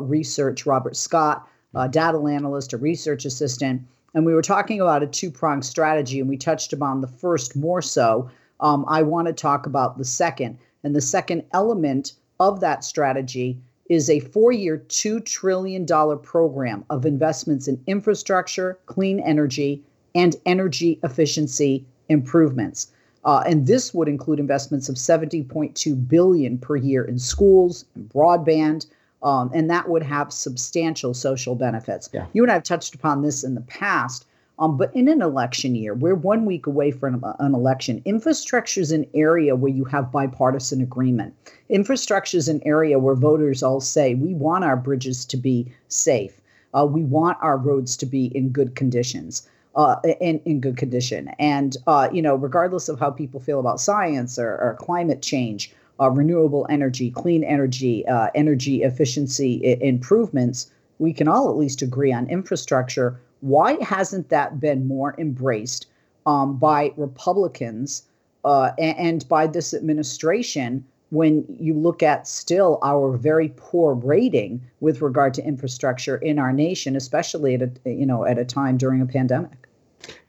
Research, 0.00 0.66
Robert 0.66 0.96
Scott, 0.96 1.48
a 1.74 1.88
data 1.88 2.18
analyst, 2.18 2.72
a 2.72 2.76
research 2.76 3.24
assistant. 3.24 3.82
And 4.14 4.26
we 4.26 4.34
were 4.34 4.42
talking 4.42 4.80
about 4.80 5.02
a 5.02 5.06
two 5.06 5.30
pronged 5.30 5.64
strategy, 5.64 6.18
and 6.18 6.28
we 6.28 6.36
touched 6.36 6.72
upon 6.72 7.00
the 7.00 7.06
first 7.06 7.54
more 7.54 7.80
so. 7.80 8.28
Um, 8.58 8.84
I 8.88 9.02
want 9.02 9.28
to 9.28 9.32
talk 9.32 9.66
about 9.66 9.98
the 9.98 10.04
second. 10.04 10.58
And 10.82 10.96
the 10.96 11.00
second 11.00 11.44
element 11.52 12.14
of 12.40 12.60
that 12.60 12.84
strategy 12.84 13.60
is 13.88 14.08
a 14.08 14.20
four 14.20 14.52
year, 14.52 14.82
$2 14.88 15.24
trillion 15.24 15.86
program 15.86 16.84
of 16.90 17.04
investments 17.04 17.68
in 17.68 17.82
infrastructure, 17.86 18.78
clean 18.86 19.20
energy, 19.20 19.82
and 20.14 20.36
energy 20.46 20.98
efficiency 21.02 21.84
improvements. 22.08 22.92
Uh, 23.24 23.42
and 23.46 23.66
this 23.66 23.92
would 23.92 24.08
include 24.08 24.40
investments 24.40 24.88
of 24.88 24.94
70.2 24.94 26.08
billion 26.08 26.56
per 26.56 26.76
year 26.76 27.04
in 27.04 27.18
schools 27.18 27.84
and 27.94 28.08
broadband, 28.08 28.86
um, 29.22 29.50
and 29.54 29.70
that 29.70 29.88
would 29.88 30.02
have 30.02 30.32
substantial 30.32 31.14
social 31.14 31.54
benefits. 31.54 32.08
Yeah. 32.12 32.26
You 32.32 32.42
and 32.42 32.50
I 32.50 32.54
have 32.54 32.62
touched 32.62 32.94
upon 32.94 33.22
this 33.22 33.44
in 33.44 33.54
the 33.54 33.60
past, 33.62 34.26
um, 34.58 34.76
but 34.76 34.94
in 34.94 35.08
an 35.08 35.22
election 35.22 35.74
year, 35.74 35.94
we're 35.94 36.14
one 36.14 36.44
week 36.44 36.66
away 36.66 36.90
from 36.90 37.24
an 37.38 37.54
election. 37.54 38.02
Infrastructure 38.04 38.80
is 38.80 38.92
an 38.92 39.06
area 39.14 39.56
where 39.56 39.72
you 39.72 39.84
have 39.86 40.12
bipartisan 40.12 40.82
agreement. 40.82 41.34
Infrastructure 41.70 42.36
is 42.36 42.48
an 42.48 42.60
area 42.66 42.98
where 42.98 43.14
voters 43.14 43.62
all 43.62 43.80
say 43.80 44.14
we 44.14 44.34
want 44.34 44.64
our 44.64 44.76
bridges 44.76 45.24
to 45.26 45.36
be 45.36 45.72
safe. 45.88 46.40
Uh, 46.74 46.86
we 46.86 47.02
want 47.02 47.38
our 47.40 47.56
roads 47.56 47.96
to 47.96 48.06
be 48.06 48.26
in 48.36 48.50
good 48.50 48.76
conditions. 48.76 49.48
Uh, 49.76 49.94
in, 50.20 50.40
in 50.46 50.60
good 50.60 50.76
condition. 50.76 51.28
And, 51.38 51.76
uh, 51.86 52.08
you 52.12 52.20
know, 52.20 52.34
regardless 52.34 52.88
of 52.88 52.98
how 52.98 53.12
people 53.12 53.38
feel 53.38 53.60
about 53.60 53.80
science 53.80 54.36
or, 54.36 54.48
or 54.48 54.76
climate 54.80 55.22
change, 55.22 55.72
uh, 56.00 56.10
renewable 56.10 56.66
energy, 56.70 57.10
clean 57.10 57.44
energy, 57.44 58.06
uh, 58.06 58.28
energy 58.34 58.82
efficiency 58.82 59.60
I- 59.64 59.84
improvements, 59.84 60.70
we 60.98 61.12
can 61.12 61.28
all 61.28 61.48
at 61.50 61.56
least 61.56 61.82
agree 61.82 62.12
on 62.12 62.28
infrastructure. 62.28 63.20
Why 63.40 63.82
hasn't 63.82 64.28
that 64.28 64.60
been 64.60 64.86
more 64.86 65.14
embraced 65.18 65.86
um, 66.26 66.56
by 66.58 66.92
Republicans 66.96 68.04
uh, 68.44 68.72
and, 68.78 68.98
and 68.98 69.28
by 69.28 69.46
this 69.46 69.74
administration? 69.74 70.84
when 71.10 71.44
you 71.58 71.74
look 71.74 72.02
at 72.04 72.26
still 72.28 72.78
our 72.82 73.16
very 73.16 73.52
poor 73.56 73.94
rating 73.94 74.62
with 74.78 75.02
regard 75.02 75.34
to 75.34 75.44
infrastructure 75.44 76.16
in 76.16 76.38
our 76.38 76.52
nation, 76.52 76.96
especially 76.96 77.54
at 77.54 77.62
a 77.62 77.90
you 77.90 78.06
know 78.06 78.24
at 78.24 78.38
a 78.38 78.44
time 78.44 78.76
during 78.76 79.00
a 79.00 79.06
pandemic. 79.06 79.59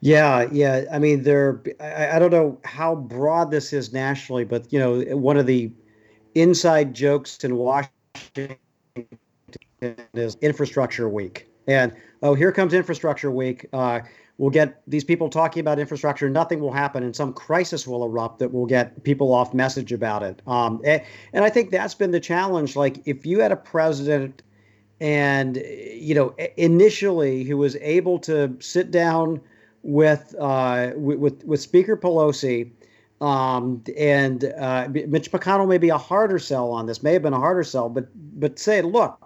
Yeah, 0.00 0.48
yeah. 0.50 0.84
I 0.92 0.98
mean, 0.98 1.22
there. 1.22 1.62
I, 1.80 2.16
I 2.16 2.18
don't 2.18 2.30
know 2.30 2.58
how 2.64 2.94
broad 2.94 3.50
this 3.50 3.72
is 3.72 3.92
nationally, 3.92 4.44
but 4.44 4.72
you 4.72 4.78
know, 4.78 5.00
one 5.16 5.36
of 5.36 5.46
the 5.46 5.72
inside 6.34 6.94
jokes 6.94 7.42
in 7.44 7.56
Washington 7.56 8.56
is 10.14 10.36
Infrastructure 10.40 11.08
Week, 11.08 11.48
and 11.66 11.92
oh, 12.22 12.34
here 12.34 12.52
comes 12.52 12.74
Infrastructure 12.74 13.30
Week. 13.30 13.66
Uh, 13.72 14.00
we'll 14.38 14.50
get 14.50 14.82
these 14.86 15.04
people 15.04 15.28
talking 15.28 15.60
about 15.60 15.78
infrastructure. 15.78 16.28
Nothing 16.28 16.60
will 16.60 16.72
happen, 16.72 17.02
and 17.02 17.14
some 17.14 17.32
crisis 17.32 17.86
will 17.86 18.04
erupt 18.04 18.40
that 18.40 18.52
will 18.52 18.66
get 18.66 19.04
people 19.04 19.32
off 19.32 19.54
message 19.54 19.92
about 19.92 20.22
it. 20.22 20.42
Um, 20.46 20.80
and, 20.84 21.02
and 21.32 21.44
I 21.44 21.50
think 21.50 21.70
that's 21.70 21.94
been 21.94 22.10
the 22.10 22.20
challenge. 22.20 22.76
Like, 22.76 23.00
if 23.06 23.24
you 23.24 23.40
had 23.40 23.52
a 23.52 23.56
president 23.56 24.42
and 25.00 25.56
you 25.56 26.14
know 26.14 26.34
initially 26.56 27.42
who 27.42 27.56
was 27.56 27.76
able 27.76 28.18
to 28.20 28.56
sit 28.60 28.90
down 28.92 29.40
with 29.82 30.34
uh, 30.38 30.90
with 30.96 31.44
with 31.44 31.60
Speaker 31.60 31.96
Pelosi. 31.96 32.70
Um, 33.20 33.84
and 33.96 34.52
uh, 34.58 34.88
Mitch 34.90 35.30
McConnell 35.30 35.68
may 35.68 35.78
be 35.78 35.90
a 35.90 35.98
harder 35.98 36.40
sell 36.40 36.72
on 36.72 36.86
this, 36.86 37.04
may 37.04 37.12
have 37.12 37.22
been 37.22 37.32
a 37.32 37.38
harder 37.38 37.62
sell, 37.62 37.88
but 37.88 38.08
but 38.40 38.58
say, 38.58 38.82
look, 38.82 39.16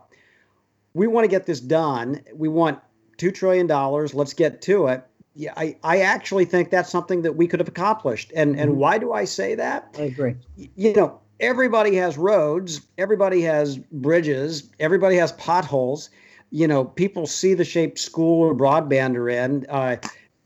we 0.93 1.07
want 1.07 1.25
to 1.25 1.29
get 1.29 1.47
this 1.47 1.61
done. 1.61 2.21
We 2.35 2.49
want 2.49 2.79
two 3.17 3.31
trillion 3.31 3.67
dollars. 3.67 4.15
Let's 4.15 4.35
get 4.35 4.61
to 4.63 4.89
it. 4.89 5.05
Yeah, 5.35 5.53
I, 5.57 5.77
I 5.83 6.01
actually 6.01 6.47
think 6.47 6.71
that's 6.71 6.91
something 6.91 7.23
that 7.23 7.37
we 7.37 7.47
could 7.47 7.61
have 7.61 7.69
accomplished. 7.69 8.33
And 8.35 8.59
and 8.59 8.73
mm-hmm. 8.73 8.81
why 8.81 8.99
do 8.99 9.13
I 9.13 9.25
say 9.25 9.55
that? 9.55 9.95
I 9.99 10.03
agree. 10.03 10.37
You 10.57 10.95
know, 10.95 11.21
everybody 11.41 11.97
has 11.97 12.17
roads, 12.17 12.81
everybody 12.99 13.43
has 13.43 13.79
bridges, 13.79 14.71
everybody 14.81 15.17
has 15.17 15.33
potholes. 15.33 16.11
You 16.51 16.69
know, 16.69 16.85
people 16.85 17.27
see 17.27 17.55
the 17.55 17.65
shape 17.65 17.99
school 17.99 18.43
or 18.43 18.55
broadband 18.55 19.17
are 19.17 19.29
in. 19.29 19.67
Uh, 19.69 19.97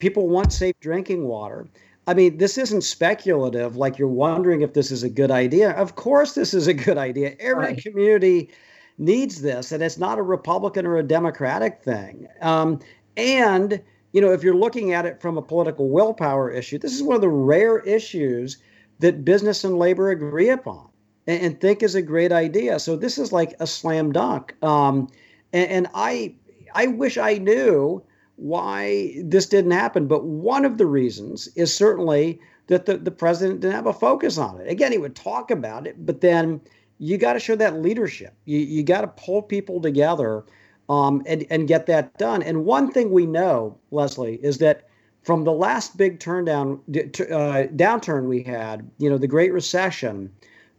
people 0.01 0.29
want 0.29 0.53
safe 0.53 0.75
drinking 0.81 1.27
water. 1.27 1.69
I 2.07 2.15
mean, 2.15 2.39
this 2.39 2.59
isn't 2.59 2.81
speculative, 2.81 3.77
like 3.77 3.99
you're 3.99 4.09
wondering 4.09 4.63
if 4.63 4.73
this 4.73 4.91
is 4.91 5.05
a 5.05 5.09
good 5.09 5.31
idea. 5.31 5.71
Of 5.73 5.95
course, 5.95 6.35
this 6.35 6.53
is 6.53 6.67
a 6.67 6.75
good 6.75 6.99
idea. 6.99 7.37
Every 7.39 7.67
right. 7.67 7.83
community 7.83 8.51
needs 8.99 9.43
this, 9.43 9.71
and 9.71 9.83
it's 9.83 9.99
not 9.99 10.19
a 10.19 10.23
Republican 10.23 10.87
or 10.87 10.97
a 10.97 11.03
Democratic 11.03 11.83
thing. 11.83 12.27
Um, 12.41 12.81
and, 13.17 13.81
you 14.13 14.21
know, 14.21 14.33
if 14.33 14.43
you're 14.43 14.55
looking 14.57 14.93
at 14.93 15.07
it 15.07 15.21
from 15.21 15.39
a 15.39 15.43
political 15.43 15.89
willpower 15.89 16.51
issue, 16.51 16.79
this 16.79 16.95
is 16.95 17.03
one 17.03 17.15
of 17.15 17.21
the 17.21 17.29
rare 17.29 17.79
issues 17.81 18.59
that 18.99 19.25
business 19.25 19.63
and 19.63 19.79
labor 19.79 20.11
agree 20.11 20.51
upon 20.51 20.89
and, 21.27 21.43
and 21.43 21.61
think 21.61 21.83
is 21.83 21.95
a 21.95 22.03
great 22.03 22.33
idea. 22.33 22.79
So 22.79 22.97
this 22.97 23.19
is 23.19 23.31
like 23.31 23.55
a 23.61 23.67
slam 23.67 24.13
dunk. 24.13 24.55
Um, 24.65 25.09
and, 25.53 25.71
and 25.71 25.89
I, 25.95 26.35
I 26.75 26.89
wish 26.89 27.19
I 27.19 27.35
knew 27.35 28.03
why 28.41 29.15
this 29.23 29.47
didn't 29.47 29.73
happen. 29.73 30.07
But 30.07 30.25
one 30.25 30.65
of 30.65 30.79
the 30.79 30.87
reasons 30.87 31.49
is 31.57 31.75
certainly 31.75 32.41
that 32.69 32.87
the, 32.87 32.97
the 32.97 33.11
president 33.11 33.61
didn't 33.61 33.75
have 33.75 33.87
a 33.87 33.93
focus 33.93 34.39
on 34.39 34.59
it. 34.61 34.69
Again, 34.69 34.93
he 34.93 34.99
would 34.99 35.15
talk 35.15 35.51
about 35.51 35.87
it, 35.87 36.07
but 36.07 36.23
then 36.23 36.61
you 36.99 37.19
got 37.19 37.35
to 37.35 37.41
show 37.41 37.55
that 37.57 37.83
leadership. 37.83 38.35
You, 38.47 38.59
you 38.59 38.83
got 38.83 39.03
to 39.03 39.09
pull 39.09 39.43
people 39.43 39.81
together 39.81 40.45
um, 40.89 41.23
and, 41.27 41.47
and 41.51 41.69
get 41.69 41.87
that 41.87 42.17
done. 42.17 42.43
And 42.43 42.65
one 42.65 42.91
thing 42.91 43.11
we 43.11 43.27
know, 43.27 43.79
Leslie, 43.91 44.41
is 44.43 44.59
that 44.59 44.89
from 45.23 45.45
the 45.45 45.53
last 45.53 45.99
big 45.99 46.19
turn 46.19 46.47
down, 46.47 46.81
uh, 46.89 47.69
downturn 47.77 48.25
we 48.25 48.43
had, 48.43 48.91
you 48.97 49.11
know, 49.11 49.19
the 49.19 49.29
Great 49.29 49.53
Recession, 49.53 50.33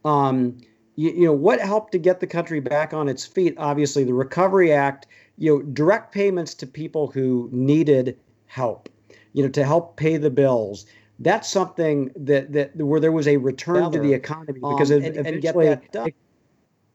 um, 0.03 0.57
you, 0.95 1.11
you 1.11 1.25
know, 1.25 1.33
what 1.33 1.59
helped 1.59 1.91
to 1.91 1.99
get 1.99 2.21
the 2.21 2.27
country 2.27 2.59
back 2.59 2.91
on 2.91 3.07
its 3.07 3.23
feet? 3.23 3.53
Obviously, 3.57 4.03
the 4.03 4.15
Recovery 4.15 4.73
Act– 4.73 5.05
you 5.41 5.55
know, 5.55 5.61
direct 5.63 6.13
payments 6.13 6.53
to 6.53 6.67
people 6.67 7.07
who 7.07 7.49
needed 7.51 8.17
help, 8.45 8.89
you 9.33 9.41
know, 9.41 9.49
to 9.49 9.63
help 9.63 9.97
pay 9.97 10.17
the 10.17 10.29
bills. 10.29 10.85
That's 11.17 11.49
something 11.49 12.11
that 12.15 12.53
that 12.53 12.75
where 12.75 12.99
there 12.99 13.11
was 13.11 13.27
a 13.27 13.37
return 13.37 13.91
to 13.91 13.99
the 13.99 14.13
economy 14.13 14.59
because 14.59 14.91
um, 14.91 15.03
and, 15.03 15.17
and 15.17 15.41
get 15.41 15.55
that 15.55 15.91
done. 15.91 16.11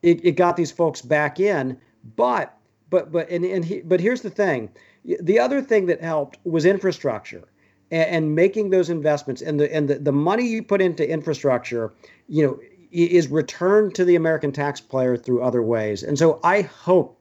it, 0.03 0.25
it 0.25 0.33
got 0.33 0.57
these 0.57 0.71
folks 0.71 1.03
back 1.03 1.41
in. 1.41 1.77
But 2.15 2.57
but 2.89 3.11
but 3.11 3.29
and, 3.31 3.45
and 3.45 3.65
he, 3.65 3.81
but 3.81 4.01
here's 4.01 4.23
the 4.23 4.31
thing. 4.31 4.71
The 5.05 5.39
other 5.39 5.61
thing 5.61 5.87
that 5.87 6.01
helped 6.01 6.39
was 6.45 6.65
infrastructure 6.65 7.45
and, 7.91 8.09
and 8.11 8.35
making 8.35 8.71
those 8.71 8.91
investments 8.91 9.43
and 9.43 9.59
the 9.59 9.75
and 9.75 9.89
the, 9.89 9.99
the 9.99 10.13
money 10.13 10.47
you 10.47 10.63
put 10.63 10.81
into 10.81 11.09
infrastructure, 11.09 11.93
you 12.29 12.47
know, 12.47 12.61
is 12.93 13.29
returned 13.29 13.95
to 13.97 14.05
the 14.05 14.15
American 14.15 14.53
taxpayer 14.53 15.17
through 15.17 15.43
other 15.43 15.63
ways. 15.63 16.03
And 16.03 16.19
so 16.19 16.41
I 16.45 16.63
hope, 16.63 17.19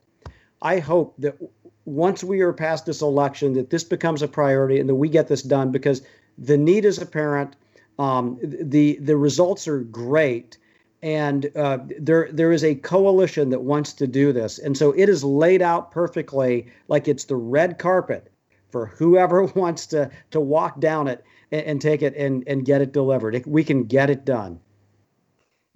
I 0.62 0.78
hope 0.78 1.14
that 1.18 1.36
once 1.84 2.24
we 2.24 2.40
are 2.40 2.52
past 2.52 2.86
this 2.86 3.02
election, 3.02 3.54
that 3.54 3.70
this 3.70 3.84
becomes 3.84 4.22
a 4.22 4.28
priority 4.28 4.80
and 4.80 4.88
that 4.88 4.94
we 4.94 5.08
get 5.08 5.28
this 5.28 5.42
done 5.42 5.70
because 5.70 6.02
the 6.38 6.56
need 6.56 6.84
is 6.84 7.00
apparent. 7.00 7.56
Um, 7.98 8.38
the 8.42 8.98
the 9.00 9.16
results 9.16 9.66
are 9.68 9.80
great, 9.80 10.58
and 11.02 11.50
uh, 11.56 11.78
there 11.98 12.28
there 12.30 12.52
is 12.52 12.64
a 12.64 12.74
coalition 12.74 13.50
that 13.50 13.62
wants 13.62 13.94
to 13.94 14.06
do 14.06 14.32
this, 14.32 14.58
and 14.58 14.76
so 14.76 14.92
it 14.92 15.08
is 15.08 15.24
laid 15.24 15.62
out 15.62 15.90
perfectly, 15.92 16.66
like 16.88 17.08
it's 17.08 17.24
the 17.24 17.36
red 17.36 17.78
carpet 17.78 18.30
for 18.70 18.86
whoever 18.86 19.44
wants 19.54 19.86
to 19.86 20.10
to 20.30 20.40
walk 20.40 20.80
down 20.80 21.08
it 21.08 21.24
and, 21.50 21.62
and 21.62 21.80
take 21.80 22.02
it 22.02 22.14
and 22.16 22.44
and 22.46 22.66
get 22.66 22.82
it 22.82 22.92
delivered. 22.92 23.46
We 23.46 23.64
can 23.64 23.84
get 23.84 24.10
it 24.10 24.26
done. 24.26 24.60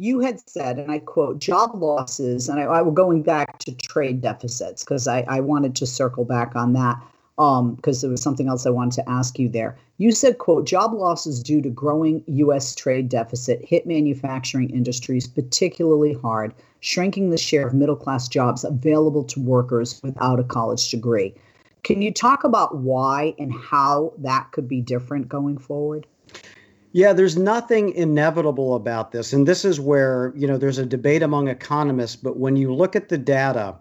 You 0.03 0.21
had 0.21 0.41
said, 0.49 0.79
and 0.79 0.91
I 0.91 0.99
quote, 0.99 1.41
job 1.41 1.75
losses, 1.75 2.49
and 2.49 2.59
I, 2.59 2.63
I 2.63 2.81
was 2.81 2.95
going 2.95 3.23
back 3.23 3.59
to 3.59 3.73
trade 3.73 4.23
deficits 4.23 4.83
because 4.83 5.07
I, 5.07 5.27
I 5.29 5.41
wanted 5.41 5.77
to 5.77 5.87
circle 5.87 6.25
back 6.25 6.57
on 6.57 6.73
that 6.73 6.99
because 7.37 7.97
um, 7.97 8.01
there 8.01 8.11
was 8.11 8.23
something 8.23 8.49
else 8.49 8.65
I 8.65 8.71
wanted 8.71 8.95
to 8.95 9.11
ask 9.11 9.39
you 9.39 9.51
there. 9.51 9.77
You 9.99 10.11
said, 10.13 10.39
quote, 10.39 10.65
job 10.65 10.95
losses 10.95 11.43
due 11.43 11.61
to 11.61 11.69
growing 11.69 12.25
U.S. 12.29 12.75
trade 12.75 13.11
deficit 13.11 13.63
hit 13.63 13.87
manufacturing 13.87 14.71
industries 14.71 15.27
particularly 15.27 16.15
hard, 16.15 16.55
shrinking 16.81 17.29
the 17.29 17.37
share 17.37 17.67
of 17.67 17.75
middle 17.75 17.95
class 17.95 18.27
jobs 18.27 18.65
available 18.65 19.25
to 19.25 19.39
workers 19.39 20.01
without 20.03 20.41
a 20.41 20.45
college 20.45 20.91
degree. 20.91 21.35
Can 21.83 22.01
you 22.01 22.11
talk 22.11 22.45
about 22.45 22.79
why 22.79 23.35
and 23.39 23.53
how 23.53 24.15
that 24.17 24.51
could 24.53 24.67
be 24.67 24.81
different 24.81 25.29
going 25.29 25.59
forward? 25.59 26.07
Yeah, 26.93 27.13
there's 27.13 27.37
nothing 27.37 27.93
inevitable 27.95 28.75
about 28.75 29.13
this. 29.13 29.33
And 29.33 29.47
this 29.47 29.65
is 29.65 29.79
where, 29.79 30.33
you 30.37 30.47
know, 30.47 30.59
there's 30.59 30.79
a 30.79 30.87
debate 30.87 31.23
among 31.23 31.49
economists, 31.49 32.17
but 32.17 32.37
when 32.37 32.57
you 32.57 32.75
look 32.75 32.97
at 32.97 33.09
the 33.09 33.19
data, 33.19 33.77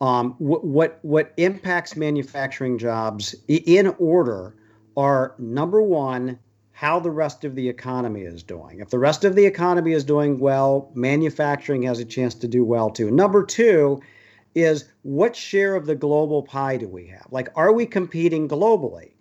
um, 0.00 0.34
what, 0.38 0.64
what 0.64 0.98
what 1.02 1.32
impacts 1.36 1.96
manufacturing 1.96 2.78
jobs 2.78 3.34
in 3.48 3.88
order 3.98 4.54
are 4.96 5.34
number 5.38 5.82
one, 5.82 6.38
how 6.72 7.00
the 7.00 7.10
rest 7.10 7.44
of 7.44 7.54
the 7.54 7.68
economy 7.68 8.22
is 8.22 8.42
doing. 8.42 8.80
If 8.80 8.90
the 8.90 8.98
rest 8.98 9.24
of 9.24 9.34
the 9.34 9.46
economy 9.46 9.92
is 9.92 10.04
doing 10.04 10.38
well, 10.38 10.90
manufacturing 10.94 11.82
has 11.82 11.98
a 11.98 12.04
chance 12.04 12.34
to 12.36 12.48
do 12.48 12.64
well 12.64 12.90
too. 12.90 13.10
Number 13.10 13.44
two 13.44 14.00
is 14.54 14.84
what 15.02 15.36
share 15.36 15.74
of 15.76 15.86
the 15.86 15.94
global 15.94 16.42
pie 16.42 16.76
do 16.76 16.88
we 16.88 17.06
have? 17.08 17.26
Like, 17.30 17.48
are 17.54 17.72
we 17.72 17.86
competing 17.86 18.48
globally? 18.48 19.12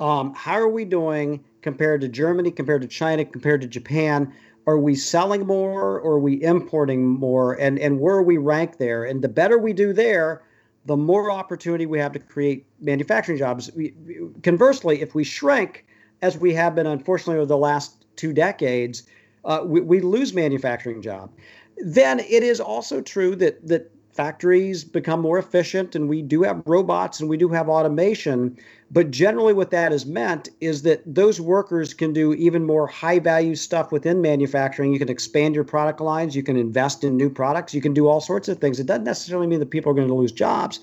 Um, 0.00 0.34
how 0.34 0.54
are 0.54 0.68
we 0.68 0.84
doing 0.84 1.44
compared 1.62 2.00
to 2.02 2.08
Germany, 2.08 2.50
compared 2.50 2.82
to 2.82 2.88
China, 2.88 3.24
compared 3.24 3.60
to 3.62 3.66
Japan? 3.66 4.32
Are 4.66 4.78
we 4.78 4.94
selling 4.94 5.46
more 5.46 5.98
or 6.00 6.14
are 6.14 6.18
we 6.18 6.42
importing 6.42 7.06
more? 7.06 7.54
And, 7.54 7.78
and 7.78 8.00
where 8.00 8.14
are 8.16 8.22
we 8.22 8.38
rank 8.38 8.78
there? 8.78 9.04
And 9.04 9.22
the 9.22 9.28
better 9.28 9.58
we 9.58 9.72
do 9.72 9.92
there, 9.92 10.42
the 10.86 10.96
more 10.96 11.30
opportunity 11.30 11.86
we 11.86 11.98
have 11.98 12.12
to 12.12 12.18
create 12.18 12.66
manufacturing 12.80 13.38
jobs. 13.38 13.70
We, 13.74 13.94
conversely, 14.42 15.00
if 15.00 15.14
we 15.14 15.24
shrink, 15.24 15.84
as 16.22 16.38
we 16.38 16.54
have 16.54 16.74
been 16.74 16.86
unfortunately 16.86 17.36
over 17.36 17.46
the 17.46 17.56
last 17.56 18.04
two 18.16 18.32
decades, 18.32 19.04
uh, 19.44 19.60
we, 19.64 19.80
we 19.80 20.00
lose 20.00 20.32
manufacturing 20.32 21.02
job. 21.02 21.30
Then 21.78 22.20
it 22.20 22.42
is 22.42 22.60
also 22.60 23.00
true 23.00 23.36
that 23.36 23.66
that 23.66 23.90
factories 24.14 24.84
become 24.84 25.20
more 25.20 25.38
efficient 25.38 25.96
and 25.96 26.08
we 26.08 26.22
do 26.22 26.42
have 26.42 26.62
robots 26.66 27.20
and 27.20 27.28
we 27.28 27.36
do 27.36 27.48
have 27.48 27.68
automation. 27.68 28.56
But 28.90 29.10
generally 29.10 29.52
what 29.52 29.72
that 29.72 29.90
has 29.90 30.06
meant 30.06 30.48
is 30.60 30.82
that 30.82 31.02
those 31.04 31.40
workers 31.40 31.94
can 31.94 32.12
do 32.12 32.32
even 32.34 32.64
more 32.64 32.86
high 32.86 33.18
value 33.18 33.56
stuff 33.56 33.90
within 33.90 34.22
manufacturing. 34.22 34.92
You 34.92 35.00
can 35.00 35.08
expand 35.08 35.56
your 35.56 35.64
product 35.64 36.00
lines. 36.00 36.36
You 36.36 36.44
can 36.44 36.56
invest 36.56 37.02
in 37.02 37.16
new 37.16 37.28
products. 37.28 37.74
You 37.74 37.80
can 37.80 37.92
do 37.92 38.06
all 38.06 38.20
sorts 38.20 38.48
of 38.48 38.58
things. 38.58 38.78
It 38.78 38.86
doesn't 38.86 39.04
necessarily 39.04 39.48
mean 39.48 39.58
that 39.58 39.70
people 39.70 39.90
are 39.90 39.96
going 39.96 40.08
to 40.08 40.14
lose 40.14 40.32
jobs. 40.32 40.78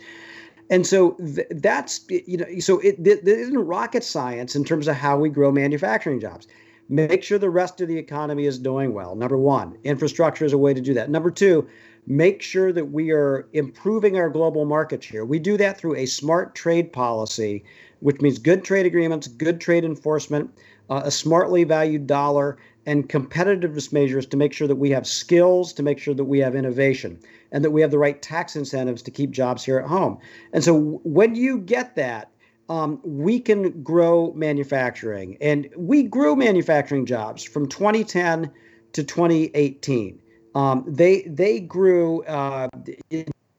And 0.70 0.86
so 0.86 1.12
th- 1.12 1.48
that's 1.52 2.02
you 2.10 2.38
know 2.38 2.46
so 2.60 2.80
it, 2.80 2.96
it 3.06 3.28
isn't 3.28 3.58
rocket 3.58 4.04
science 4.04 4.56
in 4.56 4.64
terms 4.64 4.88
of 4.88 4.96
how 4.96 5.18
we 5.18 5.30
grow 5.30 5.52
manufacturing 5.52 6.20
jobs. 6.20 6.48
Make 6.88 7.24
sure 7.24 7.38
the 7.38 7.50
rest 7.50 7.80
of 7.82 7.88
the 7.88 7.98
economy 7.98 8.46
is 8.46 8.58
doing 8.58 8.94
well 8.94 9.16
number 9.16 9.38
one. 9.38 9.78
Infrastructure 9.84 10.46
is 10.46 10.54
a 10.54 10.58
way 10.58 10.74
to 10.74 10.82
do 10.82 10.94
that. 10.94 11.10
Number 11.10 11.30
two 11.30 11.68
make 12.08 12.42
sure 12.42 12.74
that 12.74 12.92
we 12.92 13.12
are 13.12 13.48
improving 13.54 14.18
our 14.18 14.30
global 14.30 14.66
market 14.66 15.04
share. 15.04 15.26
We 15.26 15.40
do 15.40 15.58
that 15.58 15.78
through 15.78 15.96
a 15.96 16.06
smart 16.06 16.56
trade 16.56 16.92
policy, 16.92 17.64
which 18.00 18.22
means 18.22 18.40
good 18.40 18.64
trade 18.64 18.86
agreements, 18.86 19.28
good 19.28 19.62
trade 19.62 19.86
enforcement, 19.86 20.52
uh, 20.90 21.02
a 21.06 21.12
smartly 21.12 21.64
valued 21.64 22.08
dollar, 22.08 22.58
and 22.86 23.08
competitiveness 23.08 23.94
measures 23.94 24.26
to 24.26 24.38
make 24.38 24.54
sure 24.54 24.68
that 24.68 24.76
we 24.76 24.90
have 24.90 25.06
skills, 25.06 25.72
to 25.74 25.84
make 25.84 26.00
sure 26.00 26.16
that 26.16 26.26
we 26.26 26.40
have 26.40 26.56
innovation, 26.56 27.20
and 27.52 27.64
that 27.64 27.72
we 27.72 27.82
have 27.82 27.92
the 27.92 28.00
right 28.00 28.22
tax 28.22 28.56
incentives 28.56 29.02
to 29.04 29.12
keep 29.12 29.32
jobs 29.32 29.64
here 29.64 29.78
at 29.78 29.88
home. 29.88 30.18
And 30.52 30.64
so 30.64 31.00
when 31.04 31.36
you 31.36 31.60
get 31.60 31.96
that, 31.96 32.32
um, 32.70 33.00
we 33.04 33.40
can 33.40 33.84
grow 33.84 34.34
manufacturing. 34.34 35.38
And 35.42 35.70
we 35.76 36.04
grew 36.04 36.36
manufacturing 36.36 37.06
jobs 37.06 37.44
from 37.44 37.68
2010 37.68 38.50
to 38.94 39.04
2018. 39.04 40.20
Um, 40.56 40.84
they 40.88 41.22
they 41.24 41.60
grew 41.60 42.24
uh, 42.24 42.68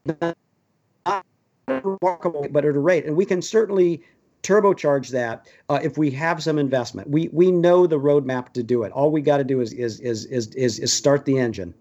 not 0.05 1.25
remarkable, 1.67 2.47
but 2.51 2.65
at 2.65 2.75
a 2.75 2.79
rate, 2.79 3.05
and 3.05 3.15
we 3.15 3.25
can 3.25 3.41
certainly 3.41 4.03
turbocharge 4.43 5.09
that 5.09 5.47
uh, 5.69 5.79
if 5.81 5.97
we 5.97 6.11
have 6.11 6.43
some 6.43 6.59
investment. 6.59 7.09
We 7.09 7.29
we 7.29 7.51
know 7.51 7.87
the 7.87 7.99
roadmap 7.99 8.53
to 8.53 8.63
do 8.63 8.83
it. 8.83 8.91
All 8.91 9.09
we 9.09 9.21
got 9.21 9.37
to 9.37 9.43
do 9.43 9.61
is, 9.61 9.73
is 9.73 9.99
is 10.01 10.25
is 10.25 10.47
is 10.49 10.79
is 10.79 10.93
start 10.93 11.25
the 11.25 11.39
engine. 11.39 11.73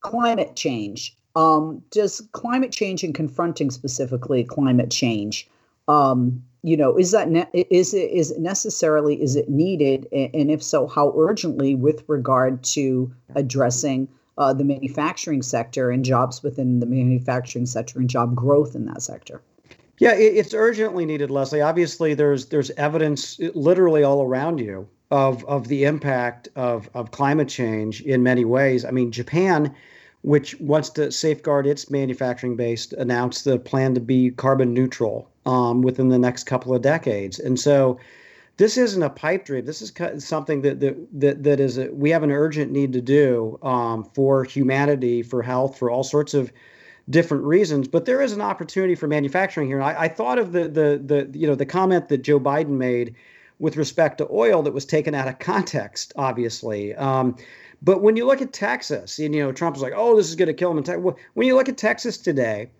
Climate 0.00 0.54
change. 0.56 1.16
Um, 1.36 1.82
does 1.90 2.20
climate 2.32 2.70
change 2.70 3.02
and 3.02 3.12
confronting 3.12 3.70
specifically 3.70 4.44
climate 4.44 4.90
change 4.90 5.48
um, 5.88 6.44
you 6.64 6.78
know 6.78 6.96
is 6.96 7.10
that 7.10 7.28
ne- 7.28 7.46
is 7.52 7.92
it 7.92 8.10
is 8.10 8.30
it 8.30 8.40
necessarily 8.40 9.22
is 9.22 9.36
it 9.36 9.50
needed? 9.50 10.08
And 10.12 10.50
if 10.50 10.62
so 10.62 10.86
how 10.86 11.12
urgently 11.16 11.74
with 11.74 12.02
regard 12.08 12.64
to 12.64 13.12
addressing 13.34 14.08
uh, 14.38 14.54
the 14.54 14.64
manufacturing 14.64 15.42
sector 15.42 15.90
and 15.90 16.04
jobs 16.04 16.42
within 16.42 16.80
the 16.80 16.86
manufacturing 16.86 17.66
sector 17.66 18.00
and 18.00 18.08
job 18.08 18.34
growth 18.34 18.74
in 18.74 18.86
that 18.86 19.02
sector? 19.02 19.42
Yeah 19.98 20.14
it's 20.14 20.54
urgently 20.54 21.04
needed 21.04 21.30
leslie. 21.30 21.60
Obviously 21.60 22.14
there's 22.14 22.46
there's 22.46 22.70
evidence 22.70 23.38
literally 23.54 24.02
all 24.02 24.22
around 24.22 24.58
you 24.58 24.88
of 25.10 25.44
of 25.44 25.68
the 25.68 25.84
impact 25.84 26.48
of 26.56 26.88
of 26.94 27.10
climate 27.10 27.48
change 27.48 28.00
in 28.00 28.22
many 28.22 28.46
ways. 28.46 28.86
I 28.86 28.90
mean 28.90 29.12
japan 29.12 29.74
which 30.24 30.58
wants 30.58 30.88
to 30.88 31.12
safeguard 31.12 31.66
its 31.66 31.90
manufacturing 31.90 32.56
base 32.56 32.90
announced 32.92 33.44
the 33.44 33.58
plan 33.58 33.92
to 33.92 34.00
be 34.00 34.30
carbon 34.30 34.72
neutral 34.72 35.30
um, 35.44 35.82
within 35.82 36.08
the 36.08 36.18
next 36.18 36.44
couple 36.44 36.74
of 36.74 36.80
decades. 36.80 37.38
And 37.38 37.60
so 37.60 38.00
this 38.56 38.78
isn't 38.78 39.02
a 39.02 39.10
pipe 39.10 39.44
dream. 39.44 39.66
This 39.66 39.82
is 39.82 39.92
something 40.24 40.62
that 40.62 40.80
that 40.80 40.96
that, 41.20 41.42
that 41.42 41.60
is 41.60 41.76
a, 41.76 41.92
we 41.92 42.08
have 42.08 42.22
an 42.22 42.32
urgent 42.32 42.72
need 42.72 42.94
to 42.94 43.02
do 43.02 43.58
um, 43.62 44.02
for 44.14 44.44
humanity, 44.44 45.22
for 45.22 45.42
health, 45.42 45.76
for 45.76 45.90
all 45.90 46.02
sorts 46.02 46.32
of 46.32 46.50
different 47.10 47.44
reasons. 47.44 47.86
But 47.86 48.06
there 48.06 48.22
is 48.22 48.32
an 48.32 48.40
opportunity 48.40 48.94
for 48.94 49.06
manufacturing 49.06 49.66
here. 49.66 49.78
And 49.78 49.84
I, 49.84 50.04
I 50.04 50.08
thought 50.08 50.38
of 50.38 50.52
the 50.52 50.68
the 50.68 51.02
the 51.04 51.38
you 51.38 51.46
know 51.46 51.54
the 51.54 51.66
comment 51.66 52.08
that 52.08 52.22
Joe 52.22 52.40
Biden 52.40 52.78
made 52.78 53.14
with 53.58 53.76
respect 53.76 54.18
to 54.18 54.28
oil 54.30 54.62
that 54.62 54.74
was 54.74 54.84
taken 54.84 55.14
out 55.14 55.28
of 55.28 55.38
context, 55.38 56.12
obviously. 56.16 56.94
Um, 56.94 57.36
but 57.82 58.02
when 58.02 58.16
you 58.16 58.26
look 58.26 58.40
at 58.40 58.52
Texas, 58.52 59.18
and 59.18 59.34
you 59.34 59.42
know 59.42 59.52
Trump 59.52 59.76
was 59.76 59.82
like, 59.82 59.92
"Oh, 59.94 60.16
this 60.16 60.28
is 60.28 60.36
going 60.36 60.48
to 60.48 60.54
kill 60.54 60.70
him." 60.70 60.78
In. 60.78 61.14
When 61.34 61.46
you 61.46 61.54
look 61.54 61.68
at 61.68 61.76
Texas 61.76 62.16
today, 62.16 62.70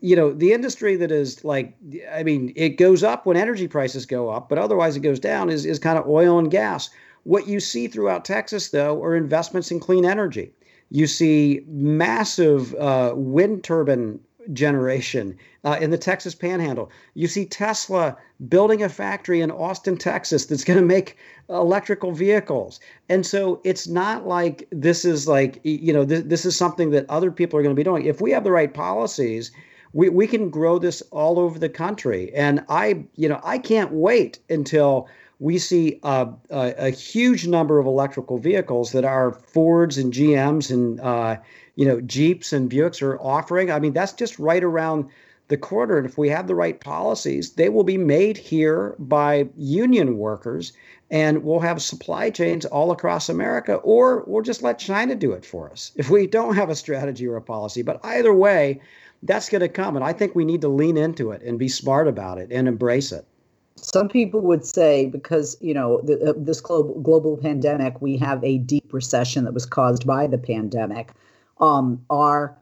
you 0.00 0.14
know 0.14 0.32
the 0.32 0.52
industry 0.52 0.96
that 0.96 1.10
is 1.10 1.44
like 1.44 1.74
i 2.12 2.22
mean 2.22 2.52
it 2.54 2.70
goes 2.70 3.02
up 3.02 3.26
when 3.26 3.36
energy 3.36 3.66
prices 3.66 4.06
go 4.06 4.28
up 4.28 4.48
but 4.48 4.58
otherwise 4.58 4.96
it 4.96 5.00
goes 5.00 5.18
down 5.18 5.48
is, 5.50 5.64
is 5.64 5.78
kind 5.78 5.98
of 5.98 6.06
oil 6.06 6.38
and 6.38 6.50
gas 6.50 6.90
what 7.24 7.46
you 7.46 7.60
see 7.60 7.88
throughout 7.88 8.24
texas 8.24 8.70
though 8.70 9.02
are 9.02 9.16
investments 9.16 9.70
in 9.70 9.80
clean 9.80 10.04
energy 10.04 10.52
you 10.90 11.06
see 11.06 11.64
massive 11.66 12.74
uh, 12.74 13.12
wind 13.16 13.64
turbine 13.64 14.18
generation 14.52 15.36
uh, 15.64 15.78
in 15.80 15.90
the 15.90 15.98
texas 15.98 16.34
panhandle. 16.34 16.90
You 17.14 17.28
see 17.28 17.46
tesla 17.46 18.16
building 18.48 18.82
a 18.82 18.88
factory 18.88 19.40
in 19.40 19.50
austin 19.50 19.96
texas 19.96 20.46
that's 20.46 20.64
going 20.64 20.78
to 20.78 20.84
make 20.84 21.16
electrical 21.48 22.12
vehicles. 22.12 22.80
And 23.08 23.26
so 23.26 23.60
it's 23.64 23.88
not 23.88 24.26
like 24.26 24.66
this 24.70 25.04
is 25.04 25.28
like 25.28 25.60
you 25.62 25.92
know 25.92 26.04
this, 26.04 26.24
this 26.24 26.44
is 26.44 26.56
something 26.56 26.90
that 26.90 27.08
other 27.08 27.30
people 27.30 27.58
are 27.58 27.62
going 27.62 27.74
to 27.74 27.80
be 27.80 27.84
doing. 27.84 28.06
If 28.06 28.20
we 28.20 28.30
have 28.32 28.44
the 28.44 28.52
right 28.52 28.72
policies 28.72 29.50
we, 29.92 30.08
we 30.08 30.26
can 30.26 30.50
grow 30.50 30.78
this 30.78 31.02
all 31.10 31.38
over 31.38 31.58
the 31.58 31.68
country. 31.68 32.32
And 32.34 32.64
I, 32.68 33.04
you 33.16 33.28
know, 33.28 33.40
I 33.42 33.58
can't 33.58 33.92
wait 33.92 34.38
until 34.48 35.08
we 35.38 35.58
see 35.58 35.98
a, 36.02 36.28
a, 36.50 36.74
a 36.78 36.90
huge 36.90 37.46
number 37.46 37.78
of 37.78 37.86
electrical 37.86 38.38
vehicles 38.38 38.92
that 38.92 39.04
are 39.04 39.32
Fords 39.32 39.98
and 39.98 40.12
GMs 40.12 40.70
and 40.70 41.00
uh, 41.00 41.38
you 41.80 41.86
know, 41.86 41.98
Jeeps 42.02 42.52
and 42.52 42.70
Buicks 42.70 43.00
are 43.00 43.18
offering. 43.22 43.70
I 43.70 43.80
mean, 43.80 43.94
that's 43.94 44.12
just 44.12 44.38
right 44.38 44.62
around 44.62 45.08
the 45.48 45.56
corner. 45.56 45.96
And 45.96 46.06
if 46.06 46.18
we 46.18 46.28
have 46.28 46.46
the 46.46 46.54
right 46.54 46.78
policies, 46.78 47.52
they 47.52 47.70
will 47.70 47.84
be 47.84 47.96
made 47.96 48.36
here 48.36 48.94
by 48.98 49.48
union 49.56 50.18
workers 50.18 50.74
and 51.10 51.42
we'll 51.42 51.60
have 51.60 51.80
supply 51.80 52.28
chains 52.28 52.66
all 52.66 52.90
across 52.90 53.30
America, 53.30 53.76
or 53.76 54.24
we'll 54.26 54.42
just 54.42 54.62
let 54.62 54.78
China 54.78 55.14
do 55.14 55.32
it 55.32 55.42
for 55.42 55.70
us 55.70 55.92
if 55.96 56.10
we 56.10 56.26
don't 56.26 56.54
have 56.54 56.68
a 56.68 56.74
strategy 56.74 57.26
or 57.26 57.36
a 57.36 57.42
policy. 57.42 57.80
But 57.80 57.98
either 58.04 58.34
way, 58.34 58.82
that's 59.22 59.48
going 59.48 59.62
to 59.62 59.68
come. 59.68 59.96
And 59.96 60.04
I 60.04 60.12
think 60.12 60.34
we 60.34 60.44
need 60.44 60.60
to 60.60 60.68
lean 60.68 60.98
into 60.98 61.30
it 61.30 61.40
and 61.40 61.58
be 61.58 61.68
smart 61.68 62.08
about 62.08 62.36
it 62.36 62.52
and 62.52 62.68
embrace 62.68 63.10
it. 63.10 63.24
Some 63.76 64.10
people 64.10 64.42
would 64.42 64.66
say 64.66 65.06
because 65.06 65.56
you 65.62 65.72
know 65.72 66.02
the, 66.02 66.22
uh, 66.22 66.32
this 66.36 66.60
global 66.60 67.00
global 67.00 67.38
pandemic, 67.38 68.02
we 68.02 68.18
have 68.18 68.44
a 68.44 68.58
deep 68.58 68.92
recession 68.92 69.44
that 69.44 69.54
was 69.54 69.64
caused 69.64 70.06
by 70.06 70.26
the 70.26 70.36
pandemic. 70.36 71.12
Um, 71.60 72.04
are 72.08 72.56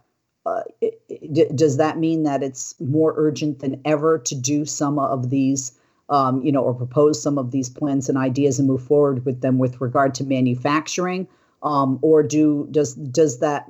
uh, 0.44 0.62
it, 0.80 1.54
does 1.54 1.76
that 1.76 1.98
mean 1.98 2.24
that 2.24 2.42
it's 2.42 2.74
more 2.80 3.14
urgent 3.16 3.60
than 3.60 3.80
ever 3.84 4.18
to 4.18 4.34
do 4.34 4.64
some 4.64 4.98
of 4.98 5.30
these 5.30 5.78
um, 6.08 6.42
you 6.42 6.52
know, 6.52 6.62
or 6.62 6.74
propose 6.74 7.22
some 7.22 7.38
of 7.38 7.50
these 7.50 7.68
plans 7.68 8.08
and 8.08 8.16
ideas 8.16 8.58
and 8.58 8.66
move 8.66 8.82
forward 8.82 9.24
with 9.24 9.40
them 9.40 9.58
with 9.58 9.80
regard 9.80 10.14
to 10.16 10.24
manufacturing? 10.24 11.28
Um, 11.62 11.98
or 12.02 12.22
do 12.22 12.68
does 12.70 12.94
does 12.94 13.40
that 13.40 13.68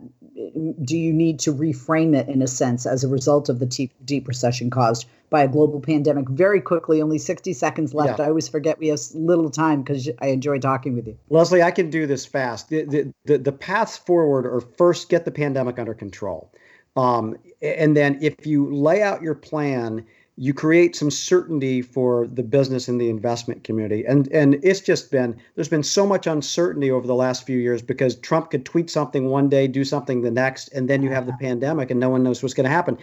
do 0.83 0.97
you 0.97 1.13
need 1.13 1.41
to 1.41 1.53
reframe 1.53 2.17
it 2.17 2.29
in 2.29 2.43
a 2.43 2.47
sense 2.47 2.87
as 2.87 3.03
a 3.03 3.09
result 3.09 3.49
of 3.49 3.59
the 3.59 3.67
deep, 3.67 3.93
deep 4.05 4.29
recession 4.29 4.71
caused 4.71 5.09
by 5.31 5.43
a 5.43 5.49
global 5.49 5.81
pandemic? 5.81 6.29
Very 6.29 6.61
quickly, 6.61 7.03
only 7.03 7.19
60 7.19 7.53
seconds 7.53 7.93
left. 7.93 8.19
Yeah. 8.19 8.27
I 8.27 8.29
always 8.29 8.49
forget 8.49 8.79
we 8.79 8.89
have 8.89 9.01
little 9.15 9.51
time 9.51 9.83
because 9.83 10.09
I 10.21 10.29
enjoy 10.29 10.59
talking 10.59 10.95
with 10.95 11.07
you. 11.07 11.19
Leslie, 11.29 11.63
I 11.63 11.71
can 11.71 11.91
do 11.91 12.07
this 12.07 12.25
fast. 12.25 12.69
The, 12.69 12.85
the, 12.85 13.13
the, 13.25 13.39
the 13.39 13.53
paths 13.53 13.97
forward 13.97 14.47
are 14.47 14.61
first 14.61 15.09
get 15.09 15.25
the 15.25 15.33
pandemic 15.33 15.79
under 15.79 15.95
control. 15.95 16.53
Um, 16.97 17.37
and 17.61 17.97
then 17.97 18.19
if 18.21 18.47
you 18.47 18.73
lay 18.75 19.03
out 19.03 19.23
your 19.23 19.35
plan 19.35 20.07
you 20.41 20.55
create 20.55 20.95
some 20.95 21.11
certainty 21.11 21.83
for 21.83 22.29
the 22.29 22.45
business 22.45 22.87
and 22.87 23.01
the 23.01 23.11
investment 23.11 23.65
community. 23.65 24.05
And 24.07 24.29
and 24.29 24.55
it's 24.63 24.81
just 24.81 25.11
been 25.11 25.37
there's 25.57 25.69
been 25.69 25.83
so 25.83 26.07
much 26.07 26.29
uncertainty 26.29 26.93
over 26.93 27.09
the 27.09 27.15
last 27.15 27.45
few 27.45 27.59
years 27.59 27.83
because 27.83 28.15
Trump 28.15 28.53
could 28.53 28.65
tweet 28.65 28.89
something 28.89 29.27
one 29.27 29.49
day, 29.49 29.67
do 29.67 29.85
something 29.85 30.23
the 30.23 30.31
next, 30.31 30.69
and 30.69 30.89
then 30.89 31.03
you 31.03 31.11
have 31.11 31.27
the 31.27 31.33
pandemic 31.41 31.91
and 31.91 31.99
no 31.99 32.09
one 32.09 32.23
knows 32.23 32.41
what's 32.41 32.55
going 32.55 32.65
to 32.65 32.71
happen. 32.71 32.97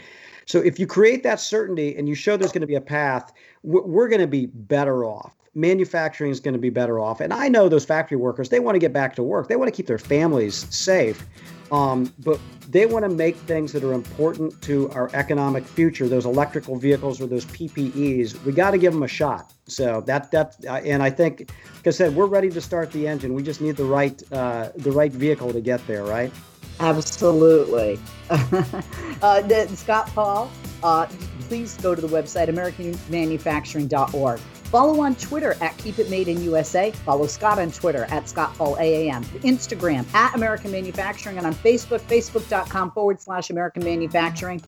So 0.45 0.59
if 0.59 0.79
you 0.79 0.87
create 0.87 1.23
that 1.23 1.41
certainty 1.41 1.93
and 1.97 2.07
you 2.07 2.15
show 2.15 2.37
there's 2.37 2.53
going 2.53 2.61
to 2.61 2.67
be 2.67 2.75
a 2.75 2.81
path, 2.81 3.33
we're 3.63 4.07
going 4.07 4.21
to 4.21 4.27
be 4.27 4.45
better 4.45 5.03
off. 5.03 5.35
Manufacturing 5.55 6.31
is 6.31 6.39
going 6.39 6.53
to 6.53 6.59
be 6.59 6.69
better 6.69 6.99
off. 6.99 7.19
And 7.19 7.33
I 7.33 7.49
know 7.49 7.67
those 7.67 7.85
factory 7.85 8.17
workers, 8.17 8.49
they 8.49 8.59
want 8.59 8.75
to 8.75 8.79
get 8.79 8.93
back 8.93 9.15
to 9.15 9.23
work. 9.23 9.49
They 9.49 9.55
want 9.57 9.67
to 9.67 9.75
keep 9.75 9.87
their 9.87 9.97
families 9.97 10.67
safe. 10.73 11.25
Um, 11.71 12.13
but 12.19 12.39
they 12.69 12.85
want 12.85 13.03
to 13.03 13.09
make 13.09 13.35
things 13.35 13.71
that 13.73 13.83
are 13.83 13.93
important 13.93 14.61
to 14.63 14.89
our 14.91 15.09
economic 15.13 15.65
future, 15.65 16.07
those 16.07 16.25
electrical 16.25 16.77
vehicles 16.77 17.21
or 17.21 17.27
those 17.27 17.45
PPEs. 17.45 18.43
We 18.43 18.51
got 18.51 18.71
to 18.71 18.77
give 18.77 18.93
them 18.93 19.03
a 19.03 19.07
shot. 19.07 19.53
So 19.67 20.01
that 20.01 20.31
that 20.31 20.55
uh, 20.67 20.75
and 20.75 21.01
I 21.01 21.09
think, 21.09 21.49
like 21.77 21.87
I 21.87 21.89
said, 21.89 22.15
we're 22.15 22.27
ready 22.27 22.49
to 22.49 22.61
start 22.61 22.91
the 22.91 23.07
engine. 23.07 23.33
We 23.33 23.43
just 23.43 23.61
need 23.61 23.77
the 23.77 23.85
right 23.85 24.21
uh, 24.31 24.69
the 24.75 24.91
right 24.91 25.11
vehicle 25.11 25.51
to 25.53 25.61
get 25.61 25.85
there, 25.87 26.03
right? 26.03 26.31
Absolutely. 26.79 27.99
uh, 28.29 29.67
Scott 29.67 30.07
Paul, 30.13 30.51
uh, 30.83 31.07
please 31.41 31.77
go 31.77 31.95
to 31.95 32.01
the 32.01 32.07
website 32.07 32.49
americanmanufacturing.org. 32.49 34.39
Follow 34.65 35.01
on 35.01 35.15
Twitter 35.15 35.55
at 35.61 35.77
Keep 35.77 35.99
It 35.99 36.09
Made 36.09 36.27
in 36.27 36.41
USA. 36.43 36.91
Follow 36.91 37.27
Scott 37.27 37.59
on 37.59 37.71
Twitter 37.71 38.05
at 38.09 38.27
Scott 38.27 38.53
Paul 38.55 38.75
AAM. 38.77 39.23
Instagram 39.41 40.11
at 40.13 40.35
American 40.35 40.71
Manufacturing 40.71 41.37
and 41.37 41.45
on 41.45 41.53
Facebook, 41.53 41.99
facebook.com 42.01 42.91
forward 42.91 43.21
slash 43.21 43.49
American 43.49 43.83
Manufacturing. 43.83 44.61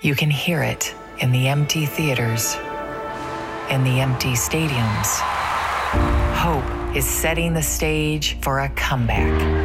You 0.00 0.14
can 0.14 0.30
hear 0.30 0.62
it 0.62 0.94
in 1.20 1.30
the 1.30 1.48
empty 1.48 1.86
theaters, 1.86 2.54
in 3.70 3.84
the 3.84 4.00
empty 4.00 4.32
stadiums. 4.32 5.20
Hope 6.34 6.96
is 6.96 7.06
setting 7.06 7.54
the 7.54 7.62
stage 7.62 8.36
for 8.40 8.60
a 8.60 8.68
comeback 8.70 9.62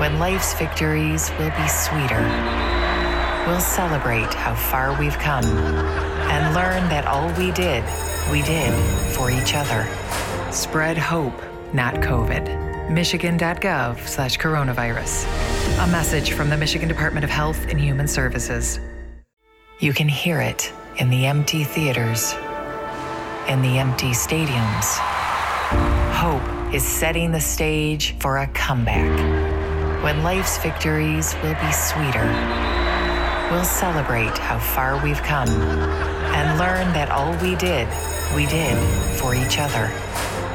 when 0.00 0.18
life's 0.18 0.54
victories 0.54 1.30
will 1.38 1.50
be 1.50 1.68
sweeter. 1.68 2.22
We'll 3.46 3.60
celebrate 3.60 4.32
how 4.32 4.54
far 4.54 4.98
we've 4.98 5.18
come 5.18 5.44
and 5.44 6.54
learn 6.54 6.88
that 6.88 7.06
all 7.06 7.28
we 7.38 7.52
did 7.52 7.84
we 8.30 8.42
did 8.42 8.72
for 9.14 9.30
each 9.30 9.54
other. 9.54 9.86
Spread 10.50 10.98
hope, 10.98 11.34
not 11.72 11.94
COVID. 11.96 12.90
Michigan.gov 12.90 14.06
slash 14.06 14.38
coronavirus. 14.38 15.26
A 15.84 15.86
message 15.88 16.32
from 16.32 16.50
the 16.50 16.56
Michigan 16.56 16.88
Department 16.88 17.24
of 17.24 17.30
Health 17.30 17.66
and 17.68 17.80
Human 17.80 18.08
Services. 18.08 18.80
You 19.78 19.92
can 19.92 20.08
hear 20.08 20.40
it 20.40 20.72
in 20.98 21.10
the 21.10 21.26
empty 21.26 21.64
theaters, 21.64 22.32
in 23.48 23.60
the 23.62 23.78
empty 23.78 24.10
stadiums. 24.10 24.98
Hope 26.12 26.74
is 26.74 26.84
setting 26.84 27.32
the 27.32 27.40
stage 27.40 28.16
for 28.18 28.38
a 28.38 28.46
comeback 28.48 30.02
when 30.02 30.22
life's 30.22 30.58
victories 30.58 31.34
will 31.42 31.54
be 31.54 31.72
sweeter. 31.72 32.26
We'll 33.50 33.64
celebrate 33.64 34.36
how 34.38 34.58
far 34.58 35.02
we've 35.02 35.22
come 35.22 35.48
and 35.48 36.58
learn 36.58 36.92
that 36.94 37.10
all 37.10 37.36
we 37.42 37.54
did 37.56 37.88
we 38.34 38.46
did 38.46 38.76
for 39.18 39.34
each 39.34 39.58
other. 39.58 39.92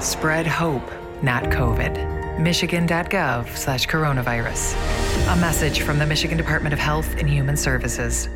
Spread 0.01 0.47
hope, 0.47 0.89
not 1.21 1.43
COVID. 1.45 2.39
Michigan.gov 2.39 3.55
slash 3.55 3.87
coronavirus. 3.87 4.73
A 5.33 5.39
message 5.39 5.81
from 5.81 5.99
the 5.99 6.05
Michigan 6.05 6.37
Department 6.37 6.73
of 6.73 6.79
Health 6.79 7.15
and 7.17 7.29
Human 7.29 7.55
Services. 7.55 8.29